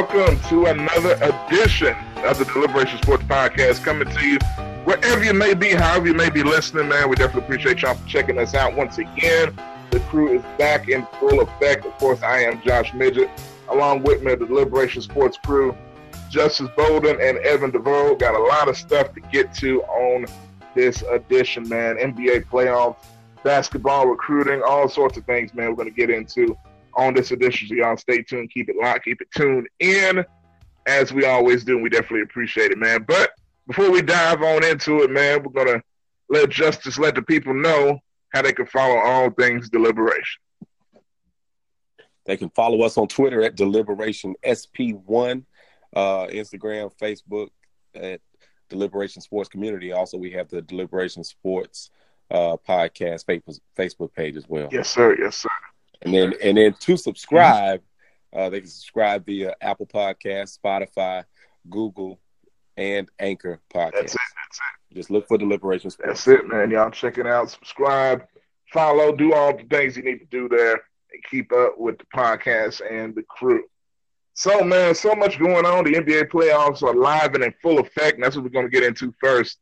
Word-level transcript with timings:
welcome, 0.00 0.38
to 0.40 0.66
another 0.66 1.14
edition 1.22 1.96
of 2.18 2.36
the 2.36 2.44
Deliberation 2.52 2.98
Sports 2.98 3.22
Podcast 3.22 3.82
coming 3.82 4.06
to 4.06 4.26
you 4.26 4.38
wherever 4.84 5.24
you 5.24 5.32
may 5.32 5.54
be, 5.54 5.70
however 5.70 6.08
you 6.08 6.12
may 6.12 6.28
be 6.28 6.42
listening, 6.42 6.86
man. 6.86 7.08
We 7.08 7.16
definitely 7.16 7.44
appreciate 7.44 7.80
y'all 7.80 7.94
for 7.94 8.06
checking 8.06 8.36
us 8.36 8.52
out 8.52 8.76
once 8.76 8.98
again. 8.98 9.58
The 9.90 10.00
crew 10.00 10.36
is 10.36 10.42
back 10.58 10.90
in 10.90 11.06
full 11.18 11.40
effect. 11.40 11.86
Of 11.86 11.96
course, 11.96 12.22
I 12.22 12.40
am 12.40 12.60
Josh 12.60 12.92
Midget, 12.92 13.30
along 13.70 14.02
with 14.02 14.22
me, 14.22 14.34
the 14.34 14.44
Deliberation 14.44 15.00
Sports 15.00 15.38
crew, 15.42 15.74
Justice 16.28 16.68
Bolden 16.76 17.18
and 17.18 17.38
Evan 17.38 17.70
DeVoe. 17.70 18.16
Got 18.16 18.34
a 18.34 18.44
lot 18.44 18.68
of 18.68 18.76
stuff 18.76 19.14
to 19.14 19.20
get 19.20 19.54
to 19.54 19.82
on 19.84 20.26
this 20.74 21.00
edition, 21.10 21.66
man. 21.70 21.96
NBA 21.96 22.48
playoffs, 22.48 22.98
basketball 23.42 24.08
recruiting, 24.08 24.62
all 24.62 24.90
sorts 24.90 25.16
of 25.16 25.24
things, 25.24 25.54
man. 25.54 25.70
We're 25.70 25.76
going 25.76 25.88
to 25.88 25.94
get 25.94 26.10
into 26.10 26.54
on 26.96 27.14
this 27.14 27.30
edition. 27.30 27.68
So 27.68 27.74
y'all 27.74 27.96
stay 27.96 28.22
tuned, 28.22 28.50
keep 28.50 28.68
it 28.68 28.76
locked, 28.80 29.04
keep 29.04 29.20
it 29.20 29.28
tuned 29.36 29.68
in, 29.80 30.24
as 30.86 31.12
we 31.12 31.24
always 31.24 31.64
do. 31.64 31.78
We 31.78 31.88
definitely 31.88 32.22
appreciate 32.22 32.70
it, 32.70 32.78
man. 32.78 33.04
But 33.06 33.30
before 33.66 33.90
we 33.90 34.02
dive 34.02 34.42
on 34.42 34.64
into 34.64 35.02
it, 35.02 35.10
man, 35.10 35.42
we're 35.42 35.64
gonna 35.64 35.82
let 36.28 36.50
Justice 36.50 36.98
let 36.98 37.14
the 37.14 37.22
people 37.22 37.54
know 37.54 37.98
how 38.30 38.42
they 38.42 38.52
can 38.52 38.66
follow 38.66 38.96
all 38.96 39.30
things 39.30 39.68
deliberation. 39.68 40.40
They 42.26 42.36
can 42.36 42.50
follow 42.50 42.82
us 42.82 42.98
on 42.98 43.06
Twitter 43.06 43.42
at 43.42 43.54
Deliberation 43.54 44.34
SP1, 44.44 45.44
uh, 45.94 46.26
Instagram, 46.26 46.92
Facebook 47.00 47.50
at 47.94 48.20
Deliberation 48.68 49.22
Sports 49.22 49.48
Community. 49.48 49.92
Also, 49.92 50.18
we 50.18 50.32
have 50.32 50.48
the 50.48 50.60
Deliberation 50.60 51.22
Sports 51.22 51.90
uh, 52.30 52.56
podcast 52.68 53.24
Facebook 53.78 54.12
page 54.12 54.36
as 54.36 54.48
well. 54.48 54.68
Yes, 54.72 54.90
sir. 54.90 55.16
Yes, 55.18 55.36
sir. 55.36 55.48
And 56.02 56.14
then 56.14 56.34
and 56.42 56.56
then 56.56 56.74
to 56.80 56.96
subscribe, 56.96 57.80
uh, 58.34 58.50
they 58.50 58.60
can 58.60 58.68
subscribe 58.68 59.24
via 59.26 59.54
Apple 59.60 59.86
Podcast, 59.86 60.58
Spotify, 60.58 61.24
Google, 61.68 62.20
and 62.76 63.08
Anchor 63.18 63.60
Podcast. 63.72 63.92
That's 63.92 64.14
it. 64.14 64.20
That's 64.20 64.58
it. 64.58 64.94
Just 64.94 65.10
look 65.10 65.26
for 65.28 65.38
Deliberation 65.38 65.90
Sports. 65.90 66.24
That's 66.24 66.40
it, 66.40 66.48
man. 66.48 66.70
Y'all 66.70 66.90
check 66.90 67.18
it 67.18 67.26
out. 67.26 67.50
Subscribe, 67.50 68.24
follow, 68.72 69.14
do 69.14 69.32
all 69.34 69.56
the 69.56 69.64
things 69.64 69.96
you 69.96 70.02
need 70.02 70.18
to 70.18 70.26
do 70.26 70.48
there, 70.48 70.72
and 70.72 71.24
keep 71.30 71.52
up 71.52 71.78
with 71.78 71.98
the 71.98 72.06
podcast 72.14 72.80
and 72.88 73.14
the 73.14 73.22
crew. 73.22 73.64
So, 74.34 74.62
man, 74.62 74.94
so 74.94 75.14
much 75.14 75.38
going 75.38 75.64
on. 75.64 75.84
The 75.84 75.94
NBA 75.94 76.28
playoffs 76.28 76.82
are 76.82 76.94
live 76.94 77.34
and 77.34 77.44
in 77.44 77.54
full 77.62 77.78
effect, 77.78 78.16
and 78.16 78.22
that's 78.22 78.36
what 78.36 78.44
we're 78.44 78.50
going 78.50 78.66
to 78.66 78.70
get 78.70 78.84
into 78.84 79.14
first. 79.20 79.58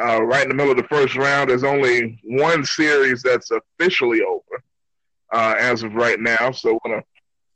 Uh, 0.00 0.22
right 0.22 0.42
in 0.42 0.48
the 0.48 0.54
middle 0.54 0.70
of 0.70 0.76
the 0.76 0.88
first 0.88 1.16
round, 1.16 1.50
there's 1.50 1.64
only 1.64 2.20
one 2.24 2.64
series 2.64 3.22
that's 3.22 3.50
officially 3.50 4.22
over 4.22 4.42
uh, 5.32 5.54
as 5.58 5.82
of 5.82 5.94
right 5.94 6.20
now. 6.20 6.50
So 6.50 6.72
we're 6.72 6.90
gonna 6.90 7.04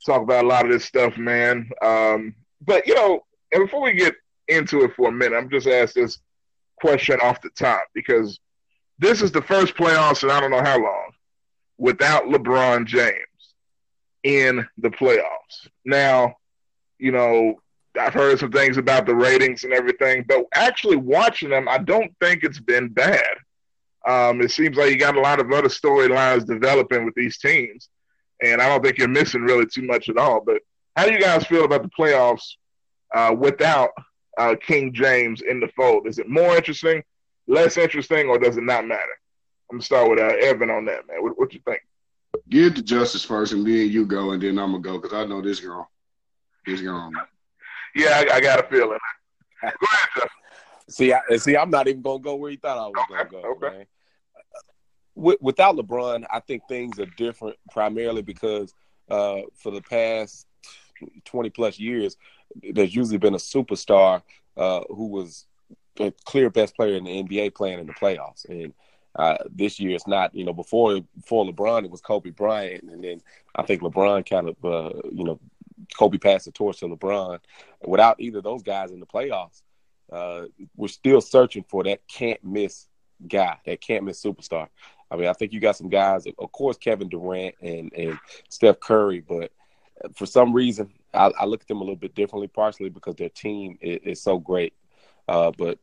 talk 0.05 0.21
about 0.21 0.45
a 0.45 0.47
lot 0.47 0.65
of 0.65 0.71
this 0.71 0.85
stuff, 0.85 1.17
man. 1.17 1.69
Um, 1.81 2.35
but 2.61 2.87
you 2.87 2.95
know, 2.95 3.21
and 3.51 3.65
before 3.65 3.81
we 3.81 3.93
get 3.93 4.15
into 4.47 4.83
it 4.83 4.93
for 4.95 5.09
a 5.09 5.11
minute, 5.11 5.35
I'm 5.35 5.49
just 5.49 5.67
ask 5.67 5.93
this 5.93 6.19
question 6.79 7.19
off 7.21 7.41
the 7.41 7.49
top 7.51 7.83
because 7.93 8.39
this 8.99 9.21
is 9.21 9.31
the 9.31 9.41
first 9.41 9.75
playoffs 9.75 10.23
in 10.23 10.29
I 10.29 10.39
don't 10.39 10.51
know 10.51 10.63
how 10.63 10.81
long 10.81 11.11
without 11.77 12.25
LeBron 12.25 12.85
James 12.85 13.15
in 14.23 14.65
the 14.77 14.89
playoffs. 14.89 15.67
Now, 15.83 16.35
you 16.97 17.11
know, 17.11 17.55
I've 17.99 18.13
heard 18.13 18.39
some 18.39 18.51
things 18.51 18.77
about 18.77 19.05
the 19.05 19.15
ratings 19.15 19.63
and 19.63 19.73
everything, 19.73 20.25
but 20.27 20.45
actually 20.53 20.95
watching 20.97 21.49
them, 21.49 21.67
I 21.67 21.77
don't 21.77 22.11
think 22.19 22.43
it's 22.43 22.59
been 22.59 22.89
bad. 22.89 23.37
Um, 24.07 24.41
it 24.41 24.51
seems 24.51 24.77
like 24.77 24.91
you 24.91 24.97
got 24.97 25.17
a 25.17 25.21
lot 25.21 25.39
of 25.39 25.51
other 25.51 25.67
storylines 25.67 26.45
developing 26.45 27.05
with 27.05 27.15
these 27.15 27.39
teams, 27.39 27.89
and 28.41 28.61
I 28.61 28.69
don't 28.69 28.83
think 28.83 28.97
you're 28.97 29.07
missing 29.07 29.41
really 29.41 29.65
too 29.65 29.81
much 29.81 30.09
at 30.09 30.17
all. 30.17 30.41
But 30.45 30.61
how 30.95 31.05
do 31.05 31.13
you 31.13 31.19
guys 31.19 31.45
feel 31.47 31.65
about 31.65 31.81
the 31.81 31.89
playoffs 31.89 32.53
uh, 33.13 33.35
without 33.37 33.89
uh, 34.37 34.55
King 34.61 34.93
James 34.93 35.41
in 35.41 35.59
the 35.59 35.69
fold? 35.69 36.07
Is 36.07 36.19
it 36.19 36.29
more 36.29 36.55
interesting, 36.55 37.03
less 37.47 37.77
interesting, 37.77 38.27
or 38.27 38.37
does 38.37 38.57
it 38.57 38.63
not 38.63 38.87
matter? 38.87 39.01
I'm 39.71 39.77
gonna 39.77 39.83
start 39.83 40.09
with 40.09 40.19
uh, 40.19 40.35
Evan 40.39 40.69
on 40.69 40.85
that, 40.85 41.07
man. 41.07 41.23
What, 41.23 41.39
what 41.39 41.53
you 41.53 41.61
think? 41.65 41.81
Give 42.49 42.75
the 42.75 42.83
justice 42.83 43.25
first, 43.25 43.53
and 43.53 43.65
then 43.65 43.89
you 43.89 44.05
go, 44.05 44.31
and 44.31 44.41
then 44.41 44.59
I'm 44.59 44.71
gonna 44.71 44.83
go 44.83 44.99
because 44.99 45.13
I 45.13 45.25
know 45.25 45.41
this 45.41 45.59
girl. 45.59 45.89
This 46.67 46.81
girl. 46.81 47.11
Yeah, 47.95 48.23
I, 48.29 48.35
I 48.35 48.41
got 48.41 48.59
a 48.59 48.67
feeling. 48.67 48.99
Go 49.61 49.67
ahead, 49.67 50.09
Justin. 50.15 50.29
See, 50.89 51.13
I, 51.13 51.37
see, 51.37 51.55
I'm 51.55 51.69
not 51.69 51.87
even 51.87 52.01
gonna 52.01 52.19
go 52.19 52.35
where 52.35 52.51
you 52.51 52.57
thought 52.57 52.77
I 52.77 52.87
was 52.87 52.93
okay, 53.09 53.29
gonna 53.29 53.41
go. 53.41 53.51
Okay. 53.51 53.77
Man 53.77 53.85
without 55.15 55.75
LeBron, 55.75 56.25
I 56.31 56.39
think 56.39 56.63
things 56.67 56.99
are 56.99 57.05
different 57.05 57.57
primarily 57.71 58.21
because 58.21 58.73
uh, 59.09 59.41
for 59.55 59.71
the 59.71 59.81
past 59.81 60.47
20 61.25 61.49
plus 61.49 61.79
years, 61.79 62.17
there's 62.73 62.95
usually 62.95 63.17
been 63.17 63.33
a 63.33 63.37
superstar 63.37 64.21
uh, 64.57 64.81
who 64.89 65.07
was 65.07 65.45
the 65.95 66.13
clear 66.25 66.49
best 66.49 66.75
player 66.75 66.95
in 66.95 67.05
the 67.05 67.23
NBA 67.23 67.55
playing 67.55 67.79
in 67.79 67.87
the 67.87 67.93
playoffs. 67.93 68.47
And 68.49 68.73
uh, 69.15 69.37
this 69.49 69.79
year 69.79 69.95
it's 69.95 70.07
not, 70.07 70.35
you 70.35 70.43
know, 70.43 70.53
before 70.53 70.99
before 71.15 71.45
LeBron, 71.45 71.85
it 71.85 71.91
was 71.91 72.01
Kobe 72.01 72.31
Bryant. 72.31 72.83
And 72.83 73.03
then 73.03 73.21
I 73.55 73.63
think 73.63 73.81
LeBron 73.81 74.29
kind 74.29 74.49
of, 74.49 74.65
uh, 74.65 74.99
you 75.11 75.23
know, 75.23 75.39
Kobe 75.97 76.17
passed 76.17 76.45
the 76.45 76.51
torch 76.51 76.79
to 76.79 76.87
LeBron. 76.87 77.39
Without 77.85 78.19
either 78.19 78.39
of 78.39 78.43
those 78.43 78.63
guys 78.63 78.91
in 78.91 78.99
the 78.99 79.05
playoffs, 79.05 79.61
uh, 80.11 80.45
we're 80.75 80.87
still 80.87 81.21
searching 81.21 81.63
for 81.67 81.83
that 81.85 82.07
can't 82.07 82.43
miss 82.43 82.87
guy, 83.27 83.57
that 83.65 83.81
can't 83.81 84.03
miss 84.03 84.21
superstar. 84.21 84.67
I 85.09 85.15
mean, 85.17 85.27
I 85.27 85.33
think 85.33 85.53
you 85.53 85.59
got 85.59 85.77
some 85.77 85.89
guys, 85.89 86.25
of 86.25 86.51
course, 86.51 86.77
Kevin 86.77 87.09
Durant 87.09 87.55
and, 87.61 87.91
and 87.93 88.17
Steph 88.49 88.79
Curry, 88.79 89.21
but 89.21 89.51
for 90.15 90.25
some 90.25 90.53
reason, 90.53 90.91
I, 91.13 91.31
I 91.39 91.45
look 91.45 91.61
at 91.61 91.67
them 91.67 91.77
a 91.77 91.83
little 91.83 91.95
bit 91.95 92.15
differently, 92.15 92.47
partially 92.47 92.89
because 92.89 93.15
their 93.15 93.29
team 93.29 93.77
is, 93.81 93.99
is 94.03 94.21
so 94.21 94.39
great. 94.39 94.73
Uh, 95.27 95.51
but 95.57 95.79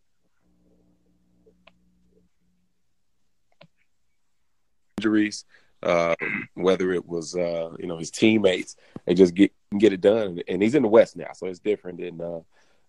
injuries, 4.99 5.45
uh, 5.83 6.15
whether 6.55 6.93
it 6.93 7.07
was 7.07 7.35
uh, 7.35 7.71
you 7.79 7.87
know 7.87 7.99
his 7.99 8.11
teammates, 8.11 8.77
they 9.07 9.15
just 9.15 9.35
get 9.35 9.53
get 9.79 9.93
it 9.93 10.01
done. 10.01 10.41
And 10.47 10.63
he's 10.63 10.75
in 10.75 10.83
the 10.83 10.89
West 10.89 11.17
now, 11.17 11.33
so 11.35 11.47
it's 11.47 11.59
different. 11.59 12.01
And, 12.01 12.21
uh, 12.21 12.41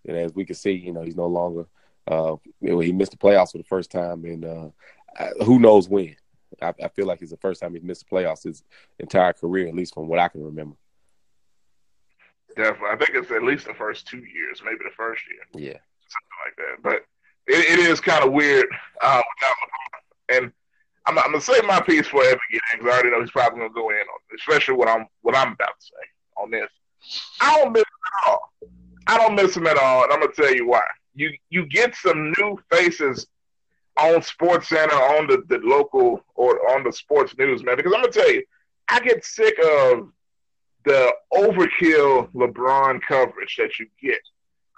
and 0.05 0.17
as 0.17 0.33
we 0.33 0.45
can 0.45 0.55
see, 0.55 0.73
you 0.73 0.91
know, 0.91 1.01
he's 1.01 1.15
no 1.15 1.27
longer. 1.27 1.65
Uh, 2.05 2.35
he 2.59 2.91
missed 2.91 3.11
the 3.11 3.17
playoffs 3.17 3.53
for 3.53 3.57
the 3.57 3.63
first 3.63 3.89
time, 3.89 4.25
and 4.25 4.45
uh, 4.45 4.67
who 5.45 5.57
knows 5.59 5.88
when. 5.88 6.15
I, 6.61 6.73
I, 6.83 6.87
feel 6.89 7.05
like 7.05 7.21
it's 7.21 7.31
the 7.31 7.37
first 7.37 7.61
time 7.61 7.73
he's 7.73 7.83
missed 7.83 8.05
the 8.07 8.15
playoffs 8.15 8.43
his 8.43 8.63
entire 8.99 9.33
career, 9.33 9.67
at 9.67 9.75
least 9.75 9.93
from 9.93 10.07
what 10.07 10.19
I 10.19 10.27
can 10.27 10.43
remember. 10.43 10.75
Definitely, 12.55 12.89
I 12.89 12.95
think 12.97 13.09
it's 13.15 13.31
at 13.31 13.43
least 13.43 13.65
the 13.65 13.73
first 13.73 14.07
two 14.07 14.19
years, 14.19 14.61
maybe 14.63 14.79
the 14.83 14.95
first 14.95 15.23
year. 15.27 15.39
Yeah, 15.53 15.79
something 16.07 16.39
like 16.45 16.55
that. 16.57 16.83
But 16.83 17.05
it, 17.47 17.79
it 17.79 17.79
is 17.79 17.99
kind 17.99 18.23
of 18.23 18.31
weird 18.31 18.67
uh, 19.01 19.21
And 20.29 20.51
I'm, 21.05 21.17
I'm, 21.17 21.31
gonna 21.31 21.41
say 21.41 21.59
my 21.65 21.81
piece 21.81 22.07
for 22.07 22.23
Evan 22.23 22.39
again 22.49 22.61
I 22.83 22.89
already 22.89 23.09
know 23.09 23.21
he's 23.21 23.31
probably 23.31 23.59
gonna 23.59 23.73
go 23.73 23.89
in 23.89 23.95
on, 23.95 24.19
it, 24.31 24.39
especially 24.39 24.75
what 24.75 24.87
I'm 24.87 25.07
what 25.21 25.35
I'm 25.35 25.53
about 25.53 25.79
to 25.79 25.85
say 25.85 26.07
on 26.37 26.51
this. 26.51 26.69
I 27.41 27.57
don't 27.57 27.73
miss 27.73 27.81
him 27.81 28.27
at 28.27 28.29
all. 28.29 28.53
I 29.07 29.17
don't 29.17 29.35
miss 29.35 29.57
him 29.57 29.67
at 29.67 29.77
all, 29.77 30.03
and 30.03 30.13
I'm 30.13 30.19
gonna 30.19 30.31
tell 30.33 30.53
you 30.53 30.67
why. 30.67 30.83
You 31.15 31.31
you 31.49 31.65
get 31.65 31.95
some 31.95 32.33
new 32.37 32.59
faces 32.71 33.27
on 34.00 34.22
Sports 34.22 34.69
Center, 34.69 34.95
on 34.95 35.28
the, 35.28 35.44
the 35.48 35.60
local 35.60 36.24
or 36.36 36.75
on 36.75 36.84
the 36.84 36.92
sports 36.92 37.38
news, 37.38 37.63
man. 37.63 37.75
Because 37.78 37.94
I'm 37.94 38.01
gonna 38.01 38.12
tell 38.12 38.31
you, 38.31 38.44
I 38.90 39.00
get 39.00 39.24
sick 39.24 39.56
of 39.60 40.12
the 40.86 41.13
overkill 41.34 42.31
LeBron 42.34 43.01
coverage 43.07 43.56
that 43.57 43.80
you 43.80 43.88
get. 44.01 44.19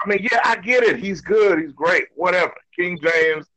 I 0.03 0.09
mean, 0.09 0.19
yeah, 0.31 0.41
I 0.43 0.57
get 0.57 0.83
it. 0.83 0.97
He's 0.97 1.21
good. 1.21 1.59
He's 1.59 1.71
great. 1.71 2.07
Whatever. 2.15 2.53
King 2.77 2.99
James, 3.01 3.47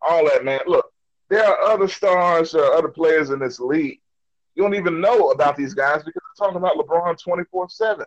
all 0.00 0.24
that, 0.26 0.44
man. 0.44 0.60
Look, 0.66 0.86
there 1.28 1.44
are 1.44 1.60
other 1.62 1.88
stars, 1.88 2.54
or 2.54 2.64
other 2.72 2.88
players 2.88 3.30
in 3.30 3.38
this 3.38 3.60
league. 3.60 4.00
You 4.54 4.62
don't 4.62 4.74
even 4.74 5.00
know 5.00 5.30
about 5.30 5.56
these 5.56 5.74
guys 5.74 6.02
because 6.02 6.22
they're 6.38 6.46
talking 6.46 6.56
about 6.56 6.76
LeBron 6.76 7.20
24 7.22 7.68
7. 7.68 8.04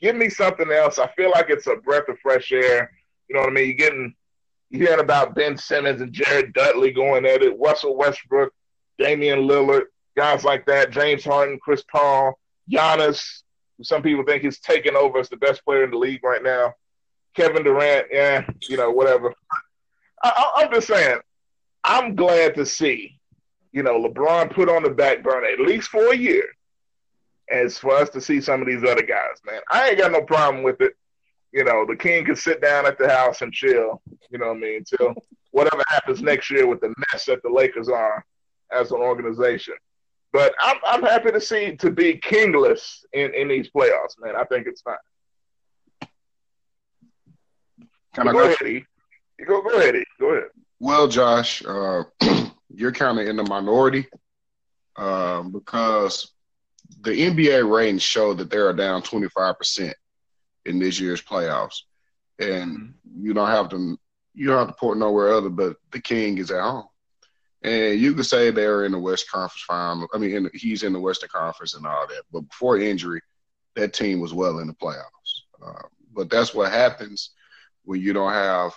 Give 0.00 0.16
me 0.16 0.28
something 0.28 0.70
else. 0.70 0.98
I 0.98 1.08
feel 1.08 1.30
like 1.30 1.46
it's 1.48 1.66
a 1.66 1.76
breath 1.76 2.08
of 2.08 2.18
fresh 2.20 2.52
air. 2.52 2.90
You 3.28 3.34
know 3.34 3.42
what 3.42 3.50
I 3.50 3.52
mean? 3.52 3.66
You're 3.66 3.76
getting 3.76 4.14
hearing 4.70 5.00
about 5.00 5.34
Ben 5.34 5.56
Simmons 5.56 6.00
and 6.00 6.12
Jared 6.12 6.52
Dudley 6.52 6.90
going 6.92 7.24
at 7.26 7.42
it, 7.42 7.58
Russell 7.58 7.96
Westbrook, 7.96 8.52
Damian 8.98 9.40
Lillard, 9.40 9.84
guys 10.16 10.44
like 10.44 10.66
that, 10.66 10.90
James 10.90 11.24
Harden, 11.24 11.58
Chris 11.62 11.82
Paul, 11.90 12.38
Giannis. 12.70 13.42
Some 13.82 14.02
people 14.02 14.24
think 14.24 14.42
he's 14.42 14.58
taking 14.58 14.96
over 14.96 15.18
as 15.18 15.28
the 15.28 15.36
best 15.36 15.64
player 15.64 15.84
in 15.84 15.90
the 15.90 15.98
league 15.98 16.24
right 16.24 16.42
now. 16.42 16.74
Kevin 17.34 17.62
Durant, 17.62 18.06
yeah, 18.10 18.48
you 18.68 18.78
know, 18.78 18.90
whatever. 18.90 19.34
I, 20.22 20.52
I'm 20.56 20.72
just 20.72 20.86
saying, 20.86 21.18
I'm 21.84 22.16
glad 22.16 22.54
to 22.54 22.64
see, 22.64 23.20
you 23.72 23.82
know, 23.82 24.02
LeBron 24.02 24.54
put 24.54 24.70
on 24.70 24.82
the 24.82 24.90
back 24.90 25.22
burner 25.22 25.46
at 25.46 25.60
least 25.60 25.88
for 25.88 26.12
a 26.12 26.16
year, 26.16 26.44
as 27.50 27.78
for 27.78 27.94
us 27.94 28.08
to 28.10 28.20
see 28.20 28.40
some 28.40 28.62
of 28.62 28.66
these 28.66 28.82
other 28.82 29.02
guys, 29.02 29.36
man. 29.44 29.60
I 29.70 29.90
ain't 29.90 29.98
got 29.98 30.12
no 30.12 30.22
problem 30.22 30.62
with 30.62 30.80
it 30.80 30.96
you 31.52 31.64
know, 31.64 31.86
the 31.86 31.96
king 31.96 32.24
can 32.24 32.36
sit 32.36 32.60
down 32.60 32.86
at 32.86 32.98
the 32.98 33.08
house 33.08 33.42
and 33.42 33.52
chill, 33.52 34.02
you 34.30 34.38
know 34.38 34.48
what 34.48 34.56
I 34.56 34.60
mean, 34.60 34.76
until 34.76 35.14
whatever 35.52 35.82
happens 35.88 36.20
next 36.20 36.50
year 36.50 36.66
with 36.66 36.80
the 36.80 36.94
mess 37.12 37.24
that 37.26 37.42
the 37.42 37.48
Lakers 37.48 37.88
are 37.88 38.24
as 38.72 38.90
an 38.90 38.98
organization. 38.98 39.74
But 40.32 40.54
I'm 40.60 40.76
I'm 40.86 41.02
happy 41.02 41.30
to 41.30 41.40
see 41.40 41.76
to 41.76 41.90
be 41.90 42.14
kingless 42.18 43.04
in, 43.12 43.32
in 43.34 43.48
these 43.48 43.70
playoffs, 43.70 44.20
man. 44.20 44.34
I 44.36 44.44
think 44.44 44.66
it's 44.66 44.82
fine. 44.82 44.96
Can 48.14 48.28
I 48.28 48.32
go, 48.32 48.38
go 48.38 48.44
ahead? 48.44 48.66
E. 48.66 48.84
Go 49.46 49.62
go 49.62 49.78
ahead. 49.78 49.96
E. 49.96 50.04
Go 50.20 50.32
ahead. 50.32 50.48
Well, 50.78 51.08
Josh, 51.08 51.64
uh, 51.64 52.02
you're 52.68 52.92
kind 52.92 53.18
of 53.18 53.26
in 53.26 53.36
the 53.36 53.44
minority 53.44 54.06
um, 54.96 55.52
because 55.52 56.32
the 57.00 57.12
NBA 57.12 57.70
ratings 57.72 58.02
show 58.02 58.34
that 58.34 58.50
they 58.50 58.58
are 58.58 58.74
down 58.74 59.02
25 59.02 59.56
percent 59.56 59.96
in 60.66 60.78
this 60.78 61.00
year's 61.00 61.22
playoffs, 61.22 61.82
and 62.38 62.78
mm-hmm. 62.78 63.26
you 63.26 63.34
don't 63.34 63.48
have 63.48 63.68
to 63.70 63.98
you 64.34 64.46
don't 64.46 64.58
have 64.58 64.68
to 64.68 64.74
port 64.74 64.98
nowhere 64.98 65.32
other. 65.32 65.48
But 65.48 65.76
the 65.92 66.00
King 66.00 66.38
is 66.38 66.50
at 66.50 66.62
home, 66.62 66.88
and 67.62 67.98
you 67.98 68.14
could 68.14 68.26
say 68.26 68.50
they're 68.50 68.84
in 68.84 68.92
the 68.92 68.98
West 68.98 69.30
Conference 69.30 69.64
final. 69.66 70.08
I 70.12 70.18
mean, 70.18 70.34
in 70.34 70.50
he's 70.54 70.82
in 70.82 70.92
the 70.92 71.00
Western 71.00 71.30
Conference 71.32 71.74
and 71.74 71.86
all 71.86 72.06
that. 72.08 72.22
But 72.32 72.48
before 72.48 72.78
injury, 72.78 73.20
that 73.74 73.92
team 73.92 74.20
was 74.20 74.34
well 74.34 74.58
in 74.58 74.66
the 74.66 74.74
playoffs. 74.74 75.02
Uh, 75.64 75.86
but 76.12 76.30
that's 76.30 76.54
what 76.54 76.70
happens 76.70 77.30
when 77.84 78.00
you 78.00 78.12
don't 78.12 78.32
have 78.32 78.72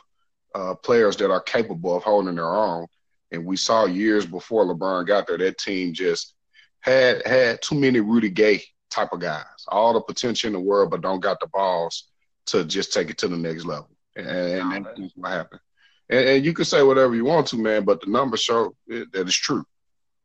uh, 0.56 0.76
players 0.76 1.16
that 1.18 1.32
are 1.32 1.42
capable 1.42 1.96
of 1.96 2.04
holding 2.04 2.36
their 2.36 2.54
own. 2.54 2.88
And 3.32 3.46
we 3.46 3.58
saw 3.58 3.86
years 3.86 4.26
before 4.26 4.66
LeBron 4.66 5.06
got 5.06 5.28
there, 5.28 5.38
that 5.38 5.58
team 5.58 5.94
just 5.94 6.34
had 6.82 7.26
had 7.26 7.62
too 7.62 7.76
many 7.76 8.00
Rudy 8.00 8.30
Gay 8.30 8.64
type 8.90 9.14
of 9.14 9.20
guys, 9.20 9.44
all 9.68 9.94
the 9.94 10.02
potential 10.02 10.48
in 10.48 10.54
the 10.54 10.60
world, 10.60 10.92
but 10.92 11.02
don't 11.02 11.20
got 11.20 11.40
the 11.40 11.48
balls 11.48 12.10
to 12.48 12.66
just 12.66 12.94
take 12.94 13.10
it 13.10 13.18
to 13.20 13.28
the 13.28 13.38
next 13.38 13.66
level. 13.66 13.90
And, 14.16 14.28
and 14.28 14.86
that's 14.86 15.00
what 15.16 15.32
happened. 15.32 15.62
And, 16.10 16.28
and, 16.28 16.46
you 16.46 16.54
can 16.54 16.66
say 16.66 16.82
whatever 16.82 17.16
you 17.16 17.26
want 17.26 17.48
to, 17.48 17.58
man, 17.58 17.86
but 17.86 18.02
the 18.02 18.10
numbers 18.10 18.42
show 18.42 18.76
it, 18.88 19.12
that 19.12 19.28
it's 19.28 19.36
true. 19.36 19.64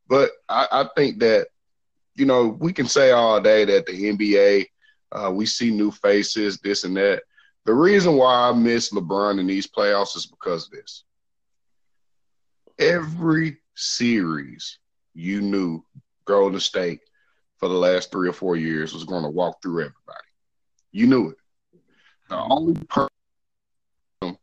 But 0.08 0.30
I, 0.48 0.66
I, 0.70 0.88
think 0.96 1.18
that, 1.20 1.48
you 2.14 2.24
know, 2.24 2.48
we 2.48 2.72
can 2.72 2.86
say 2.86 3.10
all 3.10 3.40
day 3.40 3.64
that 3.66 3.86
the 3.86 3.92
NBA, 3.92 4.66
uh, 5.12 5.30
we 5.30 5.46
see 5.46 5.70
new 5.70 5.90
faces, 5.90 6.58
this 6.58 6.84
and 6.84 6.96
that. 6.96 7.22
The 7.66 7.74
reason 7.74 8.16
why 8.16 8.48
I 8.48 8.52
miss 8.52 8.92
LeBron 8.92 9.38
in 9.38 9.46
these 9.46 9.66
playoffs 9.66 10.16
is 10.16 10.26
because 10.26 10.66
of 10.66 10.72
this. 10.72 11.04
Every 12.78 13.58
series 13.74 14.78
you 15.14 15.40
knew 15.40 15.84
Golden 16.24 16.60
State 16.60 17.00
for 17.64 17.68
the 17.68 17.74
last 17.74 18.12
three 18.12 18.28
or 18.28 18.32
four 18.34 18.56
years 18.56 18.92
was 18.92 19.04
going 19.04 19.22
to 19.22 19.30
walk 19.30 19.62
through 19.62 19.80
everybody. 19.80 20.28
You 20.92 21.06
knew 21.06 21.30
it. 21.30 21.36
The 22.28 22.34
mm-hmm. 22.34 22.52
only 22.52 22.74
person 22.90 24.38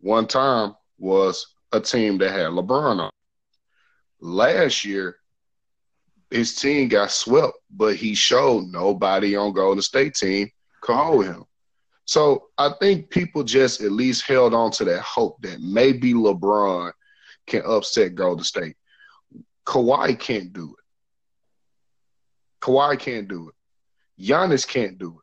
one 0.00 0.26
time 0.26 0.74
was 0.98 1.46
a 1.72 1.80
team 1.80 2.16
that 2.16 2.30
had 2.30 2.52
LeBron 2.52 3.00
on. 3.00 3.10
Last 4.20 4.86
year, 4.86 5.16
his 6.30 6.54
team 6.54 6.88
got 6.88 7.10
swept, 7.10 7.52
but 7.70 7.96
he 7.96 8.14
showed 8.14 8.64
nobody 8.68 9.36
on 9.36 9.52
Golden 9.52 9.82
State 9.82 10.14
team 10.14 10.50
could 10.80 10.96
hold 10.96 11.26
him. 11.26 11.44
So 12.06 12.46
I 12.56 12.70
think 12.80 13.10
people 13.10 13.44
just 13.44 13.82
at 13.82 13.92
least 13.92 14.22
held 14.22 14.54
on 14.54 14.70
to 14.70 14.86
that 14.86 15.02
hope 15.02 15.36
that 15.42 15.60
maybe 15.60 16.14
LeBron 16.14 16.92
can 17.46 17.60
upset 17.66 18.14
Golden 18.14 18.42
State. 18.42 18.78
Kawhi 19.66 20.18
can't 20.18 20.50
do 20.54 20.74
it. 20.77 20.77
Kawhi 22.60 22.98
can't 22.98 23.28
do 23.28 23.48
it. 23.48 23.54
Giannis 24.22 24.66
can't 24.66 24.98
do 24.98 25.20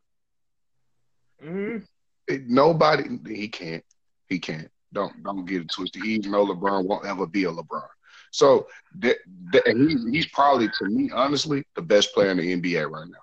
it. 1.41 1.45
Mm-hmm. 1.45 1.83
it 2.27 2.47
nobody 2.47 3.19
he 3.27 3.47
can't. 3.47 3.83
He 4.27 4.39
can't. 4.39 4.69
Don't 4.93 5.21
don't 5.23 5.45
get 5.45 5.61
it 5.61 5.69
twisted. 5.69 6.03
He's 6.03 6.25
no 6.25 6.45
LeBron 6.45 6.85
won't 6.85 7.05
ever 7.05 7.27
be 7.27 7.43
a 7.43 7.51
LeBron. 7.51 7.87
So 8.31 8.67
that, 8.99 9.17
that 9.51 9.67
he's 9.67 10.05
he's 10.09 10.27
probably 10.27 10.69
to 10.79 10.85
me 10.85 11.11
honestly 11.13 11.65
the 11.75 11.81
best 11.81 12.13
player 12.13 12.31
in 12.31 12.37
the 12.37 12.61
NBA 12.61 12.89
right 12.89 13.07
now. 13.07 13.17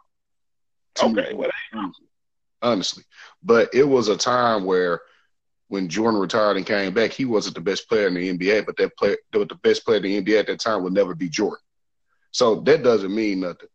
To 0.96 1.06
okay, 1.06 1.34
me, 1.34 1.48
honestly, 1.72 2.06
honestly, 2.60 3.04
but 3.42 3.74
it 3.74 3.84
was 3.84 4.08
a 4.08 4.16
time 4.16 4.64
where 4.64 5.00
when 5.68 5.88
Jordan 5.88 6.20
retired 6.20 6.58
and 6.58 6.66
came 6.66 6.92
back, 6.92 7.12
he 7.12 7.24
wasn't 7.24 7.54
the 7.54 7.62
best 7.62 7.88
player 7.88 8.06
in 8.06 8.12
the 8.12 8.36
NBA, 8.36 8.66
but 8.66 8.76
that 8.76 8.94
player, 8.98 9.16
the 9.32 9.58
best 9.62 9.86
player 9.86 9.96
in 9.96 10.02
the 10.02 10.22
NBA 10.22 10.40
at 10.40 10.46
that 10.48 10.60
time 10.60 10.82
would 10.82 10.92
never 10.92 11.14
be 11.14 11.30
Jordan. 11.30 11.64
So 12.30 12.60
that 12.60 12.82
doesn't 12.82 13.14
mean 13.14 13.40
nothing. 13.40 13.68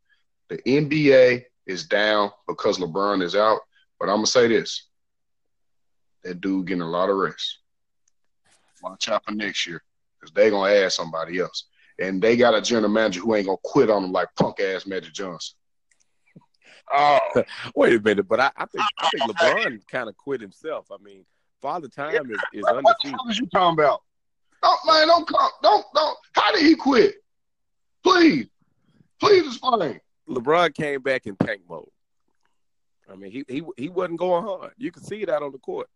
The 0.49 0.57
NBA 0.59 1.43
is 1.65 1.85
down 1.85 2.31
because 2.47 2.77
LeBron 2.77 3.21
is 3.21 3.35
out, 3.35 3.59
but 3.99 4.09
I'm 4.09 4.17
gonna 4.17 4.27
say 4.27 4.47
this: 4.47 4.87
that 6.23 6.41
dude 6.41 6.67
getting 6.67 6.81
a 6.81 6.89
lot 6.89 7.09
of 7.09 7.17
rest. 7.17 7.59
Watch 8.81 9.09
out 9.09 9.25
for 9.25 9.31
next 9.31 9.67
year 9.67 9.81
because 10.19 10.33
they 10.33 10.49
gonna 10.49 10.71
add 10.71 10.91
somebody 10.91 11.39
else, 11.39 11.65
and 11.99 12.21
they 12.21 12.37
got 12.37 12.55
a 12.55 12.61
general 12.61 12.91
manager 12.91 13.21
who 13.21 13.35
ain't 13.35 13.47
gonna 13.47 13.57
quit 13.63 13.89
on 13.89 14.03
them 14.03 14.11
like 14.11 14.29
punk 14.35 14.59
ass 14.59 14.85
Magic 14.85 15.13
Johnson. 15.13 15.55
Oh, 16.93 17.19
wait 17.75 17.95
a 17.95 17.99
minute, 17.99 18.27
but 18.27 18.39
I, 18.39 18.51
I 18.55 18.65
think 18.65 18.85
I 18.99 19.09
think 19.09 19.31
LeBron 19.37 19.87
kind 19.87 20.09
of 20.09 20.15
quit 20.15 20.39
himself. 20.39 20.87
I 20.91 21.03
mean, 21.03 21.25
Father 21.61 21.87
Time 21.87 22.13
is, 22.31 22.39
is 22.53 22.63
undefeated. 22.65 23.17
What 23.17 23.27
the 23.27 23.35
you 23.35 23.47
talking 23.47 23.79
about? 23.79 24.01
Don't 24.63 24.79
man, 24.87 25.07
don't 25.07 25.27
come, 25.27 25.51
don't 25.61 25.85
don't. 25.93 26.17
How 26.33 26.51
did 26.53 26.61
he 26.61 26.75
quit? 26.75 27.15
Please, 28.03 28.47
please 29.19 29.45
explain. 29.47 29.99
LeBron 30.27 30.73
came 30.73 31.01
back 31.01 31.25
in 31.25 31.35
tank 31.35 31.61
mode. 31.69 31.89
I 33.09 33.15
mean, 33.15 33.31
he 33.31 33.45
he 33.47 33.63
he 33.77 33.89
wasn't 33.89 34.19
going 34.19 34.43
hard. 34.43 34.71
You 34.77 34.91
could 34.91 35.05
see 35.05 35.21
it 35.21 35.29
out 35.29 35.43
on 35.43 35.51
the 35.51 35.57
court. 35.57 35.87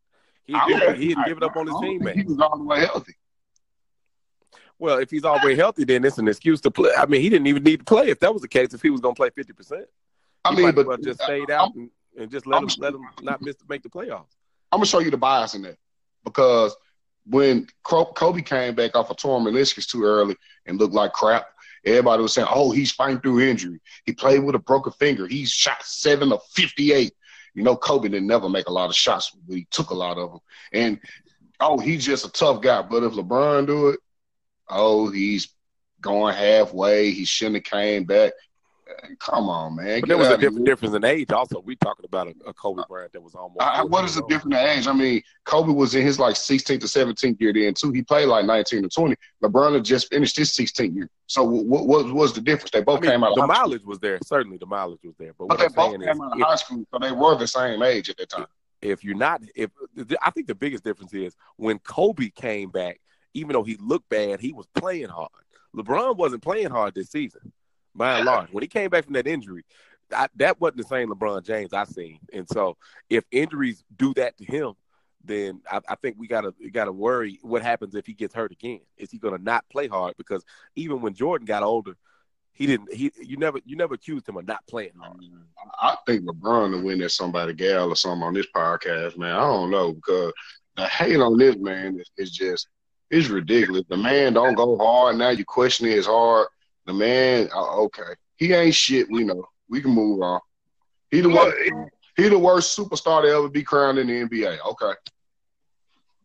He 0.45 0.53
had, 0.53 0.97
he 0.97 1.09
had 1.09 1.25
given 1.25 1.43
up 1.43 1.55
on 1.55 1.67
his 1.67 1.75
teammates. 1.81 2.17
He 2.17 2.23
was 2.23 2.39
all 2.39 2.57
the 2.57 2.63
way 2.63 2.79
healthy. 2.79 3.15
Well, 4.79 4.97
if 4.97 5.11
he's 5.11 5.23
all 5.23 5.39
the 5.39 5.45
way 5.45 5.55
healthy, 5.55 5.83
then 5.83 6.03
it's 6.03 6.17
an 6.17 6.27
excuse 6.27 6.59
to 6.61 6.71
play. 6.71 6.91
I 6.97 7.05
mean, 7.05 7.21
he 7.21 7.29
didn't 7.29 7.47
even 7.47 7.63
need 7.63 7.79
to 7.79 7.85
play 7.85 8.09
if 8.09 8.19
that 8.21 8.33
was 8.33 8.41
the 8.41 8.47
case. 8.47 8.73
If 8.73 8.81
he 8.81 8.89
was 8.89 9.01
going 9.01 9.13
to 9.13 9.19
play 9.19 9.29
fifty 9.29 9.53
percent, 9.53 9.85
I 10.43 10.55
mean, 10.55 10.73
but 10.73 10.87
well 10.87 10.97
just 10.97 11.21
stayed 11.21 11.51
out 11.51 11.75
and, 11.75 11.89
and, 12.17 12.31
just 12.31 12.47
let 12.47 12.57
I'm 12.57 12.67
him 12.67 12.75
let 12.79 12.93
him 12.93 13.01
not 13.21 13.41
miss 13.41 13.57
to 13.57 13.65
make 13.69 13.83
the 13.83 13.89
playoffs. 13.89 14.35
I'm 14.71 14.79
gonna 14.79 14.85
show 14.85 14.99
you 14.99 15.11
the 15.11 15.17
bias 15.17 15.53
in 15.53 15.61
that 15.63 15.77
because 16.23 16.75
when 17.25 17.67
Kobe 17.83 18.41
came 18.41 18.73
back 18.73 18.95
off 18.95 19.11
a 19.11 19.15
torn 19.15 19.43
meniscus 19.43 19.87
too 19.87 20.03
early 20.03 20.35
and 20.65 20.79
looked 20.79 20.93
like 20.93 21.13
crap, 21.13 21.45
everybody 21.85 22.21
was 22.21 22.33
saying, 22.33 22.47
"Oh, 22.49 22.71
he's 22.71 22.91
fighting 22.91 23.19
through 23.19 23.41
injury. 23.41 23.79
He 24.05 24.13
played 24.13 24.43
with 24.43 24.55
a 24.55 24.59
broken 24.59 24.91
finger. 24.93 25.27
He 25.27 25.45
shot 25.45 25.83
seven 25.83 26.31
of 26.31 26.43
58." 26.51 27.13
You 27.53 27.63
know, 27.63 27.75
Kobe 27.75 28.09
didn't 28.09 28.27
never 28.27 28.47
make 28.49 28.67
a 28.67 28.73
lot 28.73 28.89
of 28.89 28.95
shots, 28.95 29.31
but 29.47 29.57
he 29.57 29.67
took 29.71 29.89
a 29.89 29.95
lot 29.95 30.17
of 30.17 30.31
them. 30.31 30.39
And 30.71 30.99
oh, 31.59 31.79
he's 31.79 32.05
just 32.05 32.25
a 32.25 32.31
tough 32.31 32.61
guy. 32.61 32.81
But 32.81 33.03
if 33.03 33.13
LeBron 33.13 33.67
do 33.67 33.89
it, 33.89 33.99
oh, 34.69 35.09
he's 35.09 35.49
going 35.99 36.35
halfway. 36.35 37.11
He 37.11 37.25
shouldn't 37.25 37.57
have 37.57 37.63
came 37.65 38.05
back. 38.05 38.33
Come 39.19 39.49
on, 39.49 39.75
man. 39.75 40.01
But 40.01 40.09
there 40.09 40.17
was 40.17 40.27
a 40.27 40.37
different 40.37 40.65
difference 40.65 40.95
in 40.95 41.03
age. 41.03 41.31
Also, 41.31 41.61
we 41.61 41.75
talking 41.75 42.05
about 42.05 42.27
a, 42.27 42.35
a 42.47 42.53
Kobe 42.53 42.81
Bryant 42.87 43.13
that 43.13 43.21
was 43.21 43.35
almost. 43.35 43.61
I, 43.61 43.83
what 43.83 44.05
is 44.05 44.15
the 44.15 44.25
difference 44.27 44.55
in 44.55 44.61
age? 44.61 44.87
I 44.87 44.93
mean, 44.93 45.21
Kobe 45.45 45.71
was 45.71 45.95
in 45.95 46.03
his 46.03 46.19
like 46.19 46.35
16th 46.35 46.79
to 46.79 46.87
17th 46.87 47.39
year 47.39 47.53
then 47.53 47.73
too. 47.73 47.91
He 47.91 48.01
played 48.01 48.27
like 48.27 48.45
19 48.45 48.83
to 48.83 48.89
20. 48.89 49.15
LeBron 49.43 49.75
had 49.75 49.85
just 49.85 50.09
finished 50.09 50.37
his 50.37 50.51
16th 50.51 50.95
year. 50.95 51.09
So 51.27 51.43
what, 51.43 51.87
what 51.87 52.11
was 52.11 52.33
the 52.33 52.41
difference? 52.41 52.71
They 52.71 52.81
both 52.81 52.99
I 52.99 53.01
mean, 53.01 53.11
came 53.11 53.23
out. 53.23 53.35
The 53.35 53.47
mileage 53.47 53.81
school. 53.81 53.89
was 53.89 53.99
there. 53.99 54.19
Certainly, 54.23 54.57
the 54.57 54.65
mileage 54.65 55.01
was 55.03 55.15
there. 55.17 55.33
But, 55.37 55.49
but 55.49 55.59
they 55.59 55.67
both 55.67 55.91
came 55.93 56.01
is, 56.01 56.07
out 56.07 56.33
of 56.33 56.39
if, 56.39 56.45
high 56.45 56.55
school, 56.55 56.85
so 56.91 56.99
they 56.99 57.11
were 57.11 57.37
the 57.37 57.47
same 57.47 57.81
age 57.83 58.09
at 58.09 58.17
that 58.17 58.29
time. 58.29 58.47
If 58.81 59.03
you're 59.03 59.15
not, 59.15 59.41
if 59.55 59.69
I 60.21 60.31
think 60.31 60.47
the 60.47 60.55
biggest 60.55 60.83
difference 60.83 61.13
is 61.13 61.35
when 61.57 61.77
Kobe 61.79 62.29
came 62.29 62.69
back, 62.69 62.99
even 63.33 63.53
though 63.53 63.63
he 63.63 63.77
looked 63.79 64.09
bad, 64.09 64.39
he 64.39 64.53
was 64.53 64.65
playing 64.75 65.09
hard. 65.09 65.29
LeBron 65.75 66.17
wasn't 66.17 66.41
playing 66.41 66.69
hard 66.69 66.95
this 66.95 67.09
season 67.09 67.53
by 67.95 68.17
and 68.17 68.25
large. 68.25 68.49
When 68.51 68.61
he 68.61 68.67
came 68.67 68.89
back 68.89 69.05
from 69.05 69.13
that 69.13 69.27
injury, 69.27 69.63
I, 70.13 70.27
that 70.35 70.59
wasn't 70.59 70.77
the 70.77 70.83
same 70.83 71.09
LeBron 71.09 71.43
James 71.43 71.73
I 71.73 71.85
seen. 71.85 72.19
And 72.33 72.47
so 72.47 72.77
if 73.09 73.23
injuries 73.31 73.83
do 73.95 74.13
that 74.15 74.37
to 74.37 74.45
him, 74.45 74.73
then 75.23 75.61
I, 75.69 75.81
I 75.87 75.95
think 75.95 76.15
we 76.17 76.27
gotta 76.27 76.53
we 76.59 76.71
gotta 76.71 76.91
worry 76.91 77.39
what 77.43 77.61
happens 77.61 77.95
if 77.95 78.05
he 78.05 78.13
gets 78.13 78.33
hurt 78.33 78.51
again. 78.51 78.81
Is 78.97 79.11
he 79.11 79.19
gonna 79.19 79.37
not 79.37 79.65
play 79.69 79.87
hard? 79.87 80.15
Because 80.17 80.43
even 80.75 81.01
when 81.01 81.13
Jordan 81.13 81.45
got 81.45 81.63
older, 81.63 81.95
he 82.53 82.65
didn't. 82.65 82.93
He 82.93 83.11
you 83.21 83.37
never 83.37 83.59
you 83.65 83.75
never 83.75 83.93
accused 83.95 84.27
him 84.27 84.37
of 84.37 84.47
not 84.47 84.65
playing 84.67 84.91
hard. 84.99 85.17
I 85.79 85.95
think 86.05 86.23
LeBron 86.23 86.71
to 86.71 86.83
win 86.83 87.01
at 87.01 87.11
somebody 87.11 87.53
gal 87.53 87.89
or 87.89 87.95
something 87.95 88.23
on 88.23 88.33
this 88.33 88.47
podcast, 88.55 89.17
man. 89.17 89.35
I 89.35 89.41
don't 89.41 89.71
know 89.71 89.93
because 89.93 90.33
the 90.75 90.87
hate 90.87 91.19
on 91.19 91.37
this 91.37 91.55
man 91.57 91.99
is, 91.99 92.11
is 92.17 92.31
just 92.31 92.67
it's 93.09 93.27
ridiculous. 93.27 93.83
The 93.89 93.97
man 93.97 94.33
don't 94.33 94.55
go 94.55 94.77
hard. 94.77 95.17
Now 95.17 95.29
you 95.29 95.45
question 95.45 95.87
his 95.87 96.05
heart. 96.05 96.49
The 96.85 96.93
man, 96.93 97.49
oh, 97.53 97.85
okay, 97.85 98.13
he 98.37 98.53
ain't 98.53 98.75
shit. 98.75 99.09
We 99.09 99.23
know. 99.23 99.45
We 99.69 99.81
can 99.81 99.91
move 99.91 100.21
on. 100.21 100.39
He 101.11 101.21
the 101.21 101.29
worst. 101.29 101.57
He 102.17 102.27
the 102.27 102.37
worst 102.37 102.77
superstar 102.77 103.23
to 103.23 103.29
ever 103.29 103.49
be 103.49 103.63
crowned 103.63 103.97
in 103.97 104.07
the 104.07 104.27
NBA. 104.27 104.59
Okay. 104.65 104.93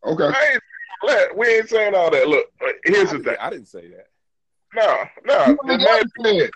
Okay. 0.04 0.24
Ain't, 0.24 1.36
we 1.36 1.46
ain't 1.46 1.68
saying 1.68 1.94
all 1.94 2.10
that. 2.10 2.28
Look, 2.28 2.46
here's 2.84 3.10
the 3.10 3.20
thing. 3.20 3.36
I 3.40 3.50
didn't 3.50 3.68
say 3.68 3.88
that. 3.88 4.06
No, 4.74 5.04
no. 5.24 5.56
The 5.66 5.78
man, 6.18 6.50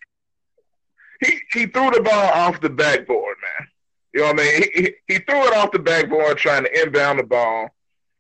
he 1.21 1.39
he 1.53 1.67
threw 1.67 1.91
the 1.91 2.03
ball 2.03 2.31
off 2.33 2.61
the 2.61 2.71
backboard, 2.71 3.37
man. 3.43 3.69
You 4.13 4.21
know 4.21 4.27
what 4.29 4.41
I 4.41 4.43
mean? 4.43 4.63
He, 4.75 4.95
he, 5.07 5.19
threw 5.21 5.47
it 5.47 5.55
off 5.55 5.71
the 5.71 5.79
backboard 5.79 6.37
trying 6.37 6.65
to 6.65 6.83
inbound 6.83 7.21
the 7.21 7.23
ball. 7.23 7.69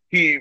He 0.08 0.40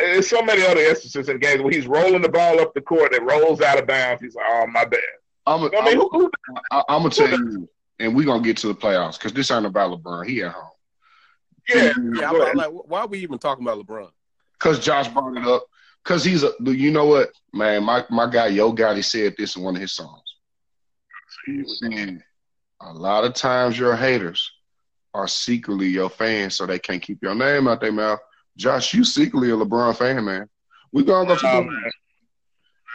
there's 0.00 0.28
so 0.28 0.42
many 0.42 0.64
other 0.66 0.80
instances 0.80 1.28
in 1.28 1.38
games 1.38 1.62
where 1.62 1.72
he's 1.72 1.86
rolling 1.86 2.22
the 2.22 2.28
ball 2.28 2.60
up 2.60 2.74
the 2.74 2.80
court 2.80 3.14
and 3.14 3.26
rolls 3.26 3.60
out 3.60 3.78
of 3.78 3.86
bounds. 3.86 4.22
He's 4.22 4.34
like, 4.34 4.46
"Oh, 4.48 4.66
my 4.66 4.84
bad." 4.84 5.00
I'm 5.46 5.62
a, 5.62 5.70
I 5.76 5.84
mean, 5.84 5.96
who, 5.96 6.08
who, 6.10 6.30
I'm 6.70 7.02
gonna 7.02 7.10
tell 7.10 7.28
you, 7.28 7.68
and 7.98 8.14
we're 8.14 8.26
gonna 8.26 8.42
get 8.42 8.56
to 8.58 8.68
the 8.68 8.74
playoffs 8.74 9.18
because 9.18 9.32
this 9.32 9.50
ain't 9.50 9.66
about 9.66 9.90
LeBron. 9.90 10.26
He 10.26 10.42
at 10.42 10.52
home. 10.52 10.70
Yeah, 11.68 11.92
yeah. 12.14 12.30
I'm 12.30 12.56
like, 12.56 12.70
why 12.70 13.00
are 13.00 13.06
we 13.06 13.20
even 13.20 13.38
talking 13.38 13.64
about 13.64 13.78
LeBron? 13.78 14.10
Because 14.58 14.78
Josh 14.78 15.08
brought 15.08 15.36
it 15.36 15.46
up. 15.46 15.64
Because 16.02 16.22
he's 16.22 16.42
a, 16.42 16.52
you 16.60 16.90
know 16.90 17.06
what, 17.06 17.30
man, 17.54 17.82
my, 17.82 18.04
my 18.10 18.28
guy 18.30 18.48
Yo 18.48 18.74
Gotti 18.74 19.02
said 19.02 19.34
this 19.38 19.56
in 19.56 19.62
one 19.62 19.74
of 19.74 19.80
his 19.80 19.92
songs. 19.92 20.20
He 21.46 21.62
was 21.62 21.80
saying, 21.82 22.22
a 22.82 22.92
lot 22.92 23.24
of 23.24 23.32
times 23.32 23.78
your 23.78 23.96
haters 23.96 24.52
are 25.14 25.26
secretly 25.26 25.86
your 25.86 26.10
fans, 26.10 26.56
so 26.56 26.66
they 26.66 26.78
can't 26.78 27.00
keep 27.00 27.22
your 27.22 27.34
name 27.34 27.66
out 27.66 27.80
their 27.80 27.90
mouth. 27.90 28.18
Josh, 28.56 28.94
you 28.94 29.04
secretly 29.04 29.50
a 29.50 29.54
LeBron 29.54 29.96
fan, 29.96 30.24
man. 30.24 30.48
We 30.92 31.04
gonna 31.04 31.26
go 31.26 31.36
to 31.36 31.46
oh, 31.48 31.62
man. 31.62 31.90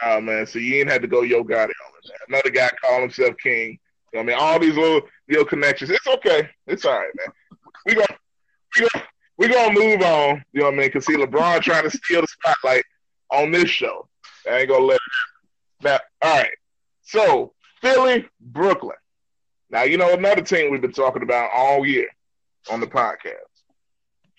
oh 0.04 0.20
man, 0.20 0.46
so 0.46 0.58
you 0.58 0.76
ain't 0.76 0.90
had 0.90 1.02
to 1.02 1.08
go 1.08 1.22
Yo 1.22 1.44
Gotti 1.44 1.64
on 1.64 1.68
it. 1.68 2.10
Another 2.28 2.50
guy 2.50 2.70
call 2.82 3.00
himself 3.00 3.34
King. 3.42 3.78
You 4.12 4.18
know 4.18 4.20
I 4.20 4.22
mean, 4.24 4.36
all 4.38 4.58
these 4.58 4.76
little 4.76 5.02
little 5.28 5.44
connections. 5.44 5.90
It's 5.90 6.06
okay. 6.06 6.48
It's 6.66 6.84
all 6.84 6.98
right, 6.98 7.10
man. 7.14 7.32
We 7.86 7.94
gonna 7.94 8.18
we 8.74 8.88
gonna 8.92 9.06
we 9.36 9.48
gonna 9.48 9.78
move 9.78 10.02
on. 10.02 10.44
You 10.52 10.60
know 10.60 10.66
what 10.66 10.74
I 10.74 10.78
mean? 10.78 10.90
Cause 10.90 11.06
see, 11.06 11.16
LeBron 11.16 11.60
trying 11.60 11.84
to 11.84 11.90
steal 11.90 12.22
the 12.22 12.26
spotlight 12.26 12.84
on 13.30 13.50
this 13.50 13.68
show. 13.68 14.08
I 14.50 14.60
ain't 14.60 14.68
gonna 14.68 14.84
let. 14.84 15.00
Now, 15.82 15.98
all 16.22 16.38
right. 16.38 16.50
So 17.02 17.52
Philly, 17.82 18.26
Brooklyn. 18.40 18.96
Now 19.68 19.82
you 19.82 19.98
know 19.98 20.14
another 20.14 20.42
team 20.42 20.70
we've 20.70 20.80
been 20.80 20.92
talking 20.92 21.22
about 21.22 21.50
all 21.54 21.84
year 21.86 22.08
on 22.70 22.80
the 22.80 22.86
podcast. 22.86 23.49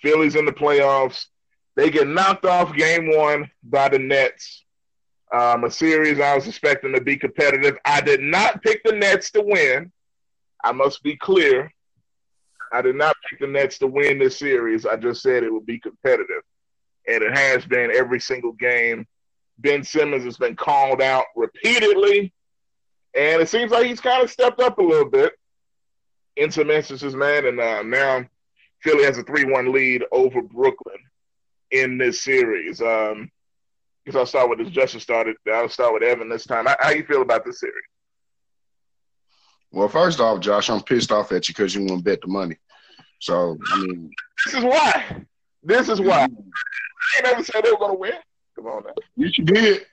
Philly's 0.01 0.35
in 0.35 0.45
the 0.45 0.51
playoffs. 0.51 1.27
They 1.75 1.89
get 1.89 2.07
knocked 2.07 2.45
off 2.45 2.75
game 2.75 3.15
one 3.15 3.49
by 3.63 3.89
the 3.89 3.99
Nets. 3.99 4.65
Um, 5.33 5.63
a 5.63 5.71
series 5.71 6.19
I 6.19 6.35
was 6.35 6.47
expecting 6.47 6.93
to 6.93 7.01
be 7.01 7.15
competitive. 7.15 7.77
I 7.85 8.01
did 8.01 8.19
not 8.19 8.61
pick 8.61 8.83
the 8.83 8.91
Nets 8.91 9.31
to 9.31 9.41
win. 9.41 9.91
I 10.63 10.73
must 10.73 11.01
be 11.03 11.15
clear. 11.15 11.71
I 12.73 12.81
did 12.81 12.95
not 12.95 13.15
pick 13.29 13.39
the 13.39 13.47
Nets 13.47 13.77
to 13.79 13.87
win 13.87 14.19
this 14.19 14.37
series. 14.37 14.85
I 14.85 14.97
just 14.97 15.21
said 15.21 15.43
it 15.43 15.53
would 15.53 15.65
be 15.65 15.79
competitive 15.79 16.43
and 17.07 17.23
it 17.23 17.37
has 17.37 17.65
been 17.65 17.91
every 17.95 18.19
single 18.19 18.53
game. 18.53 19.07
Ben 19.57 19.83
Simmons 19.83 20.23
has 20.23 20.37
been 20.37 20.55
called 20.55 21.01
out 21.01 21.25
repeatedly, 21.35 22.33
and 23.15 23.41
it 23.41 23.49
seems 23.49 23.71
like 23.71 23.85
he's 23.85 24.01
kind 24.01 24.23
of 24.23 24.31
stepped 24.31 24.59
up 24.59 24.77
a 24.77 24.83
little 24.83 25.09
bit 25.09 25.33
in 26.35 26.51
some 26.51 26.71
instances, 26.71 27.15
man. 27.15 27.45
And 27.45 27.59
uh, 27.59 27.83
now 27.83 28.25
Philly 28.83 29.03
has 29.03 29.17
a 29.17 29.23
three-one 29.23 29.71
lead 29.71 30.03
over 30.11 30.41
Brooklyn 30.41 30.97
in 31.71 31.97
this 31.97 32.23
series. 32.23 32.81
Um, 32.81 33.29
because 34.03 34.17
I'll 34.17 34.25
start 34.25 34.49
with 34.49 34.59
this. 34.59 34.69
Justin 34.69 34.99
started. 34.99 35.35
I'll 35.51 35.69
start 35.69 35.93
with 35.93 36.03
Evan 36.03 36.29
this 36.29 36.45
time. 36.45 36.65
How, 36.65 36.75
how 36.79 36.89
you 36.89 37.03
feel 37.03 37.21
about 37.21 37.45
this 37.45 37.59
series? 37.59 37.75
Well, 39.71 39.87
first 39.87 40.19
off, 40.19 40.39
Josh, 40.39 40.69
I'm 40.69 40.81
pissed 40.81 41.11
off 41.11 41.31
at 41.31 41.47
you 41.47 41.53
because 41.53 41.73
you 41.75 41.85
won't 41.85 42.03
bet 42.03 42.19
the 42.21 42.27
money. 42.27 42.57
So 43.19 43.57
I 43.71 43.79
mean, 43.79 44.11
this 44.45 44.55
is 44.55 44.63
why. 44.63 45.25
This 45.63 45.89
is 45.89 46.01
why. 46.01 46.27
They 46.27 47.21
never 47.23 47.43
said 47.43 47.63
they 47.63 47.71
were 47.71 47.77
going 47.77 47.93
to 47.93 47.99
win. 47.99 48.13
Come 48.55 48.67
on 48.67 48.83
now. 48.83 48.93
Yes, 49.15 49.37
you 49.37 49.45
did. 49.45 49.85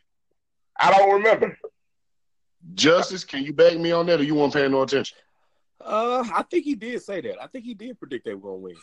I 0.80 0.90
don't 0.90 1.12
remember. 1.12 1.56
Justice, 2.74 3.24
can 3.24 3.42
you 3.42 3.52
back 3.52 3.76
me 3.78 3.92
on 3.92 4.06
that, 4.06 4.20
or 4.20 4.24
you 4.24 4.34
won't 4.34 4.54
pay 4.54 4.66
no 4.68 4.82
attention? 4.82 5.16
Uh, 5.80 6.24
I 6.34 6.42
think 6.42 6.64
he 6.64 6.74
did 6.74 7.02
say 7.02 7.20
that. 7.20 7.42
I 7.42 7.46
think 7.46 7.64
he 7.64 7.74
did 7.74 7.98
predict 7.98 8.24
they 8.24 8.34
were 8.34 8.40
going 8.40 8.74
to 8.74 8.80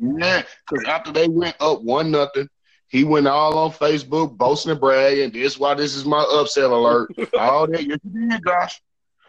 win. 0.00 0.18
Yeah, 0.20 0.42
because 0.68 0.84
after 0.86 1.12
they 1.12 1.28
went 1.28 1.56
up 1.60 1.82
one 1.82 2.10
nothing, 2.10 2.48
he 2.88 3.04
went 3.04 3.26
all 3.26 3.58
on 3.58 3.72
Facebook 3.72 4.36
boasting 4.36 4.70
and 4.70 4.80
bragging. 4.80 5.32
This 5.32 5.54
is 5.54 5.58
why 5.58 5.74
this 5.74 5.94
is 5.94 6.04
my 6.04 6.24
upset 6.34 6.64
alert. 6.64 7.10
all 7.38 7.66
that. 7.66 7.84
Yes, 7.84 7.98
you 8.04 8.28
did, 8.28 8.40
Josh. 8.46 8.80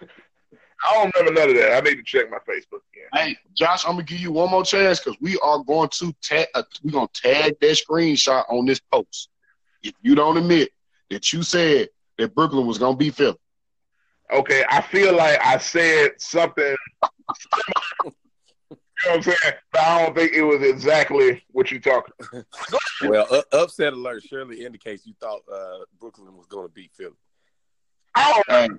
I 0.02 0.94
don't 0.96 1.16
remember 1.16 1.40
none 1.40 1.50
of 1.50 1.56
that. 1.56 1.78
I 1.78 1.80
need 1.80 1.96
to 1.96 2.04
check 2.04 2.30
my 2.30 2.40
Facebook 2.40 2.82
again. 2.94 3.08
Hey, 3.14 3.38
Josh, 3.56 3.86
I'm 3.86 3.94
gonna 3.94 4.04
give 4.04 4.20
you 4.20 4.34
one 4.34 4.52
more 4.52 4.66
chance 4.66 5.00
because 5.00 5.18
we 5.22 5.38
are 5.40 5.64
going 5.64 5.90
to 5.94 6.14
tag. 6.22 6.48
Uh, 6.54 6.64
we're 6.84 6.92
gonna 6.92 7.08
tag 7.14 7.56
that 7.62 7.80
screenshot 7.88 8.44
on 8.50 8.66
this 8.66 8.82
post. 8.92 9.30
If 9.82 9.94
you 10.02 10.14
don't 10.16 10.38
admit 10.38 10.70
that 11.10 11.32
you 11.32 11.42
said 11.44 11.88
that 12.18 12.36
Brooklyn 12.36 12.68
was 12.68 12.78
gonna 12.78 12.98
be 12.98 13.12
Philly. 13.12 13.38
Okay, 14.32 14.64
I 14.70 14.82
feel 14.82 15.16
like 15.16 15.40
I 15.44 15.58
said 15.58 16.12
something. 16.18 16.76
you 17.04 17.10
know 18.04 18.12
what 19.06 19.16
I'm 19.16 19.22
saying? 19.22 19.54
But 19.72 19.82
I 19.82 20.04
don't 20.04 20.16
think 20.16 20.34
it 20.34 20.44
was 20.44 20.62
exactly 20.62 21.44
what 21.52 21.72
you 21.72 21.80
talking. 21.80 22.14
well, 23.04 23.28
uh, 23.30 23.42
upset 23.52 23.94
alert 23.94 24.24
surely 24.24 24.66
indicates 24.66 25.06
you 25.06 25.14
thought 25.20 25.42
uh, 25.54 25.80
Brooklyn 26.00 26.36
was 26.36 26.48
going 26.48 26.68
to 26.68 26.74
beat 26.74 26.92
Philly. 26.94 27.14
I 28.16 28.42
don't 28.48 28.72
know. 28.72 28.78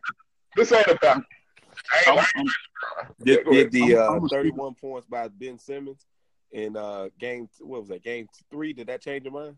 This 0.56 0.72
ain't 0.72 0.86
about 0.86 1.24
did, 3.22 3.44
did 3.46 3.72
the 3.72 3.96
uh, 3.96 4.20
31 4.28 4.74
points 4.74 5.06
by 5.06 5.28
Ben 5.28 5.58
Simmons 5.58 6.06
in 6.52 6.76
uh, 6.76 7.08
game, 7.18 7.48
what 7.60 7.80
was 7.80 7.88
that, 7.88 8.02
game 8.02 8.28
three, 8.50 8.72
did 8.72 8.86
that 8.86 9.00
change 9.00 9.24
your 9.24 9.32
mind? 9.32 9.56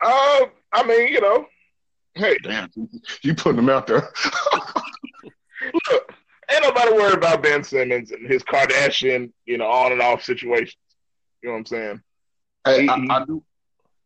Uh, 0.00 0.46
I 0.72 0.86
mean, 0.86 1.08
you 1.08 1.20
know, 1.20 1.46
hey. 2.18 2.36
Damn, 2.42 2.70
you 3.22 3.34
putting 3.34 3.56
them 3.56 3.70
out 3.70 3.86
there. 3.86 4.08
Look, 5.90 6.12
ain't 6.50 6.62
nobody 6.62 6.92
worried 6.92 7.16
about 7.16 7.42
Ben 7.42 7.64
Simmons 7.64 8.10
and 8.10 8.26
his 8.26 8.42
Kardashian, 8.42 9.32
you 9.46 9.58
know, 9.58 9.66
on 9.66 9.92
and 9.92 10.02
off 10.02 10.22
situations. 10.22 10.76
You 11.42 11.48
know 11.48 11.52
what 11.54 11.58
I'm 11.58 11.66
saying? 11.66 12.02
Hey, 12.64 12.82
he, 12.82 12.88
I, 12.88 12.94
I, 13.10 13.24
do, 13.24 13.42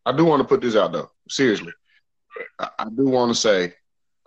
I 0.05 0.15
do 0.15 0.25
want 0.25 0.41
to 0.41 0.47
put 0.47 0.61
this 0.61 0.75
out 0.75 0.91
though. 0.91 1.11
Seriously, 1.29 1.73
I, 2.59 2.69
I 2.79 2.85
do 2.85 3.05
want 3.05 3.33
to 3.33 3.39
say, 3.39 3.73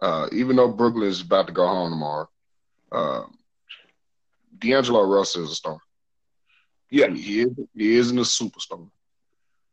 uh, 0.03 0.29
even 0.33 0.57
though 0.57 0.73
Brooklyn 0.73 1.09
is 1.09 1.21
about 1.21 1.47
to 1.47 1.53
go 1.53 1.67
home 1.67 1.91
tomorrow, 1.91 2.29
um, 2.93 3.39
D'Angelo 4.59 5.03
Russell 5.03 5.45
is 5.45 5.53
a 5.53 5.55
star. 5.55 5.79
Yeah, 6.91 7.11
he 7.11 7.41
is. 7.41 7.51
He 7.75 7.97
isn't 7.97 8.19
a 8.19 8.23
superstar, 8.23 8.89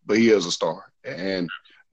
but 0.06 0.18
he 0.18 0.30
is 0.30 0.46
a 0.46 0.52
star, 0.52 0.92
and 1.04 1.50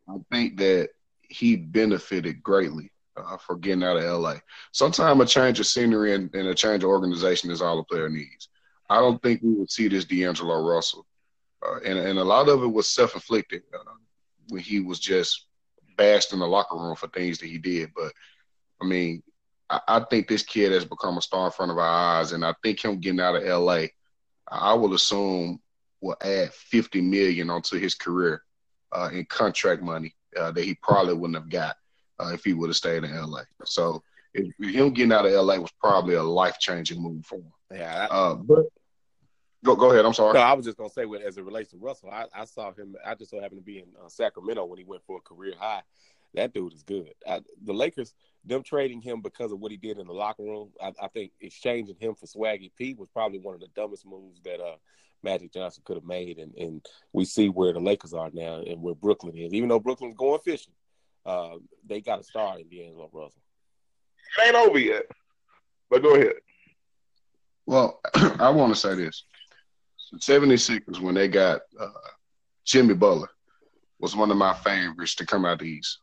I 0.08 0.16
think 0.32 0.56
that 0.58 0.90
he 1.30 1.56
benefited 1.56 2.42
greatly 2.42 2.90
uh, 3.16 3.36
for 3.36 3.56
getting 3.56 3.84
out 3.84 3.96
of 3.96 4.20
LA. 4.20 4.34
Sometimes 4.72 5.20
a 5.22 5.26
change 5.26 5.60
of 5.60 5.66
scenery 5.66 6.14
and, 6.14 6.32
and, 6.34 6.48
a 6.48 6.54
change 6.54 6.82
of 6.82 6.90
organization 6.90 7.50
is 7.50 7.62
all 7.62 7.78
a 7.78 7.84
player 7.84 8.08
needs. 8.08 8.48
I 8.88 8.96
don't 8.96 9.22
think 9.22 9.40
we 9.42 9.54
would 9.54 9.70
see 9.70 9.88
this 9.88 10.04
D'Angelo 10.04 10.68
Russell, 10.68 11.06
uh, 11.64 11.78
and 11.84 11.98
and 11.98 12.18
a 12.18 12.24
lot 12.24 12.48
of 12.48 12.62
it 12.62 12.66
was 12.66 12.88
self 12.88 13.14
inflicted 13.14 13.62
uh, 13.72 13.92
when 14.48 14.60
he 14.60 14.80
was 14.80 14.98
just 14.98 15.46
bashed 15.96 16.32
in 16.32 16.40
the 16.40 16.46
locker 16.46 16.76
room 16.76 16.96
for 16.96 17.06
things 17.08 17.38
that 17.38 17.46
he 17.46 17.58
did. 17.58 17.90
But 17.94 18.12
I 18.82 18.86
mean, 18.86 19.22
I, 19.68 20.04
think 20.10 20.26
this 20.26 20.42
kid 20.42 20.72
has 20.72 20.84
become 20.84 21.18
a 21.18 21.22
star 21.22 21.46
in 21.46 21.52
front 21.52 21.70
of 21.70 21.78
our 21.78 22.18
eyes, 22.18 22.32
and 22.32 22.44
I 22.44 22.54
think 22.62 22.84
him 22.84 22.98
getting 22.98 23.20
out 23.20 23.36
of 23.36 23.44
LA, 23.44 23.86
I 24.48 24.74
will 24.74 24.94
assume 24.94 25.60
will 26.00 26.16
add 26.22 26.52
50 26.52 27.02
million 27.02 27.50
onto 27.50 27.78
his 27.78 27.94
career 27.94 28.42
uh, 28.90 29.10
in 29.12 29.26
contract 29.26 29.82
money 29.82 30.14
uh, 30.38 30.50
that 30.52 30.64
he 30.64 30.74
probably 30.74 31.14
wouldn't 31.14 31.38
have 31.38 31.50
got 31.50 31.76
uh, 32.18 32.32
if 32.32 32.44
he 32.44 32.52
would 32.52 32.68
have 32.68 32.76
stayed 32.76 33.04
in 33.04 33.14
LA. 33.14 33.42
So 33.64 34.02
it, 34.34 34.52
him 34.58 34.92
getting 34.92 35.12
out 35.12 35.26
of 35.26 35.32
LA 35.32 35.56
was 35.56 35.72
probably 35.80 36.14
a 36.14 36.22
life 36.22 36.58
changing 36.58 37.02
move 37.02 37.24
for 37.26 37.36
him. 37.36 37.52
Yeah, 37.72 38.08
I, 38.10 38.14
uh, 38.14 38.34
but 38.34 38.66
go 39.64 39.76
go 39.76 39.90
ahead. 39.90 40.04
I'm 40.04 40.14
sorry. 40.14 40.34
No, 40.34 40.40
I 40.40 40.52
was 40.52 40.64
just 40.64 40.76
gonna 40.76 40.90
say, 40.90 41.04
as 41.26 41.36
it 41.36 41.44
relates 41.44 41.70
to 41.70 41.76
Russell, 41.78 42.10
I, 42.10 42.26
I 42.34 42.44
saw 42.44 42.72
him. 42.72 42.96
I 43.04 43.14
just 43.14 43.30
so 43.30 43.40
happened 43.40 43.60
to 43.60 43.64
be 43.64 43.78
in 43.78 43.86
uh, 44.02 44.08
Sacramento 44.08 44.64
when 44.64 44.78
he 44.78 44.84
went 44.84 45.02
for 45.06 45.18
a 45.18 45.20
career 45.20 45.54
high. 45.58 45.82
That 46.34 46.52
dude 46.52 46.72
is 46.72 46.82
good. 46.82 47.12
I, 47.26 47.40
the 47.64 47.72
Lakers 47.72 48.14
them 48.44 48.62
trading 48.62 49.00
him 49.00 49.20
because 49.20 49.52
of 49.52 49.58
what 49.58 49.70
he 49.70 49.76
did 49.76 49.98
in 49.98 50.06
the 50.06 50.12
locker 50.12 50.42
room, 50.42 50.70
I, 50.82 50.92
I, 51.02 51.08
think 51.08 51.32
exchanging 51.40 51.96
him 51.98 52.14
for 52.14 52.26
Swaggy 52.26 52.70
P 52.76 52.94
was 52.94 53.08
probably 53.12 53.38
one 53.38 53.54
of 53.54 53.60
the 53.60 53.68
dumbest 53.74 54.06
moves 54.06 54.40
that 54.42 54.60
uh, 54.60 54.76
Magic 55.22 55.52
Johnson 55.52 55.82
could 55.84 55.96
have 55.96 56.04
made. 56.04 56.38
And, 56.38 56.54
and 56.54 56.86
we 57.12 57.24
see 57.24 57.48
where 57.48 57.72
the 57.72 57.80
Lakers 57.80 58.14
are 58.14 58.30
now 58.32 58.62
and 58.66 58.80
where 58.80 58.94
Brooklyn 58.94 59.36
is. 59.36 59.52
Even 59.52 59.68
though 59.68 59.80
Brooklyn's 59.80 60.16
going 60.16 60.40
fishing, 60.40 60.72
uh, 61.26 61.56
they 61.86 62.00
got 62.00 62.20
a 62.20 62.24
star 62.24 62.58
in 62.58 62.68
D'Angelo 62.68 63.10
Russell. 63.12 63.42
It 64.38 64.46
ain't 64.46 64.56
over 64.56 64.78
yet, 64.78 65.04
but 65.90 66.02
go 66.02 66.14
ahead. 66.14 66.36
Well, 67.66 68.00
I 68.14 68.48
want 68.50 68.72
to 68.72 68.80
say 68.80 68.94
this. 68.94 69.24
76ers, 70.18 70.98
when 70.98 71.14
they 71.14 71.28
got 71.28 71.60
uh, 71.78 71.88
Jimmy 72.64 72.94
Butler, 72.94 73.30
was 74.00 74.16
one 74.16 74.30
of 74.30 74.36
my 74.36 74.54
favorites 74.54 75.14
to 75.16 75.26
come 75.26 75.44
out 75.44 75.54
of 75.54 75.58
the 75.60 75.66
East. 75.66 75.98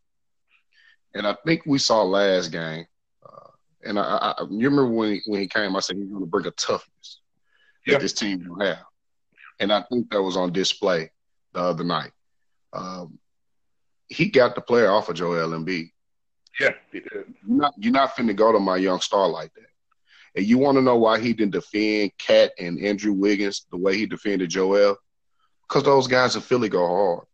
And 1.17 1.25
I 1.25 1.35
think 1.45 1.63
we 1.65 1.79
saw 1.79 2.03
last 2.03 2.51
game. 2.51 2.85
Uh, 3.27 3.49
and 3.83 3.97
I, 3.97 4.35
I, 4.37 4.43
you 4.51 4.69
remember 4.69 4.87
when 4.87 5.13
he, 5.13 5.21
when 5.25 5.41
he 5.41 5.47
came, 5.47 5.75
I 5.75 5.79
said 5.79 5.97
he's 5.97 6.09
going 6.09 6.21
to 6.21 6.27
bring 6.27 6.45
a 6.45 6.51
toughness 6.51 7.21
that 7.87 8.01
this 8.01 8.13
team 8.13 8.45
will 8.47 8.63
have. 8.63 8.83
And 9.59 9.73
I 9.73 9.81
think 9.81 10.11
that 10.11 10.21
was 10.21 10.37
on 10.37 10.53
display 10.53 11.09
the 11.53 11.61
other 11.61 11.83
night. 11.83 12.11
Um, 12.71 13.17
he 14.07 14.29
got 14.29 14.53
the 14.53 14.61
player 14.61 14.91
off 14.91 15.09
of 15.09 15.15
Joel 15.15 15.49
Embiid. 15.49 15.91
Yeah, 16.59 16.73
he 16.91 16.99
did. 16.99 17.11
You're 17.47 17.57
not, 17.57 17.73
you're 17.77 17.93
not 17.93 18.15
finna 18.15 18.35
go 18.35 18.51
to 18.51 18.59
my 18.59 18.77
young 18.77 18.99
star 18.99 19.27
like 19.27 19.51
that. 19.55 19.63
And 20.35 20.45
you 20.45 20.59
want 20.59 20.77
to 20.77 20.83
know 20.83 20.97
why 20.97 21.19
he 21.19 21.33
didn't 21.33 21.53
defend 21.53 22.11
KAT 22.19 22.51
and 22.59 22.79
Andrew 22.83 23.13
Wiggins 23.13 23.65
the 23.71 23.77
way 23.77 23.97
he 23.97 24.05
defended 24.05 24.51
Joel? 24.51 24.97
Because 25.67 25.81
those 25.81 26.05
guys 26.05 26.35
in 26.35 26.43
Philly 26.43 26.69
go 26.69 26.85
hard. 26.85 27.25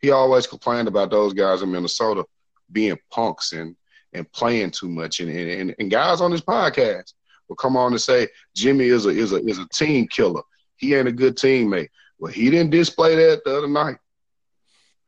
He 0.00 0.10
always 0.10 0.46
complained 0.46 0.88
about 0.88 1.10
those 1.10 1.34
guys 1.34 1.60
in 1.60 1.70
Minnesota 1.70 2.24
being 2.72 2.98
punks 3.10 3.52
and 3.52 3.76
and 4.12 4.30
playing 4.32 4.70
too 4.70 4.88
much. 4.88 5.20
And 5.20 5.30
and, 5.30 5.74
and 5.78 5.90
guys 5.90 6.20
on 6.20 6.30
this 6.30 6.40
podcast 6.40 7.14
will 7.48 7.56
come 7.56 7.76
on 7.76 7.92
and 7.92 8.00
say 8.00 8.28
Jimmy 8.54 8.86
is 8.86 9.06
a 9.06 9.10
is 9.10 9.32
a 9.32 9.44
is 9.44 9.58
a 9.58 9.68
team 9.68 10.06
killer. 10.08 10.42
he 10.76 10.94
ain't 10.94 11.08
a 11.08 11.12
good 11.12 11.36
teammate. 11.36 11.88
Well, 12.18 12.32
he 12.32 12.50
didn't 12.50 12.70
display 12.70 13.16
that 13.16 13.42
the 13.44 13.58
other 13.58 13.68
night. 13.68 13.96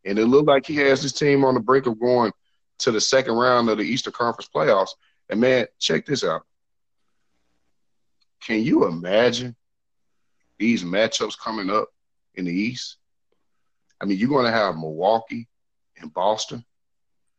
And 0.05 0.19
it 0.19 0.27
looked 0.27 0.49
like 0.49 0.67
he 0.67 0.77
has 0.77 1.03
his 1.03 1.13
team 1.13 1.45
on 1.45 1.55
the 1.55 1.61
brink 1.61 1.87
of 1.87 2.01
going 2.01 2.33
to 2.79 2.91
the 2.91 3.01
second 3.01 3.35
round 3.35 3.69
of 3.69 3.79
the 3.79 3.85
Eastern 3.85 4.13
Conference 4.13 4.49
playoffs. 4.53 4.91
And 5.29 5.41
man, 5.41 5.67
check 5.79 6.07
this 6.07 6.25
out. 6.25 6.43
Can 8.45 8.63
you 8.63 8.87
imagine 8.87 9.55
these 10.59 10.83
matchups 10.83 11.39
coming 11.39 11.71
up 11.71 11.89
in 12.35 12.45
the 12.45 12.53
East? 12.53 12.97
I 14.01 14.05
mean, 14.05 14.19
you're 14.19 14.29
going 14.29 14.47
to 14.47 14.51
have 14.51 14.75
Milwaukee 14.75 15.49
and 15.99 16.13
Boston. 16.13 16.65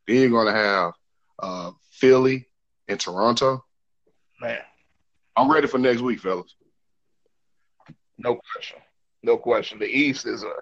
Then 0.08 0.18
you're 0.18 0.30
going 0.30 0.48
to 0.48 0.54
have 0.54 0.94
uh, 1.40 1.72
Philly 1.92 2.48
and 2.88 3.00
Toronto. 3.00 3.64
Man, 4.42 4.60
I'm 5.36 5.52
ready 5.52 5.68
for 5.68 5.78
next 5.78 6.02
week, 6.02 6.20
fellas. 6.20 6.56
No 8.18 8.40
question. 8.54 8.80
No 9.24 9.38
question. 9.38 9.80
The 9.80 9.88
East 9.88 10.28
is 10.28 10.44
a 10.44 10.54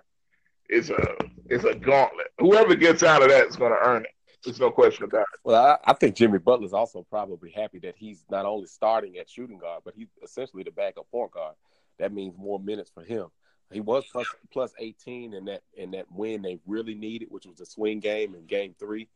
is 0.70 0.90
a 0.90 1.16
is 1.50 1.66
a 1.66 1.76
gauntlet. 1.76 2.28
Whoever 2.40 2.76
gets 2.76 3.04
out 3.04 3.22
of 3.22 3.30
that 3.30 3.48
is 3.48 3.56
going 3.56 3.72
to 3.72 3.80
earn 3.80 4.04
it. 4.04 4.12
There's 4.44 4.60
no 4.60 4.72
question 4.72 5.04
about 5.04 5.22
it. 5.22 5.40
Well, 5.44 5.80
I, 5.86 5.92
I 5.92 5.94
think 5.94 6.16
Jimmy 6.16 6.40
Butler's 6.40 6.74
also 6.74 7.06
probably 7.10 7.52
happy 7.52 7.80
that 7.80 7.96
he's 7.96 8.26
not 8.30 8.46
only 8.46 8.66
starting 8.66 9.18
at 9.18 9.30
shooting 9.30 9.60
guard, 9.60 9.84
but 9.86 9.94
he's 9.96 10.08
essentially 10.24 10.64
the 10.64 10.72
backup 10.72 11.10
point 11.12 11.32
guard. 11.32 11.56
That 12.00 12.14
means 12.14 12.36
more 12.38 12.60
minutes 12.60 12.90
for 12.92 13.04
him. 13.04 13.28
He 13.72 13.80
was 13.80 14.04
plus 14.12 14.28
plus 14.52 14.74
18 14.80 15.34
in 15.34 15.46
that 15.46 15.62
in 15.76 15.92
that 15.92 16.12
win 16.12 16.42
they 16.42 16.60
really 16.66 16.96
needed, 16.96 17.30
which 17.32 17.46
was 17.46 17.60
a 17.60 17.66
swing 17.66 18.00
game 18.00 18.36
in 18.36 18.46
Game 18.46 18.76
Three. 18.78 19.08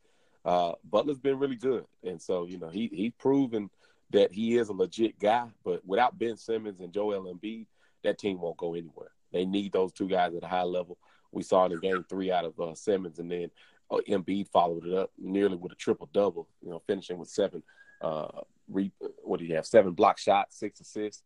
Uh, 0.46 0.74
Butler's 0.84 1.20
been 1.20 1.40
really 1.40 1.56
good, 1.56 1.86
and 2.04 2.22
so 2.22 2.46
you 2.46 2.60
know 2.60 2.70
he 2.70 2.88
he's 2.94 3.14
proven 3.18 3.70
that 4.12 4.32
he 4.32 4.58
is 4.58 4.70
a 4.70 4.74
legit 4.74 5.20
guy. 5.20 5.48
But 5.64 5.84
without 5.86 6.20
Ben 6.20 6.38
Simmons 6.38 6.80
and 6.80 6.94
Joel 6.94 7.34
Embiid, 7.34 7.66
that 8.04 8.20
team 8.20 8.40
won't 8.40 8.58
go 8.58 8.76
anywhere. 8.76 9.10
They 9.34 9.46
need 9.46 9.74
those 9.74 9.92
two 9.92 10.08
guys 10.08 10.36
at 10.36 10.44
a 10.44 10.48
high 10.48 10.64
level. 10.64 11.00
We 11.32 11.42
saw 11.42 11.66
it 11.66 11.72
in 11.72 11.80
Game 11.80 12.06
Three 12.08 12.32
out 12.32 12.46
of 12.46 12.60
uh, 12.60 12.76
Simmons, 12.76 13.18
and 13.18 13.32
then 13.32 13.50
uh, 13.90 13.98
Embiid 14.08 14.50
followed 14.50 14.86
it 14.86 14.94
up 14.94 15.12
nearly 15.18 15.58
with 15.58 15.72
a 15.72 15.76
triple 15.76 16.10
double. 16.14 16.48
You 16.62 16.70
know, 16.70 16.82
finishing 16.86 17.18
with 17.18 17.30
seven. 17.30 17.64
Uh, 18.00 18.28
re- 18.70 18.92
what 19.24 19.40
did 19.40 19.48
he 19.48 19.54
have? 19.54 19.66
Seven 19.66 19.94
block 19.94 20.20
shots, 20.20 20.60
six 20.60 20.80
assists. 20.80 21.24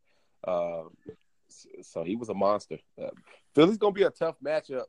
Uh, 0.47 0.83
so 1.81 2.03
he 2.03 2.15
was 2.15 2.29
a 2.29 2.33
monster. 2.33 2.77
Uh, 3.01 3.09
Philly's 3.53 3.77
gonna 3.77 3.91
be 3.91 4.03
a 4.03 4.09
tough 4.09 4.35
matchup. 4.43 4.85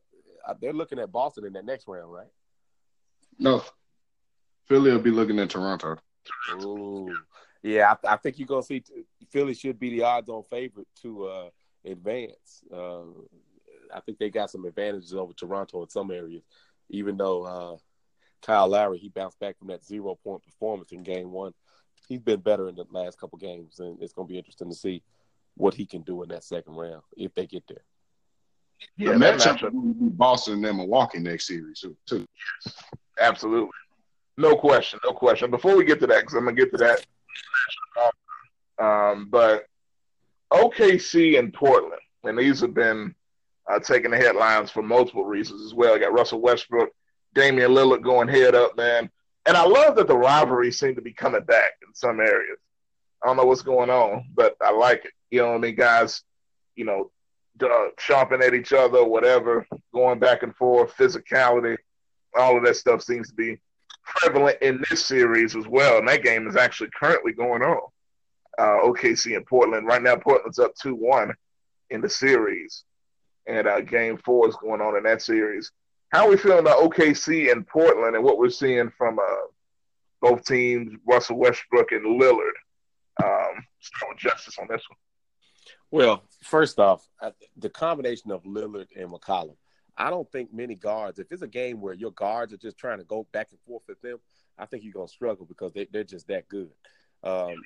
Uh, 0.46 0.54
they're 0.60 0.72
looking 0.72 1.00
at 1.00 1.10
Boston 1.10 1.46
in 1.46 1.52
that 1.54 1.64
next 1.64 1.88
round, 1.88 2.12
right? 2.12 2.30
No, 3.38 3.64
Philly 4.70 4.92
will 4.92 5.00
be 5.00 5.10
looking 5.10 5.40
at 5.40 5.50
Toronto. 5.50 5.96
Ooh. 6.62 7.12
Yeah, 7.60 7.92
I, 8.04 8.12
I 8.12 8.16
think 8.16 8.38
you're 8.38 8.46
gonna 8.46 8.62
see 8.62 8.84
Philly 9.28 9.52
should 9.52 9.80
be 9.80 9.90
the 9.90 10.04
odds-on 10.04 10.44
favorite 10.48 10.86
to 11.02 11.24
uh, 11.24 11.48
advance. 11.84 12.62
Uh, 12.72 13.00
I 13.92 13.98
think 14.06 14.18
they 14.18 14.30
got 14.30 14.48
some 14.48 14.64
advantages 14.64 15.12
over 15.12 15.32
Toronto 15.32 15.82
in 15.82 15.88
some 15.88 16.12
areas, 16.12 16.44
even 16.88 17.16
though 17.16 17.42
uh, 17.42 17.76
Kyle 18.46 18.68
Lowry 18.68 18.98
he 18.98 19.08
bounced 19.08 19.40
back 19.40 19.58
from 19.58 19.68
that 19.68 19.84
zero-point 19.84 20.44
performance 20.44 20.92
in 20.92 21.02
Game 21.02 21.32
One. 21.32 21.52
He's 22.08 22.20
been 22.20 22.40
better 22.40 22.68
in 22.68 22.76
the 22.76 22.84
last 22.92 23.18
couple 23.18 23.38
games, 23.38 23.80
and 23.80 24.00
it's 24.00 24.12
gonna 24.12 24.28
be 24.28 24.38
interesting 24.38 24.70
to 24.70 24.76
see 24.76 25.02
what 25.56 25.74
he 25.74 25.84
can 25.84 26.02
do 26.02 26.22
in 26.22 26.28
that 26.28 26.44
second 26.44 26.74
round 26.74 27.02
if 27.16 27.34
they 27.34 27.48
get 27.48 27.64
there. 27.66 27.82
Yeah, 28.96 29.14
the 29.14 29.18
matchup, 29.18 29.58
matchup 29.58 30.16
Boston 30.16 30.64
and 30.64 30.76
Milwaukee 30.76 31.18
next 31.18 31.48
series 31.48 31.84
too. 32.06 32.24
Yes, 32.64 32.74
absolutely, 33.20 33.70
no 34.36 34.56
question, 34.56 34.98
no 35.04 35.12
question. 35.12 35.50
Before 35.50 35.76
we 35.76 35.84
get 35.84 36.00
to 36.00 36.06
that, 36.06 36.20
because 36.20 36.34
I'm 36.34 36.44
gonna 36.44 36.56
get 36.56 36.70
to 36.72 36.78
that, 36.78 37.06
um, 38.84 39.28
but 39.30 39.66
OKC 40.52 41.38
and 41.38 41.52
Portland, 41.52 42.00
and 42.24 42.38
these 42.38 42.60
have 42.60 42.74
been 42.74 43.14
uh, 43.70 43.78
taking 43.78 44.10
the 44.10 44.16
headlines 44.16 44.70
for 44.70 44.82
multiple 44.82 45.24
reasons 45.24 45.64
as 45.64 45.74
well. 45.74 45.94
You 45.94 46.00
got 46.00 46.12
Russell 46.12 46.40
Westbrook, 46.40 46.90
Damian 47.34 47.70
Lillard 47.70 48.02
going 48.02 48.28
head 48.28 48.54
up, 48.54 48.76
man. 48.76 49.10
And 49.46 49.56
I 49.56 49.64
love 49.64 49.96
that 49.96 50.06
the 50.06 50.16
rivalry 50.16 50.72
seem 50.72 50.94
to 50.96 51.02
be 51.02 51.12
coming 51.12 51.44
back 51.44 51.72
in 51.86 51.94
some 51.94 52.20
areas. 52.20 52.58
I 53.22 53.26
don't 53.26 53.36
know 53.36 53.44
what's 53.44 53.62
going 53.62 53.90
on, 53.90 54.24
but 54.34 54.56
I 54.60 54.70
like 54.72 55.04
it. 55.04 55.12
You 55.30 55.42
know 55.42 55.48
what 55.48 55.56
I 55.56 55.58
mean? 55.58 55.76
Guys, 55.76 56.22
you 56.74 56.84
know, 56.84 57.10
uh, 57.62 57.88
chomping 57.98 58.42
at 58.42 58.54
each 58.54 58.72
other, 58.72 59.04
whatever, 59.04 59.66
going 59.94 60.18
back 60.18 60.42
and 60.42 60.54
forth, 60.56 60.96
physicality, 60.96 61.76
all 62.36 62.56
of 62.56 62.64
that 62.64 62.76
stuff 62.76 63.02
seems 63.02 63.28
to 63.28 63.34
be 63.34 63.58
prevalent 64.04 64.58
in 64.62 64.82
this 64.88 65.04
series 65.04 65.56
as 65.56 65.66
well. 65.66 65.98
And 65.98 66.08
that 66.08 66.22
game 66.22 66.46
is 66.48 66.56
actually 66.56 66.90
currently 66.98 67.32
going 67.32 67.62
on. 67.62 67.80
Uh, 68.58 68.84
OKC 68.84 69.36
and 69.36 69.46
Portland. 69.46 69.86
Right 69.86 70.02
now, 70.02 70.16
Portland's 70.16 70.58
up 70.58 70.74
2 70.76 70.94
1 70.94 71.32
in 71.90 72.00
the 72.00 72.08
series. 72.08 72.84
And 73.46 73.66
uh, 73.66 73.80
game 73.80 74.18
four 74.18 74.48
is 74.48 74.56
going 74.56 74.80
on 74.80 74.96
in 74.96 75.02
that 75.04 75.22
series. 75.22 75.72
How 76.10 76.26
are 76.26 76.30
we 76.30 76.36
feeling 76.36 76.58
about 76.58 76.78
OKC 76.78 77.50
and 77.52 77.66
Portland 77.66 78.14
and 78.14 78.24
what 78.24 78.38
we're 78.38 78.50
seeing 78.50 78.90
from 78.96 79.18
uh, 79.18 79.46
both 80.20 80.44
teams, 80.44 80.92
Russell 81.06 81.38
Westbrook 81.38 81.92
and 81.92 82.20
Lillard? 82.20 82.52
Um, 83.22 83.64
start 83.80 84.10
with 84.10 84.18
Justice 84.18 84.58
on 84.58 84.66
this 84.68 84.82
one. 84.88 84.98
Well, 85.90 86.22
first 86.42 86.78
off, 86.78 87.08
the 87.56 87.70
combination 87.70 88.30
of 88.30 88.44
Lillard 88.44 88.88
and 88.96 89.10
McCollum, 89.10 89.56
I 90.00 90.08
don't 90.08 90.30
think 90.32 90.50
many 90.50 90.76
guards, 90.76 91.18
if 91.18 91.30
it's 91.30 91.42
a 91.42 91.46
game 91.46 91.82
where 91.82 91.92
your 91.92 92.12
guards 92.12 92.54
are 92.54 92.56
just 92.56 92.78
trying 92.78 92.98
to 92.98 93.04
go 93.04 93.26
back 93.32 93.48
and 93.50 93.60
forth 93.60 93.82
with 93.86 94.00
them, 94.00 94.16
I 94.56 94.64
think 94.64 94.82
you're 94.82 94.94
going 94.94 95.08
to 95.08 95.12
struggle 95.12 95.44
because 95.44 95.72
they, 95.74 95.86
are 95.94 96.04
just 96.04 96.26
that 96.28 96.48
good. 96.48 96.70
Um, 97.22 97.56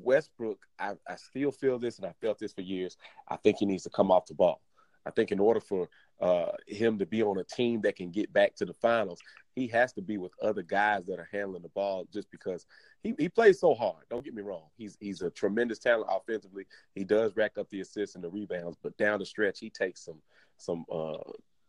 Westbrook, 0.00 0.58
I, 0.78 0.92
I, 1.06 1.16
still 1.16 1.52
feel 1.52 1.78
this, 1.78 1.98
and 1.98 2.06
I 2.06 2.14
felt 2.22 2.38
this 2.38 2.54
for 2.54 2.62
years. 2.62 2.96
I 3.28 3.36
think 3.36 3.58
he 3.58 3.66
needs 3.66 3.82
to 3.82 3.90
come 3.90 4.10
off 4.10 4.24
the 4.24 4.34
ball. 4.34 4.62
I 5.04 5.10
think 5.10 5.30
in 5.30 5.38
order 5.38 5.60
for 5.60 5.90
uh, 6.22 6.52
him 6.66 6.98
to 7.00 7.04
be 7.04 7.22
on 7.22 7.38
a 7.38 7.44
team 7.44 7.82
that 7.82 7.96
can 7.96 8.10
get 8.10 8.32
back 8.32 8.54
to 8.56 8.64
the 8.64 8.72
finals, 8.72 9.20
he 9.54 9.68
has 9.68 9.92
to 9.92 10.00
be 10.00 10.16
with 10.16 10.32
other 10.42 10.62
guys 10.62 11.04
that 11.04 11.18
are 11.18 11.28
handling 11.30 11.62
the 11.62 11.68
ball 11.68 12.08
just 12.10 12.30
because 12.30 12.64
he, 13.02 13.14
he 13.18 13.28
plays 13.28 13.60
so 13.60 13.74
hard. 13.74 14.04
Don't 14.08 14.24
get 14.24 14.34
me 14.34 14.40
wrong. 14.40 14.68
He's 14.78 14.96
he's 15.00 15.20
a 15.20 15.28
tremendous 15.28 15.78
talent 15.78 16.08
offensively. 16.10 16.66
He 16.94 17.04
does 17.04 17.36
rack 17.36 17.58
up 17.58 17.68
the 17.68 17.82
assists 17.82 18.14
and 18.14 18.24
the 18.24 18.30
rebounds, 18.30 18.78
but 18.82 18.96
down 18.96 19.18
the 19.18 19.26
stretch 19.26 19.60
he 19.60 19.68
takes 19.68 20.02
some 20.02 20.22
some 20.56 20.86
uh, 20.90 21.18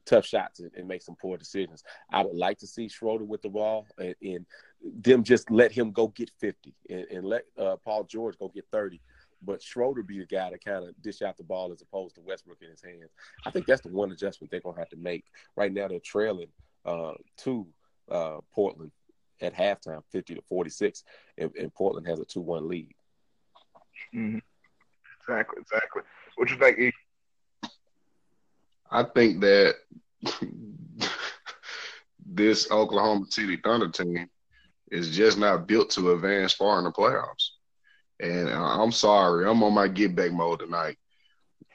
tough 0.05 0.25
shots 0.25 0.59
and, 0.59 0.71
and, 0.75 0.87
make 0.87 1.01
some 1.01 1.15
poor 1.19 1.37
decisions. 1.37 1.83
I 2.11 2.23
would 2.23 2.35
like 2.35 2.59
to 2.59 2.67
see 2.67 2.87
Schroeder 2.87 3.25
with 3.25 3.41
the 3.41 3.49
ball 3.49 3.87
and, 3.97 4.15
and 4.21 4.45
them 4.81 5.23
just 5.23 5.49
let 5.49 5.71
him 5.71 5.91
go 5.91 6.07
get 6.09 6.29
50 6.39 6.73
and, 6.89 7.05
and 7.11 7.25
let 7.25 7.43
uh, 7.57 7.77
Paul 7.83 8.03
George 8.03 8.37
go 8.37 8.49
get 8.49 8.65
30 8.71 9.01
but 9.45 9.61
Schroeder 9.61 10.03
be 10.03 10.19
the 10.19 10.25
guy 10.25 10.49
to 10.49 10.57
kind 10.57 10.87
of 10.87 10.99
dish 11.01 11.21
out 11.21 11.37
the 11.37 11.43
ball 11.43 11.71
as 11.71 11.81
opposed 11.81 12.15
to 12.15 12.21
Westbrook 12.21 12.57
in 12.61 12.69
his 12.69 12.81
hands. 12.81 13.11
I 13.45 13.51
think 13.51 13.65
that's 13.65 13.81
the 13.81 13.89
one 13.89 14.11
adjustment 14.11 14.51
they're 14.51 14.59
gonna 14.59 14.79
have 14.79 14.89
to 14.89 14.97
make. 14.97 15.25
Right 15.55 15.71
now 15.71 15.87
they're 15.87 15.99
trailing 15.99 16.47
uh, 16.85 17.13
to 17.39 17.67
uh, 18.09 18.37
Portland 18.53 18.91
at 19.41 19.53
halftime, 19.53 20.01
fifty 20.11 20.35
to 20.35 20.41
forty 20.41 20.69
six, 20.69 21.03
and, 21.37 21.51
and, 21.59 21.73
Portland 21.73 22.07
has 22.07 22.19
a 22.19 22.25
two 22.25 22.41
one 22.41 22.67
lead. 22.67 22.93
Mm-hmm. 24.13 24.39
Exactly, 25.21 25.61
exactly. 25.61 26.01
What 26.35 26.49
you 26.49 26.57
think? 26.57 26.93
I 28.91 29.03
think 29.03 29.41
that 29.41 29.75
this 32.25 32.69
Oklahoma 32.71 33.25
City 33.29 33.57
Thunder 33.63 33.89
team 33.89 34.29
is 34.91 35.15
just 35.15 35.37
not 35.37 35.67
built 35.67 35.89
to 35.91 36.11
advance 36.11 36.53
far 36.53 36.77
in 36.79 36.85
the 36.85 36.91
playoffs. 36.91 37.49
And 38.19 38.49
I'm 38.49 38.91
sorry, 38.91 39.47
I'm 39.47 39.63
on 39.63 39.73
my 39.73 39.87
get 39.87 40.15
back 40.15 40.31
mode 40.31 40.59
tonight. 40.59 40.97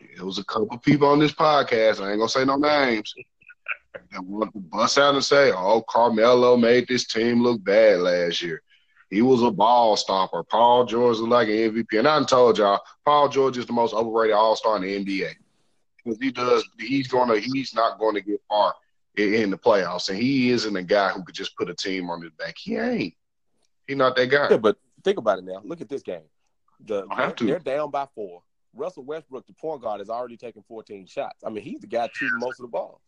It 0.01 0.23
was 0.23 0.38
a 0.38 0.44
couple 0.44 0.79
people 0.79 1.09
on 1.09 1.18
this 1.18 1.33
podcast. 1.33 2.01
I 2.01 2.11
ain't 2.11 2.18
gonna 2.18 2.29
say 2.29 2.44
no 2.44 2.57
names. 2.57 3.12
That 4.12 4.25
want 4.25 4.53
to 4.53 4.61
bust 4.61 4.99
out 4.99 5.14
and 5.14 5.25
say, 5.25 5.51
"Oh, 5.51 5.83
Carmelo 5.88 6.57
made 6.57 6.87
this 6.87 7.09
team 7.09 7.42
look 7.42 7.62
bad 7.64 7.99
last 7.99 8.40
year. 8.40 8.62
He 9.11 9.20
was 9.20 9.42
a 9.42 9.51
ball 9.51 9.96
stopper. 9.96 10.44
Paul 10.44 10.85
George 10.85 11.18
was 11.18 11.29
like 11.29 11.49
an 11.49 11.55
MVP." 11.55 11.99
And 11.99 12.07
I 12.07 12.23
told 12.23 12.59
y'all, 12.59 12.81
Paul 13.05 13.29
George 13.29 13.59
is 13.59 13.66
the 13.66 13.73
most 13.73 13.92
overrated 13.92 14.37
All 14.37 14.55
Star 14.55 14.77
in 14.77 14.83
the 14.83 15.05
NBA 15.05 15.35
because 16.05 16.19
he 16.21 16.31
does. 16.31 16.69
He's 16.79 17.09
gonna. 17.09 17.39
He's 17.39 17.75
not 17.75 17.99
going 17.99 18.15
to 18.15 18.21
get 18.21 18.41
far 18.49 18.75
in 19.17 19.51
the 19.51 19.59
playoffs, 19.59 20.09
and 20.09 20.19
he 20.19 20.51
isn't 20.51 20.77
a 20.77 20.83
guy 20.83 21.11
who 21.11 21.23
could 21.25 21.35
just 21.35 21.57
put 21.57 21.71
a 21.71 21.75
team 21.75 22.11
on 22.11 22.23
his 22.23 22.33
back. 22.33 22.57
He 22.57 22.77
ain't. 22.77 23.15
He's 23.87 23.97
not 23.97 24.17
that 24.17 24.27
guy. 24.27 24.49
Yeah, 24.51 24.57
but 24.57 24.77
think 25.05 25.19
about 25.19 25.39
it 25.39 25.45
now. 25.45 25.61
Look 25.65 25.81
at 25.81 25.89
this 25.89 26.03
game. 26.03 26.23
The 26.87 27.07
they're, 27.17 27.35
they're, 27.47 27.59
down 27.59 27.91
by 27.91 28.07
four. 28.15 28.43
Russell 28.73 29.05
Westbrook, 29.05 29.47
the 29.47 29.53
point 29.53 29.83
guard, 29.83 30.01
has 30.01 30.11
already 30.11 30.37
taken 30.37 30.63
14 30.63 31.07
shots. 31.07 31.43
I 31.45 31.51
mean, 31.51 31.65
he's 31.65 31.81
the 31.81 31.87
guy 31.87 32.09
shooting 32.13 32.39
most 32.39 32.61
of 32.61 32.65
the 32.65 32.71
ball. 32.71 33.01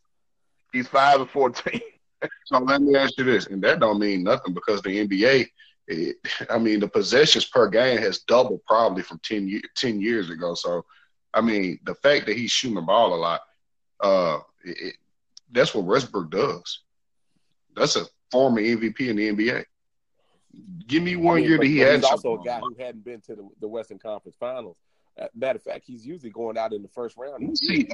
He's 0.73 0.89
five 0.89 1.21
of 1.21 1.31
14. 1.31 1.81
so 2.47 2.59
let 2.59 2.83
me 2.83 2.97
ask 2.97 3.17
you 3.19 3.25
this, 3.25 3.47
and 3.47 3.63
that 3.63 3.81
don't 3.81 4.01
mean 4.01 4.23
nothing 4.23 4.55
because 4.55 4.83
the 4.83 5.07
NBA, 5.07 5.47
it, 5.89 6.17
I 6.51 6.59
mean, 6.59 6.81
the 6.81 6.89
possessions 6.89 7.45
per 7.45 7.69
game 7.69 7.99
has 7.99 8.21
doubled 8.21 8.61
probably 8.67 9.03
from 9.03 9.21
10, 9.25 9.61
10 9.77 10.01
years 10.01 10.31
ago. 10.31 10.55
So, 10.55 10.85
I 11.35 11.41
mean, 11.41 11.79
the 11.85 11.95
fact 11.95 12.27
that 12.27 12.37
he's 12.37 12.51
shooting 12.51 12.75
the 12.75 12.83
ball 12.83 13.15
a 13.15 13.17
lot, 13.17 13.41
uh, 14.01 14.39
it, 14.65 14.97
that's 15.51 15.75
what 15.75 15.85
Westbrook 15.85 16.31
does. 16.31 16.81
That's 17.75 17.97
a 17.97 18.05
former 18.31 18.61
MVP 18.61 19.01
in 19.01 19.17
the 19.17 19.33
NBA. 19.33 19.65
Give 20.87 21.03
me 21.03 21.17
one 21.17 21.39
I 21.39 21.41
mean, 21.41 21.49
year 21.49 21.59
that 21.59 21.67
he 21.67 21.79
had. 21.79 21.97
He's 21.97 22.05
also 22.05 22.41
a 22.41 22.45
guy 22.45 22.61
who 22.61 22.75
hadn't 22.79 23.05
been 23.05 23.21
to 23.23 23.35
the, 23.35 23.49
the 23.61 23.69
Western 23.69 23.99
Conference 23.99 24.37
Finals 24.39 24.77
Uh, 25.19 25.27
matter 25.35 25.57
of 25.57 25.63
fact, 25.63 25.85
he's 25.87 26.07
usually 26.07 26.31
going 26.31 26.59
out 26.59 26.73
in 26.73 26.83
the 26.83 26.89
first 26.89 27.17
round. 27.17 27.43
He's 27.43 27.87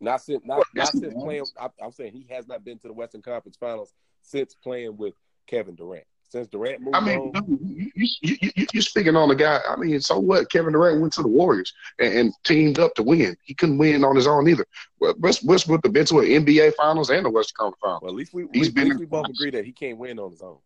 not 0.00 0.20
since 0.20 0.42
not, 0.44 0.62
not 0.74 0.88
since 0.88 1.14
playing. 1.14 1.44
I, 1.58 1.68
I'm 1.82 1.92
saying 1.92 2.12
he 2.12 2.26
has 2.30 2.46
not 2.46 2.64
been 2.64 2.78
to 2.78 2.88
the 2.88 2.92
Western 2.94 3.22
Conference 3.22 3.56
Finals 3.56 3.92
since 4.22 4.54
playing 4.54 4.96
with 4.96 5.14
Kevin 5.46 5.74
Durant. 5.74 6.06
Since 6.28 6.48
Durant 6.48 6.80
moved 6.80 6.96
I 6.96 7.00
mean, 7.00 7.32
on, 7.34 7.58
you, 7.62 7.90
you, 7.94 8.36
you, 8.54 8.66
you're 8.72 8.82
speaking 8.82 9.14
on 9.14 9.28
the 9.28 9.36
guy. 9.36 9.60
I 9.68 9.76
mean, 9.76 10.00
so 10.00 10.18
what? 10.18 10.50
Kevin 10.50 10.72
Durant 10.72 11.00
went 11.00 11.12
to 11.12 11.22
the 11.22 11.28
Warriors 11.28 11.72
and, 12.00 12.12
and 12.12 12.34
teamed 12.42 12.80
up 12.80 12.94
to 12.94 13.04
win. 13.04 13.36
He 13.44 13.54
couldn't 13.54 13.78
win 13.78 14.02
on 14.02 14.16
his 14.16 14.26
own 14.26 14.48
either. 14.48 14.66
West, 14.98 15.44
Westbrook 15.44 15.84
have 15.84 15.92
been 15.92 16.06
to 16.06 16.18
an 16.20 16.26
NBA 16.26 16.74
Finals 16.74 17.10
and 17.10 17.24
the 17.24 17.30
Western 17.30 17.54
Conference 17.56 17.80
Finals. 17.80 18.02
well, 18.02 18.10
at 18.10 18.16
least 18.16 18.34
we, 18.34 18.46
He's 18.52 18.74
we, 18.74 18.82
been 18.82 18.98
we 18.98 19.06
both 19.06 19.28
agree 19.28 19.50
that 19.50 19.64
he 19.64 19.72
can't 19.72 19.96
win 19.96 20.18
on 20.18 20.32
his 20.32 20.42
own. 20.42 20.58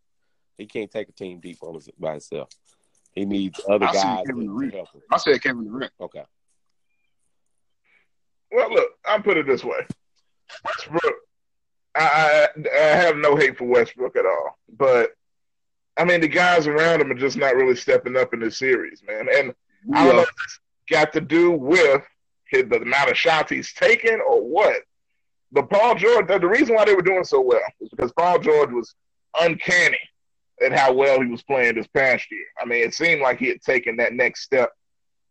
He 0.57 0.67
can't 0.67 0.91
take 0.91 1.09
a 1.09 1.13
team 1.13 1.39
deep 1.39 1.59
on 1.61 1.75
his, 1.75 1.89
by 1.99 2.13
himself. 2.13 2.49
He 3.13 3.25
needs 3.25 3.61
other 3.69 3.87
I 3.87 3.93
guys 3.93 4.27
Kevin 4.27 4.47
to, 4.47 4.47
Durant. 4.47 4.73
to 4.73 4.77
help 4.79 4.93
him. 4.95 5.03
I 5.11 5.17
said 5.19 5.43
Kevin 5.43 5.65
Durant. 5.65 5.93
Okay. 6.01 6.25
Well, 8.51 8.73
look, 8.73 8.91
I'll 9.05 9.21
put 9.21 9.37
it 9.37 9.47
this 9.47 9.65
way: 9.65 9.87
Westbrook. 10.65 11.15
I, 11.95 12.49
I 12.57 12.69
I 12.75 12.97
have 12.97 13.17
no 13.17 13.37
hate 13.37 13.59
for 13.59 13.65
Westbrook 13.65 14.17
at 14.17 14.25
all, 14.25 14.59
but 14.79 15.11
I 15.99 16.05
mean 16.05 16.21
the 16.21 16.29
guys 16.29 16.67
around 16.67 17.01
him 17.01 17.11
are 17.11 17.15
just 17.15 17.37
not 17.37 17.57
really 17.57 17.77
stepping 17.77 18.17
up 18.17 18.33
in 18.33 18.41
this 18.41 18.59
series, 18.59 19.03
man. 19.07 19.27
And 19.35 19.55
I 19.95 20.05
don't 20.05 20.17
know 20.17 20.23
if 20.23 20.29
it's 20.29 20.61
got 20.91 21.13
to 21.15 21.21
do 21.21 21.51
with 21.51 22.03
his, 22.47 22.65
the 22.69 22.81
amount 22.81 23.11
of 23.11 23.17
shots 23.17 23.51
he's 23.51 23.73
taken 23.73 24.21
or 24.27 24.41
what. 24.43 24.83
But 25.51 25.71
Paul 25.71 25.95
George, 25.95 26.29
the, 26.29 26.39
the 26.39 26.49
reason 26.49 26.75
why 26.75 26.85
they 26.85 26.95
were 26.95 27.03
doing 27.03 27.25
so 27.25 27.41
well 27.41 27.61
is 27.81 27.89
because 27.89 28.13
Paul 28.13 28.39
George 28.39 28.71
was 28.71 28.95
uncanny 29.41 29.99
at 30.65 30.73
how 30.73 30.93
well 30.93 31.21
he 31.21 31.29
was 31.29 31.43
playing 31.43 31.75
this 31.75 31.87
past 31.89 32.31
year. 32.31 32.45
I 32.61 32.65
mean, 32.65 32.83
it 32.83 32.95
seemed 32.95 33.21
like 33.21 33.39
he 33.39 33.49
had 33.49 33.63
taken 33.63 33.97
that 33.97 34.13
next 34.13 34.43
step 34.43 34.71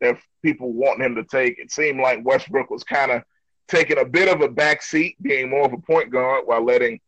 that 0.01 0.17
people 0.43 0.71
want 0.71 1.01
him 1.01 1.15
to 1.15 1.23
take. 1.23 1.59
It 1.59 1.71
seemed 1.71 1.99
like 1.99 2.25
Westbrook 2.25 2.69
was 2.69 2.83
kind 2.83 3.11
of 3.11 3.23
taking 3.67 3.99
a 3.99 4.05
bit 4.05 4.33
of 4.33 4.41
a 4.41 4.47
back 4.47 4.81
seat, 4.81 5.21
being 5.21 5.49
more 5.49 5.65
of 5.65 5.73
a 5.73 5.77
point 5.77 6.11
guard 6.11 6.43
while 6.45 6.63
letting 6.63 6.99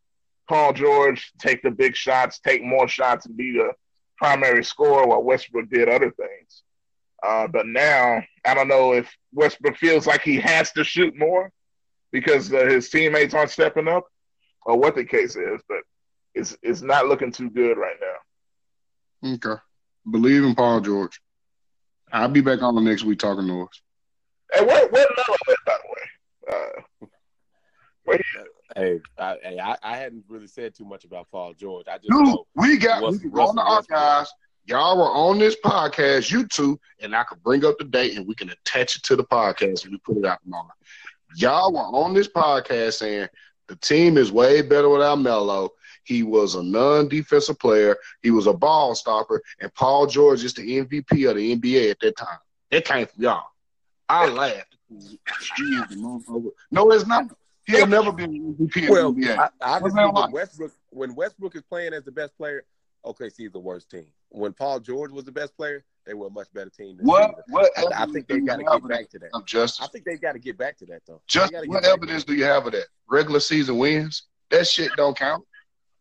Paul 0.50 0.72
George 0.72 1.32
take 1.38 1.62
the 1.62 1.70
big 1.70 1.94
shots, 1.94 2.40
take 2.40 2.60
more 2.60 2.88
shots, 2.88 3.24
and 3.24 3.36
be 3.36 3.52
the 3.52 3.70
primary 4.18 4.64
scorer 4.64 5.06
while 5.06 5.22
Westbrook 5.22 5.70
did 5.70 5.88
other 5.88 6.10
things. 6.10 6.64
Uh, 7.24 7.46
but 7.46 7.66
now, 7.66 8.20
I 8.44 8.54
don't 8.54 8.66
know 8.66 8.92
if 8.92 9.08
Westbrook 9.32 9.76
feels 9.76 10.08
like 10.08 10.22
he 10.22 10.40
has 10.40 10.72
to 10.72 10.82
shoot 10.82 11.16
more 11.16 11.52
because 12.10 12.52
uh, 12.52 12.66
his 12.66 12.90
teammates 12.90 13.32
aren't 13.32 13.52
stepping 13.52 13.86
up 13.86 14.06
or 14.66 14.76
what 14.76 14.96
the 14.96 15.04
case 15.04 15.36
is, 15.36 15.60
but 15.68 15.82
it's, 16.34 16.56
it's 16.64 16.82
not 16.82 17.06
looking 17.06 17.30
too 17.30 17.50
good 17.50 17.78
right 17.78 17.96
now. 19.22 19.34
Okay. 19.34 19.60
Believe 20.10 20.42
in 20.42 20.56
Paul 20.56 20.80
George. 20.80 21.20
I'll 22.12 22.26
be 22.26 22.40
back 22.40 22.60
on 22.60 22.74
the 22.74 22.80
next 22.80 23.04
week 23.04 23.20
talking 23.20 23.46
to 23.46 23.62
us. 23.62 23.82
Hey, 24.52 24.66
Melo 24.66 24.82
at, 24.82 24.90
by 25.64 25.76
the 25.78 26.50
way? 26.50 26.52
Uh, 26.52 27.06
Hey, 28.76 29.00
I, 29.18 29.36
I, 29.62 29.76
I 29.82 29.96
hadn't 29.96 30.24
really 30.28 30.46
said 30.46 30.74
too 30.74 30.84
much 30.84 31.04
about 31.04 31.28
Paul 31.30 31.54
George. 31.54 31.86
I 31.88 31.98
just 31.98 32.08
Dude, 32.08 32.36
we 32.54 32.76
got 32.76 33.02
Russ- 33.02 33.20
we 33.22 33.40
on 33.40 33.56
the 33.56 33.62
archives. 33.62 34.32
Y'all 34.66 34.98
were 34.98 35.10
on 35.10 35.38
this 35.38 35.56
podcast, 35.64 36.30
you 36.30 36.46
two, 36.46 36.78
and 37.00 37.16
I 37.16 37.24
could 37.24 37.42
bring 37.42 37.64
up 37.64 37.76
the 37.78 37.84
date 37.84 38.16
and 38.16 38.26
we 38.26 38.34
can 38.34 38.50
attach 38.50 38.96
it 38.96 39.02
to 39.04 39.16
the 39.16 39.24
podcast 39.24 39.84
and 39.84 39.92
we 39.92 39.98
put 39.98 40.18
it 40.18 40.24
out 40.24 40.40
tomorrow. 40.42 40.68
Y'all 41.34 41.72
were 41.72 41.78
on 41.80 42.14
this 42.14 42.28
podcast 42.28 42.94
saying 42.94 43.28
the 43.66 43.76
team 43.76 44.16
is 44.16 44.30
way 44.30 44.62
better 44.62 44.88
without 44.88 45.18
Melo. 45.20 45.70
He 46.04 46.22
was 46.22 46.54
a 46.54 46.62
non-defensive 46.62 47.58
player. 47.58 47.96
He 48.22 48.30
was 48.30 48.46
a 48.46 48.52
ball 48.52 48.94
stopper, 48.94 49.42
and 49.60 49.72
Paul 49.74 50.06
George 50.06 50.44
is 50.44 50.54
the 50.54 50.80
MVP 50.80 51.28
of 51.28 51.36
the 51.36 51.56
NBA 51.56 51.90
at 51.90 52.00
that 52.00 52.16
time. 52.16 52.38
It 52.70 52.84
came 52.84 53.06
from 53.06 53.22
y'all. 53.22 53.44
I 54.08 54.26
laughed. 54.28 54.76
No, 56.70 56.90
it's 56.90 57.06
not. 57.06 57.30
He'll 57.70 57.86
never 57.86 58.12
be 58.12 58.26
MVP 58.26 58.88
Well. 58.88 59.14
I, 59.60 59.80
just 59.80 59.94
when? 59.94 60.32
Westbrook 60.32 60.72
when 60.90 61.14
Westbrook 61.14 61.56
is 61.56 61.62
playing 61.62 61.92
as 61.94 62.04
the 62.04 62.12
best 62.12 62.36
player, 62.36 62.64
OKC 63.04 63.46
is 63.46 63.52
the 63.52 63.58
worst 63.58 63.90
team. 63.90 64.06
When 64.30 64.52
Paul 64.52 64.80
George 64.80 65.10
was 65.10 65.24
the 65.24 65.32
best 65.32 65.56
player, 65.56 65.84
they 66.06 66.14
were 66.14 66.28
a 66.28 66.30
much 66.30 66.48
better 66.52 66.70
team. 66.70 66.96
Than 66.96 67.06
What? 67.06 67.34
What? 67.48 67.70
I, 67.76 68.02
I 68.02 68.06
think 68.06 68.26
they 68.26 68.40
got 68.40 68.56
to 68.56 68.64
get 68.64 68.88
back 68.88 69.10
to 69.10 69.18
that. 69.20 69.30
of 69.34 69.46
justice? 69.46 69.84
I 69.84 69.88
think 69.88 70.04
they 70.04 70.16
got 70.16 70.32
to 70.32 70.38
get 70.38 70.56
back 70.56 70.76
to 70.78 70.86
that 70.86 71.02
though. 71.06 71.20
Just 71.26 71.52
what 71.66 71.84
evidence 71.84 72.24
do 72.24 72.34
you 72.34 72.44
have 72.44 72.66
of 72.66 72.72
that? 72.72 72.86
Regular 73.08 73.40
season 73.40 73.78
wins? 73.78 74.24
That 74.50 74.66
shit 74.66 74.90
don't 74.96 75.16
count. 75.16 75.44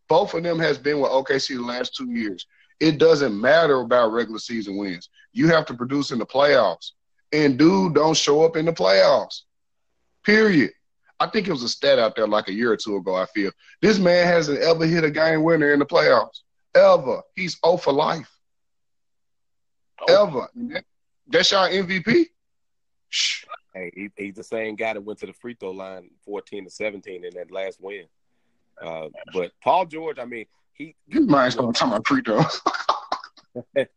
Both 0.07 0.33
of 0.33 0.43
them 0.43 0.57
has 0.59 0.77
been 0.77 0.99
with 0.99 1.11
OKC 1.11 1.55
the 1.55 1.61
last 1.61 1.95
two 1.95 2.09
years. 2.11 2.47
It 2.79 2.97
doesn't 2.97 3.39
matter 3.39 3.81
about 3.81 4.11
regular 4.11 4.39
season 4.39 4.77
wins. 4.77 5.09
You 5.33 5.47
have 5.49 5.65
to 5.67 5.73
produce 5.73 6.11
in 6.11 6.19
the 6.19 6.25
playoffs. 6.25 6.91
And 7.31 7.59
dude 7.59 7.93
don't 7.93 8.17
show 8.17 8.43
up 8.43 8.55
in 8.55 8.65
the 8.65 8.73
playoffs. 8.73 9.41
Period. 10.25 10.71
I 11.19 11.27
think 11.27 11.47
it 11.47 11.51
was 11.51 11.63
a 11.63 11.69
stat 11.69 11.99
out 11.99 12.15
there 12.15 12.27
like 12.27 12.47
a 12.47 12.53
year 12.53 12.71
or 12.71 12.77
two 12.77 12.95
ago, 12.95 13.15
I 13.15 13.25
feel. 13.27 13.51
This 13.81 13.99
man 13.99 14.25
hasn't 14.25 14.59
ever 14.59 14.85
hit 14.85 15.03
a 15.03 15.11
game 15.11 15.43
winner 15.43 15.71
in 15.73 15.79
the 15.79 15.85
playoffs. 15.85 16.39
Ever. 16.75 17.21
He's 17.35 17.57
0 17.65 17.77
for 17.77 17.91
life. 17.93 18.29
Ever. 20.07 20.47
That- 20.55 20.85
That's 21.27 21.51
your 21.51 21.67
MVP? 21.67 22.25
Hey, 23.73 23.91
he, 23.93 24.09
he's 24.17 24.35
the 24.35 24.43
same 24.43 24.75
guy 24.75 24.93
that 24.93 25.01
went 25.01 25.19
to 25.19 25.25
the 25.27 25.33
free 25.33 25.55
throw 25.59 25.71
line 25.71 26.09
14 26.25 26.65
to 26.65 26.69
17 26.71 27.23
in 27.25 27.33
that 27.35 27.51
last 27.51 27.79
win. 27.81 28.05
Uh, 28.81 29.09
but 29.33 29.51
Paul 29.61 29.85
George, 29.85 30.19
I 30.19 30.25
mean, 30.25 30.45
he 30.73 30.95
This 31.07 31.25
man 31.25 31.51
started 31.51 31.75
talking 31.75 31.93
about 31.93 32.07
free 32.07 32.21
throws. 32.21 32.61
hey, 33.75 33.87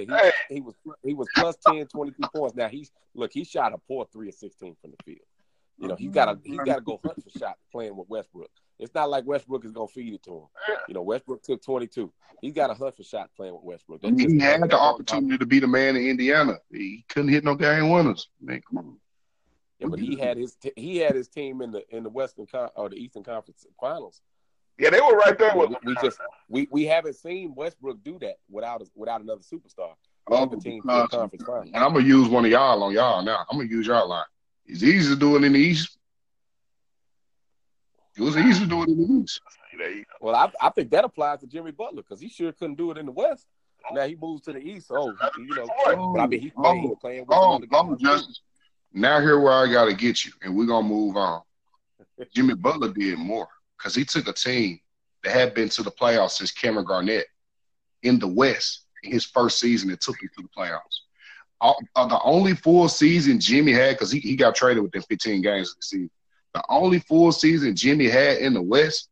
he, 0.00 0.06
Hey. 0.06 0.32
he 0.50 0.60
was 0.60 0.74
he 1.02 1.14
was 1.14 1.28
plus 1.34 1.56
10, 1.66 1.86
22 1.86 2.22
points. 2.34 2.54
Now 2.56 2.68
he's 2.68 2.90
look, 3.14 3.32
he 3.32 3.44
shot 3.44 3.72
a 3.72 3.78
poor 3.88 4.06
three 4.12 4.28
of 4.28 4.34
16 4.34 4.76
from 4.80 4.90
the 4.90 4.96
field. 5.04 5.26
You 5.78 5.88
know, 5.88 5.96
he's 5.96 6.10
gotta 6.10 6.34
mm-hmm. 6.34 6.52
he's 6.52 6.60
gotta 6.60 6.80
go 6.80 7.00
hunt 7.02 7.22
for 7.22 7.38
shots 7.38 7.60
playing 7.70 7.96
with 7.96 8.08
Westbrook. 8.08 8.50
It's 8.78 8.94
not 8.94 9.10
like 9.10 9.26
Westbrook 9.26 9.64
is 9.64 9.72
gonna 9.72 9.88
feed 9.88 10.14
it 10.14 10.22
to 10.24 10.32
him. 10.32 10.46
You 10.88 10.94
know, 10.94 11.02
Westbrook 11.02 11.42
took 11.42 11.62
22. 11.62 12.12
He's 12.40 12.52
got 12.52 12.66
to 12.68 12.74
hunt 12.74 12.94
for 12.94 13.02
shots 13.02 13.32
playing 13.34 13.54
with 13.54 13.62
Westbrook. 13.62 14.02
That's 14.02 14.20
he 14.20 14.38
had 14.38 14.62
the 14.62 14.78
opportunity 14.78 15.38
to 15.38 15.46
be 15.46 15.58
the 15.58 15.66
man 15.66 15.96
in 15.96 16.06
Indiana. 16.06 16.58
He 16.70 17.04
couldn't 17.08 17.30
hit 17.30 17.44
no 17.44 17.54
game 17.54 17.90
winners. 17.90 18.28
Man, 18.40 18.60
come 18.68 18.78
on. 18.78 18.96
Yeah, 19.78 19.88
but 19.88 19.98
he 19.98 20.16
had 20.16 20.36
his 20.36 20.54
t- 20.54 20.72
he 20.76 20.98
had 20.98 21.14
his 21.14 21.28
team 21.28 21.60
in 21.60 21.70
the 21.70 21.84
in 21.94 22.02
the 22.02 22.10
Western 22.10 22.46
Con- 22.46 22.70
or 22.76 22.88
the 22.88 22.96
Eastern 22.96 23.22
Conference 23.22 23.66
Finals. 23.80 24.22
Yeah, 24.78 24.90
they 24.90 25.00
were 25.00 25.16
right 25.16 25.38
there 25.38 25.56
with 25.56 25.70
We, 25.70 25.76
we 25.84 25.94
just 26.02 26.18
we, 26.48 26.68
we 26.70 26.84
haven't 26.84 27.14
seen 27.14 27.54
Westbrook 27.54 28.02
do 28.02 28.18
that 28.20 28.36
without 28.50 28.82
a, 28.82 28.86
without 28.94 29.22
another 29.22 29.40
superstar. 29.40 29.92
Oh, 30.28 30.40
Take 30.40 30.50
the 30.50 30.56
team 30.56 30.82
to 30.82 30.86
the 30.88 31.08
conference 31.08 31.44
finals. 31.44 31.70
And 31.72 31.82
I'm 31.82 31.92
gonna 31.92 32.04
use 32.04 32.28
one 32.28 32.44
of 32.44 32.50
y'all 32.50 32.82
on 32.82 32.92
y'all 32.92 33.22
now. 33.22 33.44
I'm 33.50 33.58
gonna 33.58 33.70
use 33.70 33.86
y'all 33.86 34.08
line. 34.08 34.24
It's 34.66 34.82
easy 34.82 35.14
to 35.14 35.18
do 35.18 35.36
it 35.36 35.44
in 35.44 35.52
the 35.52 35.58
East. 35.58 35.96
It 38.16 38.22
was 38.22 38.36
easy 38.36 38.64
to 38.64 38.66
do 38.66 38.82
it 38.82 38.88
in 38.88 38.98
the 38.98 39.22
East. 39.22 39.40
Well, 40.20 40.34
I, 40.34 40.50
I 40.60 40.70
think 40.70 40.90
that 40.90 41.04
applies 41.04 41.40
to 41.40 41.46
Jimmy 41.46 41.70
Butler 41.70 42.02
because 42.02 42.20
he 42.20 42.28
sure 42.28 42.52
couldn't 42.52 42.76
do 42.76 42.90
it 42.90 42.98
in 42.98 43.06
the 43.06 43.12
West. 43.12 43.46
Now 43.92 44.06
he 44.06 44.16
moves 44.16 44.42
to 44.42 44.52
the 44.52 44.58
East. 44.58 44.88
Oh, 44.90 45.12
you 45.38 45.54
know, 45.54 45.68
but 45.84 46.20
I 46.20 46.26
mean, 46.26 46.40
he 46.40 46.50
playing, 46.50 46.82
he 46.88 46.94
playing 47.00 47.26
with 47.26 47.38
Oh, 47.38 47.60
oh. 47.72 47.96
Justice. 47.96 48.40
Now 48.92 49.20
here 49.20 49.38
where 49.38 49.52
I 49.52 49.70
gotta 49.70 49.94
get 49.94 50.24
you, 50.24 50.32
and 50.42 50.56
we're 50.56 50.66
gonna 50.66 50.88
move 50.88 51.16
on. 51.16 51.42
Jimmy 52.34 52.54
Butler 52.54 52.92
did 52.92 53.18
more 53.18 53.46
because 53.76 53.94
he 53.94 54.04
took 54.04 54.26
a 54.26 54.32
team 54.32 54.80
that 55.22 55.32
had 55.32 55.54
been 55.54 55.68
to 55.68 55.82
the 55.82 55.90
playoffs 55.90 56.32
since 56.32 56.50
Cameron 56.50 56.86
Garnett 56.86 57.26
in 58.02 58.18
the 58.18 58.26
West 58.26 58.86
in 59.02 59.12
his 59.12 59.24
first 59.24 59.58
season 59.58 59.90
and 59.90 60.00
took 60.00 60.20
him 60.20 60.30
to 60.36 60.42
the 60.42 60.48
playoffs. 60.48 61.00
All, 61.60 61.76
uh, 61.94 62.06
the 62.06 62.20
only 62.22 62.54
full 62.54 62.88
season 62.88 63.40
Jimmy 63.40 63.72
had 63.72 63.94
because 63.94 64.10
he, 64.10 64.20
he 64.20 64.36
got 64.36 64.54
traded 64.54 64.82
within 64.82 65.02
15 65.02 65.40
games 65.42 65.70
of 65.70 65.76
the 65.76 65.82
season. 65.82 66.10
The 66.54 66.62
only 66.68 66.98
full 67.00 67.32
season 67.32 67.74
Jimmy 67.74 68.08
had 68.08 68.38
in 68.38 68.54
the 68.54 68.62
West, 68.62 69.08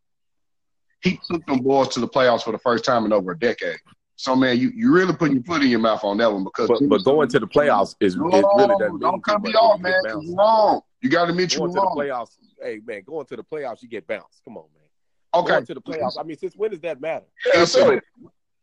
he 1.03 1.19
took 1.31 1.45
them 1.47 1.61
boys 1.61 1.89
to 1.89 2.01
the 2.01 2.09
playoffs 2.09 2.43
for 2.43 2.53
the 2.53 2.59
first 2.59 2.85
time 2.85 3.05
in 3.05 3.13
over 3.13 3.33
a 3.33 3.39
decade. 3.39 3.79
So 4.17 4.37
man, 4.37 4.59
you 4.59 4.71
you 4.75 4.93
really 4.93 5.13
putting 5.15 5.35
your 5.35 5.43
foot 5.45 5.63
in 5.63 5.69
your 5.69 5.81
mouth 5.81 6.05
on 6.05 6.19
that 6.19 6.33
one 6.33 6.45
because 6.45 6.69
But, 6.69 6.89
but 6.89 7.05
going 7.05 7.29
to 7.29 7.41
the 7.41 7.47
playoffs 7.47 7.97
is 8.01 8.17
no, 8.17 8.29
it 8.29 8.47
really 8.55 8.75
doesn't 8.79 8.93
mean 8.93 9.01
don't 9.01 9.25
cut 9.25 9.43
me 9.43 9.55
off, 9.55 9.81
man. 9.81 9.93
you 9.93 10.01
get 10.01 10.05
'cause 10.05 10.13
bounced. 10.13 10.27
You're 10.29 10.37
wrong. 10.37 10.81
You 11.03 11.11
got 11.11 11.25
to 11.25 11.31
admit 11.31 11.53
you're 11.53 11.67
Going 11.69 11.75
to 11.75 11.81
the 11.81 11.87
playoffs, 11.97 12.31
hey 12.63 12.81
man, 12.87 13.03
going 13.03 13.27
to 13.27 13.37
the 13.37 13.43
playoffs, 13.43 13.83
you 13.83 13.89
get 13.89 14.07
bounced. 14.07 14.43
Come 14.45 14.57
on, 14.57 14.65
man. 14.75 15.43
Okay. 15.43 15.53
Going 15.55 15.67
to 15.67 15.75
the 15.75 15.81
playoffs. 15.83 16.19
I 16.19 16.23
mean, 16.23 16.39
since 16.39 16.55
when 16.57 16.71
does 16.71 16.81
that 16.81 17.01
matter? 17.01 17.27
Yeah, 17.53 17.65
so 17.65 18.01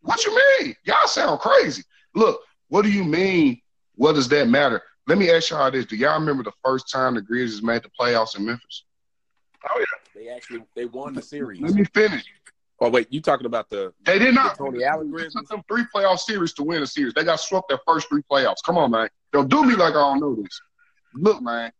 what 0.02 0.26
you 0.26 0.39
mean? 0.60 0.76
Y'all 0.86 1.08
sound 1.08 1.39
crazy. 1.41 1.84
Look, 2.15 2.41
what 2.70 2.84
do 2.84 2.91
you 2.91 3.04
mean? 3.04 3.62
What 4.02 4.16
does 4.16 4.28
that 4.30 4.48
matter? 4.48 4.82
Let 5.06 5.20
me 5.20 5.30
ask 5.30 5.52
y'all 5.52 5.70
this: 5.70 5.86
Do 5.86 5.96
y'all 5.96 6.20
remember 6.20 6.42
the 6.42 6.52
first 6.66 6.90
time 6.90 7.14
the 7.14 7.22
Grizzlies 7.22 7.62
made 7.62 7.84
the 7.84 7.90
playoffs 7.90 8.36
in 8.36 8.44
Memphis? 8.44 8.84
Oh 9.70 9.78
yeah, 9.78 9.86
they 10.16 10.28
actually 10.30 10.64
they 10.76 10.86
won 10.86 11.14
the 11.14 11.22
series. 11.22 11.62
Let 11.62 11.76
me 11.76 11.84
finish. 11.84 12.24
Oh 12.80 12.90
wait, 12.90 13.06
you 13.12 13.22
talking 13.22 13.46
about 13.46 13.70
the 13.70 13.94
They 14.04 14.18
did 14.18 14.34
not. 14.34 14.58
The 14.58 14.64
Tony 14.64 14.84
Allen 14.84 15.10
It 15.10 15.12
Grizzlies? 15.12 15.34
took 15.36 15.48
them 15.50 15.62
three 15.68 15.84
playoff 15.96 16.18
series 16.18 16.52
to 16.54 16.64
win 16.64 16.82
a 16.82 16.88
series. 16.88 17.14
They 17.14 17.24
got 17.24 17.40
swept 17.42 17.70
their 17.70 17.78
first 17.86 18.10
three 18.10 18.24
playoffs. 18.24 18.64
Come 18.66 18.80
on, 18.80 18.90
man. 18.90 19.08
Don't 19.34 19.52
do 19.52 19.64
me 19.64 19.76
like 19.76 19.92
I 19.92 20.02
don't 20.02 20.20
know 20.20 20.34
this. 20.34 20.60
Look, 21.14 21.40
man. 21.44 21.72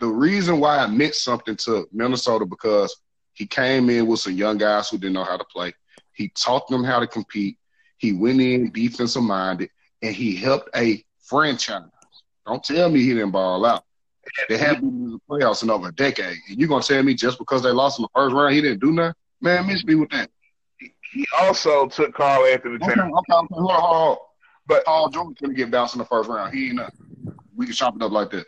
The 0.00 0.08
reason 0.08 0.60
why 0.60 0.78
I 0.78 0.86
meant 0.86 1.14
something 1.14 1.56
to 1.56 1.86
Minnesota 1.92 2.46
because 2.46 2.96
he 3.34 3.46
came 3.46 3.90
in 3.90 4.06
with 4.06 4.20
some 4.20 4.32
young 4.32 4.56
guys 4.56 4.88
who 4.88 4.96
didn't 4.96 5.12
know 5.12 5.24
how 5.24 5.36
to 5.36 5.44
play. 5.44 5.74
He 6.14 6.32
taught 6.34 6.68
them 6.68 6.84
how 6.84 7.00
to 7.00 7.06
compete. 7.06 7.58
He 7.98 8.14
went 8.14 8.40
in 8.40 8.72
defensive 8.72 9.22
minded, 9.22 9.68
and 10.00 10.14
he 10.14 10.36
helped 10.36 10.70
a 10.74 11.02
franchise 11.26 11.82
Don't 12.46 12.62
tell 12.62 12.88
me 12.90 13.00
he 13.00 13.14
didn't 13.14 13.32
ball 13.32 13.64
out. 13.64 13.84
They 14.48 14.58
haven't 14.58 14.80
been 14.80 15.04
in 15.04 15.10
the 15.12 15.18
playoffs 15.28 15.62
in 15.62 15.70
over 15.70 15.88
a 15.88 15.92
decade. 15.92 16.38
And 16.48 16.58
you're 16.58 16.68
gonna 16.68 16.82
tell 16.82 17.02
me 17.02 17.14
just 17.14 17.38
because 17.38 17.62
they 17.62 17.70
lost 17.70 17.98
in 17.98 18.02
the 18.02 18.08
first 18.14 18.34
round, 18.34 18.54
he 18.54 18.60
didn't 18.60 18.80
do 18.80 18.92
nothing? 18.92 19.14
Man, 19.40 19.66
miss 19.66 19.84
me 19.84 19.94
with 19.94 20.10
that. 20.10 20.30
He 21.12 21.24
also 21.38 21.86
took 21.86 22.14
Karl-Anthony 22.14 22.78
Towns. 22.78 22.92
Okay, 22.92 23.00
okay, 23.00 23.10
okay, 23.10 23.32
hold 23.50 23.70
on, 23.70 23.80
hold 23.80 24.10
on. 24.10 24.16
But 24.66 24.84
Paul 24.84 25.08
George 25.08 25.36
gonna 25.40 25.54
get 25.54 25.70
bounced 25.70 25.94
in 25.94 25.98
the 26.00 26.04
first 26.04 26.28
round. 26.28 26.54
He 26.54 26.66
ain't 26.68 26.76
nothing. 26.76 27.36
We 27.54 27.66
can 27.66 27.74
chop 27.74 27.96
it 27.96 28.02
up 28.02 28.12
like 28.12 28.30
that. 28.30 28.46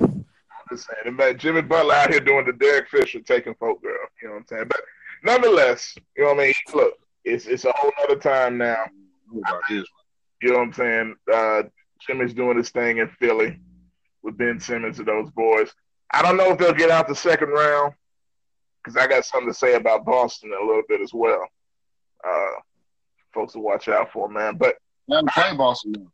I'm 0.00 0.24
just 0.70 0.88
saying, 1.02 1.16
man, 1.16 1.38
Jimmy 1.38 1.62
Butler 1.62 1.94
out 1.94 2.10
here 2.10 2.20
doing 2.20 2.46
the 2.46 2.52
Derek 2.52 2.88
Fisher 2.88 3.20
taking 3.20 3.54
folk 3.54 3.82
girl. 3.82 3.92
You 4.22 4.28
know 4.28 4.34
what 4.34 4.40
I'm 4.40 4.46
saying? 4.46 4.64
But 4.68 4.80
nonetheless, 5.24 5.94
you 6.16 6.24
know 6.24 6.34
what 6.34 6.40
I 6.40 6.44
mean. 6.44 6.54
Look, 6.74 6.94
it's 7.24 7.46
it's 7.46 7.64
a 7.64 7.72
whole 7.76 7.92
other 8.04 8.16
time 8.16 8.58
now. 8.58 8.84
You 10.42 10.52
know 10.52 10.58
what 10.58 10.64
I'm 10.64 10.72
saying? 10.72 11.16
Uh, 11.32 11.62
Jimmy's 12.06 12.34
doing 12.34 12.56
his 12.56 12.70
thing 12.70 12.98
in 12.98 13.08
Philly 13.08 13.58
with 14.22 14.36
Ben 14.38 14.60
Simmons 14.60 14.98
and 14.98 15.08
those 15.08 15.30
boys. 15.30 15.70
I 16.12 16.22
don't 16.22 16.36
know 16.36 16.52
if 16.52 16.58
they'll 16.58 16.72
get 16.72 16.90
out 16.90 17.08
the 17.08 17.14
second 17.14 17.48
round 17.48 17.94
because 18.82 18.96
I 18.96 19.06
got 19.06 19.24
something 19.24 19.50
to 19.50 19.58
say 19.58 19.74
about 19.74 20.04
Boston 20.04 20.52
a 20.52 20.64
little 20.64 20.82
bit 20.88 21.00
as 21.00 21.12
well. 21.12 21.46
Uh, 22.24 22.60
folks 23.34 23.52
to 23.54 23.58
watch 23.58 23.88
out 23.88 24.12
for, 24.12 24.28
man. 24.28 24.56
But 24.56 24.76
they 25.08 25.20
play 25.32 25.56
Boston 25.56 25.92
now. 25.92 26.12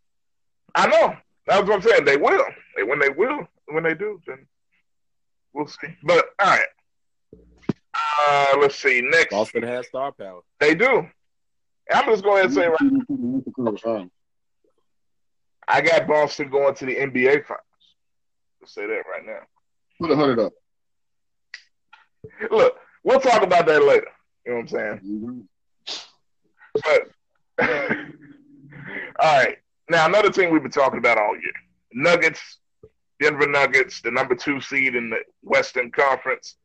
I 0.75 0.87
know. 0.87 1.17
That's 1.47 1.69
what 1.69 1.77
I'm 1.77 1.83
saying. 1.83 2.05
They 2.05 2.17
will. 2.17 2.45
And 2.77 2.89
when 2.89 2.99
they 2.99 3.11
will, 3.11 3.47
when 3.69 3.85
they 3.85 3.95
do, 3.95 4.21
then 4.27 4.47
we'll 5.53 5.67
see. 5.67 5.97
But 6.03 6.25
all 6.41 6.47
right. 6.47 6.67
Uh, 7.95 8.57
let's 8.61 8.77
see. 8.77 9.01
Next, 9.03 9.31
Boston 9.31 9.63
has 9.63 9.87
star 9.87 10.13
power. 10.13 10.41
They 10.59 10.75
do. 10.75 11.07
I'm 11.93 12.07
just 12.07 12.25
going 12.25 12.49
to 12.49 12.53
say 12.53 12.67
right. 12.67 14.11
I 15.69 15.81
got 15.81 16.07
Boston 16.07 16.51
going 16.51 16.75
to 16.75 16.87
the 16.87 16.97
NBA 16.97 17.47
finals. 17.47 17.63
Let's 18.61 18.75
say 18.75 18.87
that 18.87 19.03
right 19.11 19.25
now. 19.25 19.41
Put 20.01 20.11
a 20.11 20.17
hundred 20.17 20.39
up. 20.39 20.53
Look, 22.51 22.77
we'll 23.03 23.21
talk 23.21 23.43
about 23.43 23.67
that 23.67 23.85
later. 23.85 24.07
You 24.45 24.53
know 24.53 24.59
what 24.59 24.63
I'm 24.63 24.69
saying? 24.69 25.01
Mm-hmm. 25.05 25.41
But 26.75 27.11
all 29.21 29.45
right. 29.45 29.59
Now 29.89 30.07
another 30.07 30.33
thing 30.33 30.53
we've 30.53 30.63
been 30.63 30.71
talking 30.71 30.99
about 30.99 31.19
all 31.19 31.35
year: 31.35 31.53
Nuggets, 31.93 32.59
Denver 33.21 33.47
Nuggets, 33.47 34.01
the 34.01 34.11
number 34.11 34.35
two 34.35 34.61
seed 34.61 34.95
in 34.95 35.11
the 35.11 35.19
Western 35.43 35.91
Conference, 35.91 36.57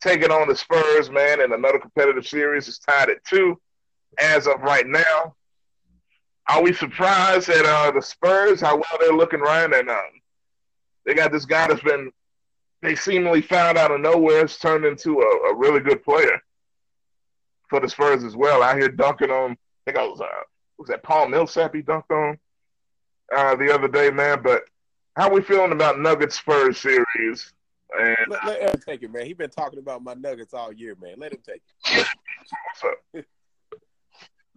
taking 0.00 0.30
on 0.30 0.48
the 0.48 0.56
Spurs. 0.56 1.10
Man, 1.10 1.40
in 1.40 1.52
another 1.52 1.78
competitive 1.78 2.26
series, 2.26 2.68
is 2.68 2.78
tied 2.78 3.10
at 3.10 3.24
two 3.24 3.60
as 4.18 4.46
of 4.46 4.60
right 4.60 4.86
now. 4.86 5.34
Are 6.50 6.62
we 6.62 6.72
surprised 6.72 7.48
at 7.48 7.64
uh, 7.64 7.92
the 7.92 8.02
Spurs 8.02 8.60
how 8.60 8.74
well 8.74 8.98
they're 8.98 9.12
looking, 9.12 9.38
Ryan? 9.38 9.72
And 9.74 9.88
um, 9.88 10.10
they 11.06 11.14
got 11.14 11.30
this 11.30 11.44
guy 11.44 11.68
that's 11.68 11.82
been 11.82 12.10
they 12.82 12.96
seemingly 12.96 13.40
found 13.40 13.78
out 13.78 13.92
of 13.92 14.00
nowhere 14.00 14.40
has 14.40 14.56
turned 14.56 14.84
into 14.84 15.20
a, 15.20 15.50
a, 15.50 15.54
really 15.54 15.80
good 15.80 16.02
player 16.02 16.40
for 17.68 17.78
the 17.78 17.88
Spurs 17.88 18.24
as 18.24 18.36
well. 18.36 18.62
Out 18.62 18.78
here 18.78 18.88
dunking 18.88 19.30
on, 19.30 19.52
I 19.52 19.56
think 19.84 19.98
I 19.98 20.06
was 20.06 20.20
uh, 20.20 20.26
was 20.76 20.88
that 20.88 21.04
Paul 21.04 21.28
Millsap 21.28 21.74
he 21.74 21.82
dunked 21.82 22.10
on 22.10 22.36
uh, 23.36 23.54
the 23.54 23.72
other 23.72 23.86
day, 23.86 24.10
man. 24.10 24.42
But 24.42 24.62
how 25.14 25.30
we 25.30 25.42
feeling 25.42 25.72
about 25.72 26.00
Nuggets 26.00 26.36
Spurs 26.36 26.78
series? 26.78 27.52
And 28.00 28.16
let, 28.28 28.44
let 28.44 28.74
him 28.74 28.80
take 28.84 29.02
it, 29.04 29.12
man. 29.12 29.26
He 29.26 29.34
been 29.34 29.50
talking 29.50 29.78
about 29.78 30.02
my 30.02 30.14
Nuggets 30.14 30.54
all 30.54 30.72
year, 30.72 30.96
man. 31.00 31.14
Let 31.18 31.32
him 31.32 31.42
take 31.46 31.62
it. 31.92 32.06
What's 32.82 32.84
up? 32.84 33.24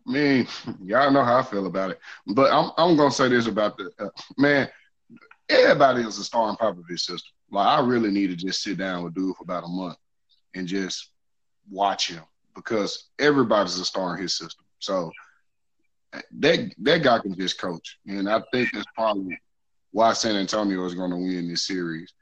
Mean, 0.05 0.47
y'all 0.83 1.11
know 1.11 1.23
how 1.23 1.39
I 1.39 1.43
feel 1.43 1.65
about 1.65 1.91
it, 1.91 1.99
but 2.27 2.51
I'm 2.51 2.71
I'm 2.77 2.97
gonna 2.97 3.11
say 3.11 3.29
this 3.29 3.47
about 3.47 3.77
the 3.77 3.89
uh, 3.99 4.09
man. 4.37 4.67
Everybody 5.49 6.01
is 6.01 6.17
a 6.17 6.23
star 6.23 6.49
in 6.49 6.55
Popovich 6.55 6.99
system. 6.99 7.31
Like 7.51 7.67
I 7.67 7.85
really 7.85 8.11
need 8.11 8.27
to 8.27 8.35
just 8.35 8.61
sit 8.61 8.77
down 8.77 9.03
with 9.03 9.13
dude 9.13 9.35
for 9.35 9.43
about 9.43 9.63
a 9.63 9.67
month 9.67 9.97
and 10.55 10.67
just 10.67 11.11
watch 11.69 12.09
him 12.09 12.23
because 12.55 13.09
everybody's 13.19 13.79
a 13.79 13.85
star 13.85 14.15
in 14.15 14.21
his 14.21 14.37
system. 14.37 14.65
So 14.79 15.11
that 16.39 16.73
that 16.79 17.03
guy 17.03 17.19
can 17.19 17.35
just 17.35 17.59
coach, 17.59 17.99
and 18.05 18.29
I 18.29 18.41
think 18.51 18.69
that's 18.73 18.85
probably 18.95 19.37
why 19.91 20.13
San 20.13 20.35
Antonio 20.35 20.83
is 20.85 20.95
going 20.95 21.11
to 21.11 21.17
win 21.17 21.47
this 21.47 21.67
series. 21.67 22.13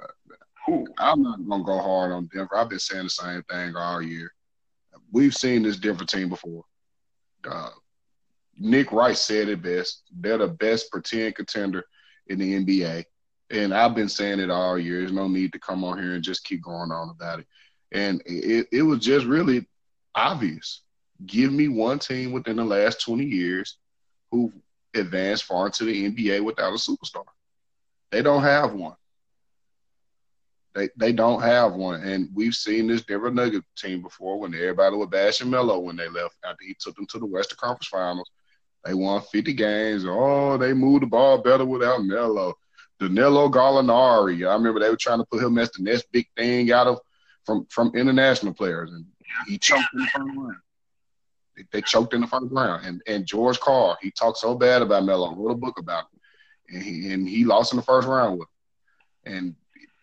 Uh, 0.00 0.76
I'm 0.98 1.22
not 1.22 1.46
going 1.46 1.62
to 1.62 1.66
go 1.66 1.78
hard 1.78 2.12
on 2.12 2.28
Denver. 2.32 2.56
I've 2.56 2.68
been 2.68 2.78
saying 2.78 3.04
the 3.04 3.10
same 3.10 3.42
thing 3.42 3.74
all 3.76 4.00
year. 4.00 4.32
We've 5.10 5.34
seen 5.34 5.62
this 5.62 5.78
Denver 5.78 6.04
team 6.04 6.28
before. 6.28 6.64
Uh, 7.50 7.70
Nick 8.58 8.92
Wright 8.92 9.16
said 9.16 9.48
it 9.48 9.62
best. 9.62 10.02
They're 10.12 10.38
the 10.38 10.48
best 10.48 10.90
pretend 10.90 11.36
contender 11.36 11.84
in 12.26 12.38
the 12.38 12.64
NBA. 12.64 13.04
And 13.50 13.72
I've 13.72 13.94
been 13.94 14.08
saying 14.08 14.40
it 14.40 14.50
all 14.50 14.78
year. 14.78 15.00
There's 15.00 15.12
no 15.12 15.28
need 15.28 15.52
to 15.52 15.58
come 15.58 15.84
on 15.84 15.98
here 15.98 16.14
and 16.14 16.22
just 16.22 16.44
keep 16.44 16.62
going 16.62 16.90
on 16.90 17.10
about 17.10 17.40
it. 17.40 17.46
And 17.92 18.22
it, 18.26 18.68
it 18.70 18.82
was 18.82 18.98
just 18.98 19.24
really 19.26 19.66
obvious. 20.14 20.82
Give 21.24 21.52
me 21.52 21.68
one 21.68 21.98
team 21.98 22.32
within 22.32 22.56
the 22.56 22.64
last 22.64 23.00
20 23.02 23.24
years 23.24 23.78
who 24.30 24.52
advanced 24.94 25.44
far 25.44 25.66
into 25.66 25.84
the 25.84 26.10
NBA 26.10 26.44
without 26.44 26.72
a 26.72 26.76
superstar. 26.76 27.24
They 28.10 28.22
don't 28.22 28.42
have 28.42 28.74
one. 28.74 28.96
They 30.78 30.88
they 30.96 31.12
don't 31.12 31.42
have 31.42 31.72
one. 31.74 32.02
And 32.02 32.28
we've 32.32 32.54
seen 32.54 32.86
this 32.86 33.02
Denver 33.02 33.32
Nugget 33.32 33.64
team 33.76 34.00
before 34.00 34.38
when 34.38 34.54
everybody 34.54 34.94
was 34.94 35.08
bashing 35.08 35.50
Melo 35.50 35.80
when 35.80 35.96
they 35.96 36.08
left 36.08 36.36
after 36.44 36.64
he 36.64 36.76
took 36.78 36.94
them 36.94 37.06
to 37.06 37.18
the 37.18 37.26
Western 37.26 37.58
Conference 37.60 37.88
Finals. 37.88 38.30
They 38.84 38.94
won 38.94 39.20
50 39.20 39.54
games. 39.54 40.04
Oh, 40.06 40.56
they 40.56 40.72
moved 40.72 41.02
the 41.02 41.08
ball 41.08 41.38
better 41.38 41.64
without 41.64 42.04
Melo. 42.04 42.54
Danilo 43.00 43.48
Gallinari. 43.48 44.48
I 44.48 44.54
remember 44.54 44.78
they 44.78 44.88
were 44.88 44.96
trying 44.96 45.18
to 45.18 45.24
put 45.24 45.42
him 45.42 45.58
as 45.58 45.70
the 45.72 45.82
next 45.82 46.06
big 46.12 46.28
thing 46.36 46.70
out 46.70 46.86
of 46.86 47.00
from 47.44 47.66
from 47.70 47.90
international 47.96 48.54
players, 48.54 48.92
and 48.92 49.04
he 49.48 49.58
choked 49.58 49.88
in 49.94 50.00
the 50.00 50.06
first 50.06 50.36
round. 50.36 50.56
They, 51.56 51.64
they 51.72 51.82
choked 51.82 52.14
in 52.14 52.20
the 52.20 52.28
first 52.28 52.52
round, 52.52 52.86
and 52.86 53.02
and 53.08 53.26
George 53.26 53.58
Karl, 53.58 53.96
he 54.00 54.12
talked 54.12 54.38
so 54.38 54.54
bad 54.54 54.82
about 54.82 55.04
Melo, 55.04 55.34
wrote 55.34 55.50
a 55.50 55.56
book 55.56 55.80
about 55.80 56.04
him, 56.04 56.20
and 56.76 56.82
he 56.84 57.12
and 57.12 57.28
he 57.28 57.44
lost 57.44 57.72
in 57.72 57.78
the 57.78 57.82
first 57.82 58.06
round 58.06 58.38
with 58.38 58.48
him. 59.24 59.34
And 59.34 59.54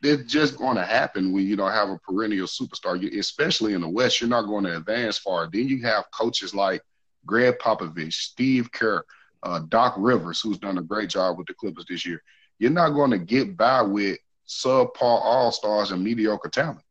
it's 0.06 0.32
just 0.32 0.58
going 0.58 0.76
to 0.76 0.86
happen 0.86 1.32
when 1.32 1.48
you 1.48 1.56
don't 1.56 1.72
have 1.72 1.90
a 1.90 1.98
perennial 1.98 2.48
superstar, 2.48 3.02
you, 3.02 3.20
especially 3.20 3.74
in 3.74 3.82
the 3.82 3.90
West. 3.90 4.22
You're 4.22 4.30
not 4.30 4.44
going 4.44 4.64
to 4.66 4.78
advance 4.78 5.18
far. 5.18 5.50
Then 5.52 5.68
you 5.68 5.82
have 5.84 6.06
coaches 6.12 6.54
like 6.54 6.82
Gregg 7.26 7.58
Popovich, 7.60 8.14
Steve 8.14 8.72
Kerr, 8.72 9.04
uh, 9.44 9.60
Doc 9.70 9.96
Rivers, 9.98 10.42
who's 10.42 10.60
done 10.60 10.78
a 10.78 10.84
great 10.84 11.10
job 11.10 11.38
with 11.38 11.48
the 11.48 11.54
Clippers 11.56 11.86
this 11.90 12.06
year. 12.06 12.22
You're 12.60 12.72
not 12.72 12.90
going 12.90 13.12
to 13.12 13.18
get 13.18 13.58
by 13.58 13.82
with 13.82 14.20
subpar 14.48 15.02
all 15.02 15.52
stars 15.52 15.92
and 15.92 16.04
mediocre 16.04 16.50
talent. 16.50 16.82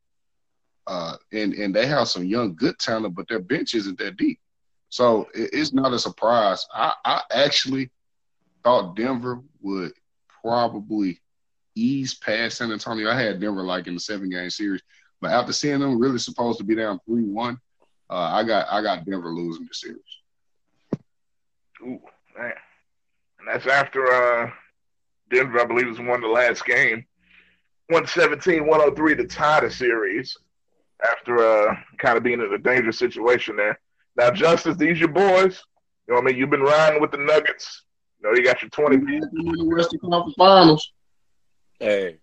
Uh, 0.86 1.16
and 1.32 1.54
and 1.54 1.74
they 1.74 1.86
have 1.86 2.08
some 2.08 2.24
young 2.24 2.54
good 2.54 2.78
talent, 2.78 3.14
but 3.14 3.26
their 3.28 3.38
bench 3.38 3.74
isn't 3.74 3.98
that 3.98 4.16
deep. 4.16 4.38
So 4.90 5.28
it, 5.34 5.50
it's 5.52 5.72
not 5.72 5.94
a 5.94 5.98
surprise. 5.98 6.66
I, 6.74 6.92
I 7.04 7.22
actually 7.32 7.90
thought 8.62 8.96
Denver 8.96 9.40
would 9.62 9.92
probably 10.42 11.20
ease 11.74 12.14
past 12.14 12.58
San 12.58 12.72
Antonio. 12.72 13.10
I 13.10 13.20
had 13.20 13.40
Denver 13.40 13.62
like 13.62 13.86
in 13.86 13.94
the 13.94 14.00
seven 14.00 14.30
game 14.30 14.50
series, 14.50 14.82
but 15.20 15.30
after 15.30 15.52
seeing 15.52 15.80
them 15.80 15.98
really 15.98 16.18
supposed 16.18 16.58
to 16.58 16.64
be 16.64 16.74
down 16.74 17.00
three 17.06 17.24
one, 17.24 17.58
uh, 18.10 18.30
I 18.32 18.44
got 18.44 18.66
I 18.70 18.82
got 18.82 19.04
Denver 19.04 19.30
losing 19.30 19.66
the 19.66 19.74
series. 19.74 20.00
Ooh, 21.82 22.00
man, 22.38 22.52
and 23.38 23.48
that's 23.48 23.66
after 23.66 24.06
uh, 24.06 24.50
Denver, 25.30 25.60
I 25.60 25.64
believe, 25.64 25.88
was 25.88 25.98
won 25.98 26.20
the 26.20 26.28
last 26.28 26.64
game, 26.64 27.04
117-103 27.90 29.16
to 29.16 29.26
tie 29.26 29.60
the 29.60 29.70
series 29.70 30.36
after 31.10 31.38
uh, 31.38 31.76
kind 31.98 32.16
of 32.16 32.22
being 32.22 32.40
in 32.40 32.52
a 32.52 32.58
dangerous 32.58 32.98
situation 32.98 33.56
there. 33.56 33.78
Now, 34.16 34.30
Justice, 34.30 34.76
these 34.76 34.98
your 34.98 35.08
boys. 35.08 35.62
You 36.06 36.14
know 36.14 36.20
what 36.20 36.28
I 36.28 36.32
mean? 36.32 36.36
You've 36.36 36.50
been 36.50 36.62
riding 36.62 37.00
with 37.00 37.10
the 37.10 37.18
Nuggets. 37.18 37.84
You 38.20 38.28
know, 38.28 38.36
you 38.36 38.44
got 38.44 38.62
your 38.62 38.70
20 38.70 38.96
in 38.96 39.20
the 39.30 39.64
Western 39.64 40.00
Conference 40.00 40.34
Finals. 40.36 40.92
Hey, 41.84 42.16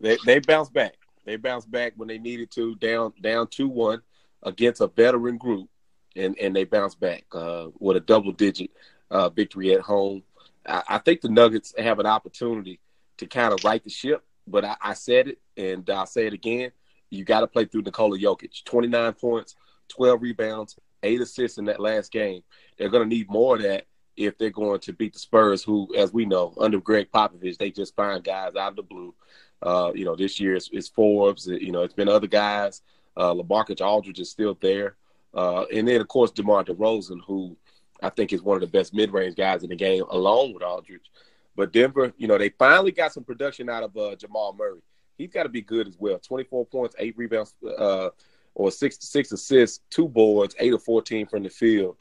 they 0.00 0.16
they 0.24 0.38
bounced 0.38 0.72
back. 0.72 0.94
They 1.26 1.36
bounced 1.36 1.70
back 1.70 1.92
when 1.96 2.08
they 2.08 2.18
needed 2.18 2.50
to, 2.52 2.74
down 2.76 3.12
down 3.20 3.48
two 3.48 3.68
one 3.68 4.00
against 4.42 4.80
a 4.80 4.86
veteran 4.86 5.36
group, 5.36 5.68
and 6.14 6.36
and 6.38 6.56
they 6.56 6.64
bounced 6.64 6.98
back 6.98 7.24
uh, 7.32 7.68
with 7.78 7.98
a 7.98 8.00
double 8.00 8.32
digit 8.32 8.70
uh, 9.10 9.28
victory 9.28 9.74
at 9.74 9.80
home. 9.80 10.22
I, 10.66 10.82
I, 10.88 10.98
think 10.98 11.20
the 11.20 11.28
Nuggets 11.28 11.74
have 11.78 11.98
an 11.98 12.06
opportunity 12.06 12.80
to 13.18 13.26
kind 13.26 13.52
of 13.52 13.62
right 13.64 13.82
the 13.84 13.90
ship. 13.90 14.24
But 14.48 14.64
I, 14.64 14.76
I 14.80 14.94
said 14.94 15.28
it, 15.28 15.38
and 15.56 15.88
I'll 15.90 16.06
say 16.06 16.26
it 16.26 16.32
again. 16.32 16.70
You 17.10 17.24
got 17.24 17.40
to 17.40 17.46
play 17.46 17.66
through 17.66 17.82
Nikola 17.82 18.18
Jokic. 18.18 18.64
Twenty 18.64 18.88
nine 18.88 19.12
points, 19.12 19.56
twelve 19.88 20.22
rebounds, 20.22 20.78
eight 21.02 21.20
assists 21.20 21.58
in 21.58 21.66
that 21.66 21.80
last 21.80 22.12
game. 22.12 22.42
They're 22.78 22.88
going 22.88 23.08
to 23.08 23.14
need 23.14 23.28
more 23.28 23.56
of 23.56 23.62
that 23.62 23.86
if 24.16 24.38
they're 24.38 24.50
going 24.50 24.80
to 24.80 24.92
beat 24.92 25.12
the 25.12 25.18
Spurs, 25.18 25.62
who, 25.62 25.94
as 25.96 26.12
we 26.12 26.24
know, 26.24 26.54
under 26.58 26.80
Gregg 26.80 27.10
Popovich, 27.12 27.58
they 27.58 27.70
just 27.70 27.94
find 27.94 28.24
guys 28.24 28.56
out 28.56 28.70
of 28.70 28.76
the 28.76 28.82
blue. 28.82 29.14
Uh, 29.62 29.92
you 29.94 30.04
know, 30.04 30.16
this 30.16 30.40
year 30.40 30.54
it's, 30.54 30.70
it's, 30.72 30.88
Forbes. 30.88 31.46
You 31.46 31.72
know, 31.72 31.82
it's 31.82 31.94
been 31.94 32.08
other 32.08 32.26
guys. 32.26 32.82
Uh, 33.16 33.32
LaMarcus 33.34 33.80
Aldridge 33.80 34.20
is 34.20 34.30
still 34.30 34.56
there, 34.60 34.96
uh, 35.34 35.64
and 35.74 35.88
then 35.88 36.00
of 36.00 36.08
course 36.08 36.30
DeMar 36.30 36.64
DeRozan, 36.64 37.20
who 37.26 37.56
I 38.02 38.10
think 38.10 38.32
is 38.32 38.42
one 38.42 38.56
of 38.56 38.60
the 38.60 38.66
best 38.66 38.92
mid-range 38.92 39.36
guys 39.36 39.62
in 39.62 39.70
the 39.70 39.76
game, 39.76 40.04
along 40.10 40.52
with 40.52 40.62
Aldridge. 40.62 41.10
But 41.56 41.72
Denver, 41.72 42.12
you 42.18 42.28
know, 42.28 42.36
they 42.36 42.50
finally 42.50 42.92
got 42.92 43.14
some 43.14 43.24
production 43.24 43.70
out 43.70 43.82
of 43.82 43.96
uh, 43.96 44.16
Jamal 44.16 44.54
Murray. 44.58 44.82
He's 45.16 45.30
got 45.30 45.44
to 45.44 45.48
be 45.48 45.62
good 45.62 45.88
as 45.88 45.96
well. 45.98 46.18
24 46.18 46.66
points, 46.66 46.94
eight 46.98 47.16
rebounds, 47.16 47.54
uh, 47.78 48.10
or 48.54 48.70
six 48.70 48.98
six 49.00 49.32
assists, 49.32 49.80
two 49.88 50.08
boards, 50.08 50.54
eight 50.58 50.74
or 50.74 50.78
14 50.78 51.26
from 51.26 51.42
the 51.42 51.48
field 51.48 51.96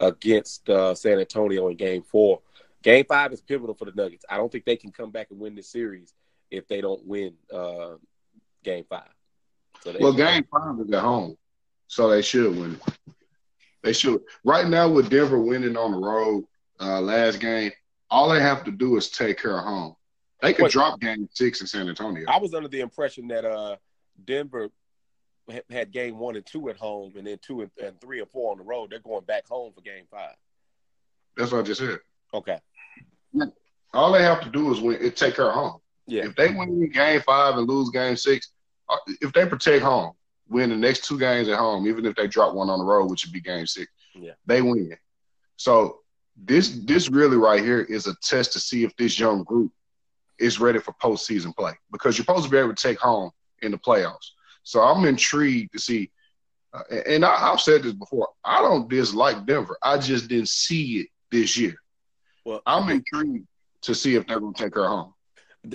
against 0.00 0.68
uh, 0.68 0.94
San 0.94 1.18
Antonio 1.18 1.68
in 1.68 1.76
Game 1.76 2.02
Four. 2.02 2.40
Game 2.82 3.04
Five 3.08 3.32
is 3.32 3.40
pivotal 3.40 3.74
for 3.74 3.84
the 3.84 3.92
Nuggets. 3.94 4.24
I 4.28 4.36
don't 4.36 4.50
think 4.50 4.64
they 4.64 4.76
can 4.76 4.92
come 4.92 5.10
back 5.10 5.28
and 5.30 5.40
win 5.40 5.54
this 5.54 5.70
series 5.70 6.14
if 6.50 6.66
they 6.68 6.80
don't 6.80 7.04
win 7.04 7.34
uh, 7.52 7.94
Game 8.64 8.84
Five. 8.88 9.08
So 9.82 9.94
well, 10.00 10.12
Game 10.12 10.44
Five 10.50 10.80
is 10.80 10.92
at 10.92 11.00
home, 11.00 11.36
so 11.86 12.08
they 12.08 12.22
should 12.22 12.56
win. 12.56 12.80
They 13.82 13.92
should. 13.92 14.20
Right 14.44 14.66
now, 14.66 14.88
with 14.88 15.10
Denver 15.10 15.40
winning 15.40 15.76
on 15.76 15.92
the 15.92 15.98
road 15.98 16.44
uh, 16.80 17.00
last 17.00 17.40
game, 17.40 17.70
all 18.10 18.28
they 18.28 18.40
have 18.40 18.64
to 18.64 18.70
do 18.70 18.96
is 18.96 19.08
take 19.08 19.40
care 19.40 19.58
of 19.58 19.64
home. 19.64 19.94
They 20.40 20.52
could 20.52 20.70
drop 20.70 21.00
game 21.00 21.28
six 21.32 21.60
in 21.60 21.66
San 21.66 21.88
Antonio. 21.88 22.24
I 22.28 22.38
was 22.38 22.54
under 22.54 22.68
the 22.68 22.80
impression 22.80 23.26
that 23.28 23.44
uh, 23.44 23.76
Denver 24.24 24.68
had 25.70 25.92
game 25.92 26.18
one 26.18 26.36
and 26.36 26.44
two 26.44 26.68
at 26.68 26.76
home, 26.76 27.12
and 27.16 27.26
then 27.26 27.38
two 27.42 27.62
and, 27.62 27.70
and, 27.82 28.00
three 28.00 28.20
and 28.20 28.30
four 28.30 28.52
on 28.52 28.58
the 28.58 28.64
road. 28.64 28.90
They're 28.90 28.98
going 28.98 29.24
back 29.24 29.48
home 29.48 29.72
for 29.72 29.80
game 29.80 30.04
five. 30.10 30.34
That's 31.36 31.52
what 31.52 31.60
I 31.60 31.62
just 31.62 31.80
said. 31.80 31.98
Okay. 32.34 32.58
All 33.94 34.12
they 34.12 34.22
have 34.22 34.42
to 34.42 34.50
do 34.50 34.72
is 34.72 34.80
win. 34.80 35.10
Take 35.12 35.36
her 35.36 35.50
home. 35.50 35.78
Yeah. 36.06 36.26
If 36.26 36.36
they 36.36 36.48
win 36.48 36.90
game 36.90 37.20
five 37.22 37.56
and 37.56 37.68
lose 37.68 37.90
game 37.90 38.16
six, 38.16 38.52
uh, 38.88 38.96
if 39.20 39.32
they 39.32 39.46
protect 39.46 39.82
home, 39.82 40.12
win 40.48 40.70
the 40.70 40.76
next 40.76 41.04
two 41.04 41.18
games 41.18 41.48
at 41.48 41.58
home, 41.58 41.86
even 41.86 42.06
if 42.06 42.16
they 42.16 42.26
drop 42.26 42.54
one 42.54 42.70
on 42.70 42.78
the 42.78 42.84
road, 42.84 43.10
which 43.10 43.24
would 43.24 43.32
be 43.32 43.40
game 43.40 43.66
six, 43.66 43.90
yeah. 44.14 44.32
they 44.46 44.62
win. 44.62 44.96
So 45.56 46.00
this 46.36 46.80
this 46.84 47.10
really 47.10 47.36
right 47.36 47.62
here 47.62 47.82
is 47.82 48.06
a 48.06 48.14
test 48.22 48.52
to 48.54 48.60
see 48.60 48.84
if 48.84 48.96
this 48.96 49.18
young 49.18 49.44
group 49.44 49.72
is 50.38 50.60
ready 50.60 50.78
for 50.78 50.94
postseason 51.02 51.54
play 51.56 51.72
because 51.90 52.16
you're 52.16 52.24
supposed 52.24 52.44
to 52.44 52.50
be 52.50 52.58
able 52.58 52.74
to 52.74 52.82
take 52.82 52.98
home 52.98 53.30
in 53.62 53.72
the 53.72 53.78
playoffs. 53.78 54.30
So 54.62 54.80
I'm 54.80 55.04
intrigued 55.04 55.72
to 55.72 55.78
see. 55.78 56.10
Uh, 56.72 56.82
and 57.06 57.24
I, 57.24 57.50
have 57.50 57.60
said 57.60 57.82
this 57.82 57.94
before. 57.94 58.28
I 58.44 58.60
don't 58.60 58.88
dislike 58.88 59.46
Denver. 59.46 59.78
I 59.82 59.98
just 59.98 60.28
didn't 60.28 60.48
see 60.48 61.00
it 61.00 61.08
this 61.30 61.56
year. 61.56 61.76
Well, 62.44 62.62
I'm 62.66 62.88
intrigued 62.90 63.46
to 63.82 63.94
see 63.94 64.14
if 64.14 64.26
they're 64.26 64.40
going 64.40 64.54
to 64.54 64.62
take 64.62 64.74
her 64.74 64.88
home. 64.88 65.14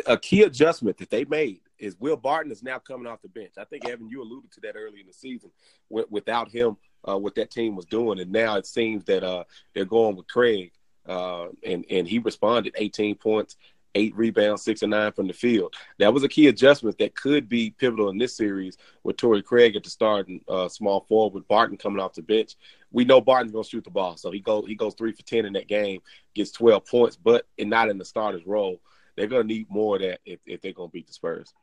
A 0.07 0.17
key 0.17 0.43
adjustment 0.43 0.97
that 0.97 1.09
they 1.09 1.25
made 1.25 1.61
is 1.77 1.99
Will 1.99 2.15
Barton 2.15 2.51
is 2.51 2.63
now 2.63 2.79
coming 2.79 3.07
off 3.07 3.21
the 3.21 3.27
bench. 3.27 3.53
I 3.57 3.65
think 3.65 3.85
Evan, 3.85 4.09
you 4.09 4.21
alluded 4.21 4.51
to 4.53 4.61
that 4.61 4.75
early 4.75 5.01
in 5.01 5.07
the 5.07 5.13
season. 5.13 5.51
Without 5.89 6.49
him, 6.49 6.77
uh, 7.07 7.17
what 7.17 7.35
that 7.35 7.51
team 7.51 7.75
was 7.75 7.85
doing, 7.85 8.19
and 8.19 8.31
now 8.31 8.55
it 8.55 8.65
seems 8.65 9.03
that 9.05 9.23
uh, 9.23 9.43
they're 9.73 9.85
going 9.85 10.15
with 10.15 10.27
Craig, 10.27 10.71
uh, 11.07 11.47
and 11.65 11.85
and 11.89 12.07
he 12.07 12.19
responded 12.19 12.73
18 12.77 13.15
points, 13.15 13.57
eight 13.95 14.15
rebounds, 14.15 14.63
six 14.63 14.81
and 14.81 14.91
nine 14.91 15.11
from 15.11 15.27
the 15.27 15.33
field. 15.33 15.73
That 15.99 16.13
was 16.13 16.23
a 16.23 16.27
key 16.27 16.47
adjustment 16.47 16.97
that 16.97 17.15
could 17.15 17.47
be 17.47 17.71
pivotal 17.71 18.09
in 18.09 18.17
this 18.17 18.35
series 18.35 18.77
with 19.03 19.17
Torrey 19.17 19.41
Craig 19.41 19.75
at 19.75 19.83
the 19.83 19.89
start 19.89 20.27
and 20.27 20.41
uh, 20.47 20.67
small 20.67 21.01
forward 21.01 21.33
with 21.33 21.47
Barton 21.47 21.77
coming 21.77 21.99
off 21.99 22.13
the 22.13 22.21
bench. 22.21 22.55
We 22.91 23.05
know 23.05 23.21
Barton's 23.21 23.51
gonna 23.51 23.63
shoot 23.63 23.83
the 23.83 23.89
ball, 23.89 24.17
so 24.17 24.31
he 24.31 24.39
goes 24.39 24.65
he 24.67 24.75
goes 24.75 24.93
three 24.95 25.11
for 25.11 25.23
ten 25.23 25.45
in 25.45 25.53
that 25.53 25.67
game, 25.67 26.01
gets 26.33 26.51
12 26.51 26.85
points, 26.85 27.15
but 27.15 27.45
and 27.57 27.69
not 27.69 27.89
in 27.89 27.97
the 27.97 28.05
starter's 28.05 28.45
role. 28.45 28.81
They're 29.15 29.27
gonna 29.27 29.43
need 29.43 29.69
more 29.69 29.95
of 29.97 30.01
that 30.01 30.19
if, 30.25 30.39
if 30.45 30.61
they're 30.61 30.73
gonna 30.73 30.89
beat 30.89 31.07
the 31.07 31.13
Spurs. 31.13 31.53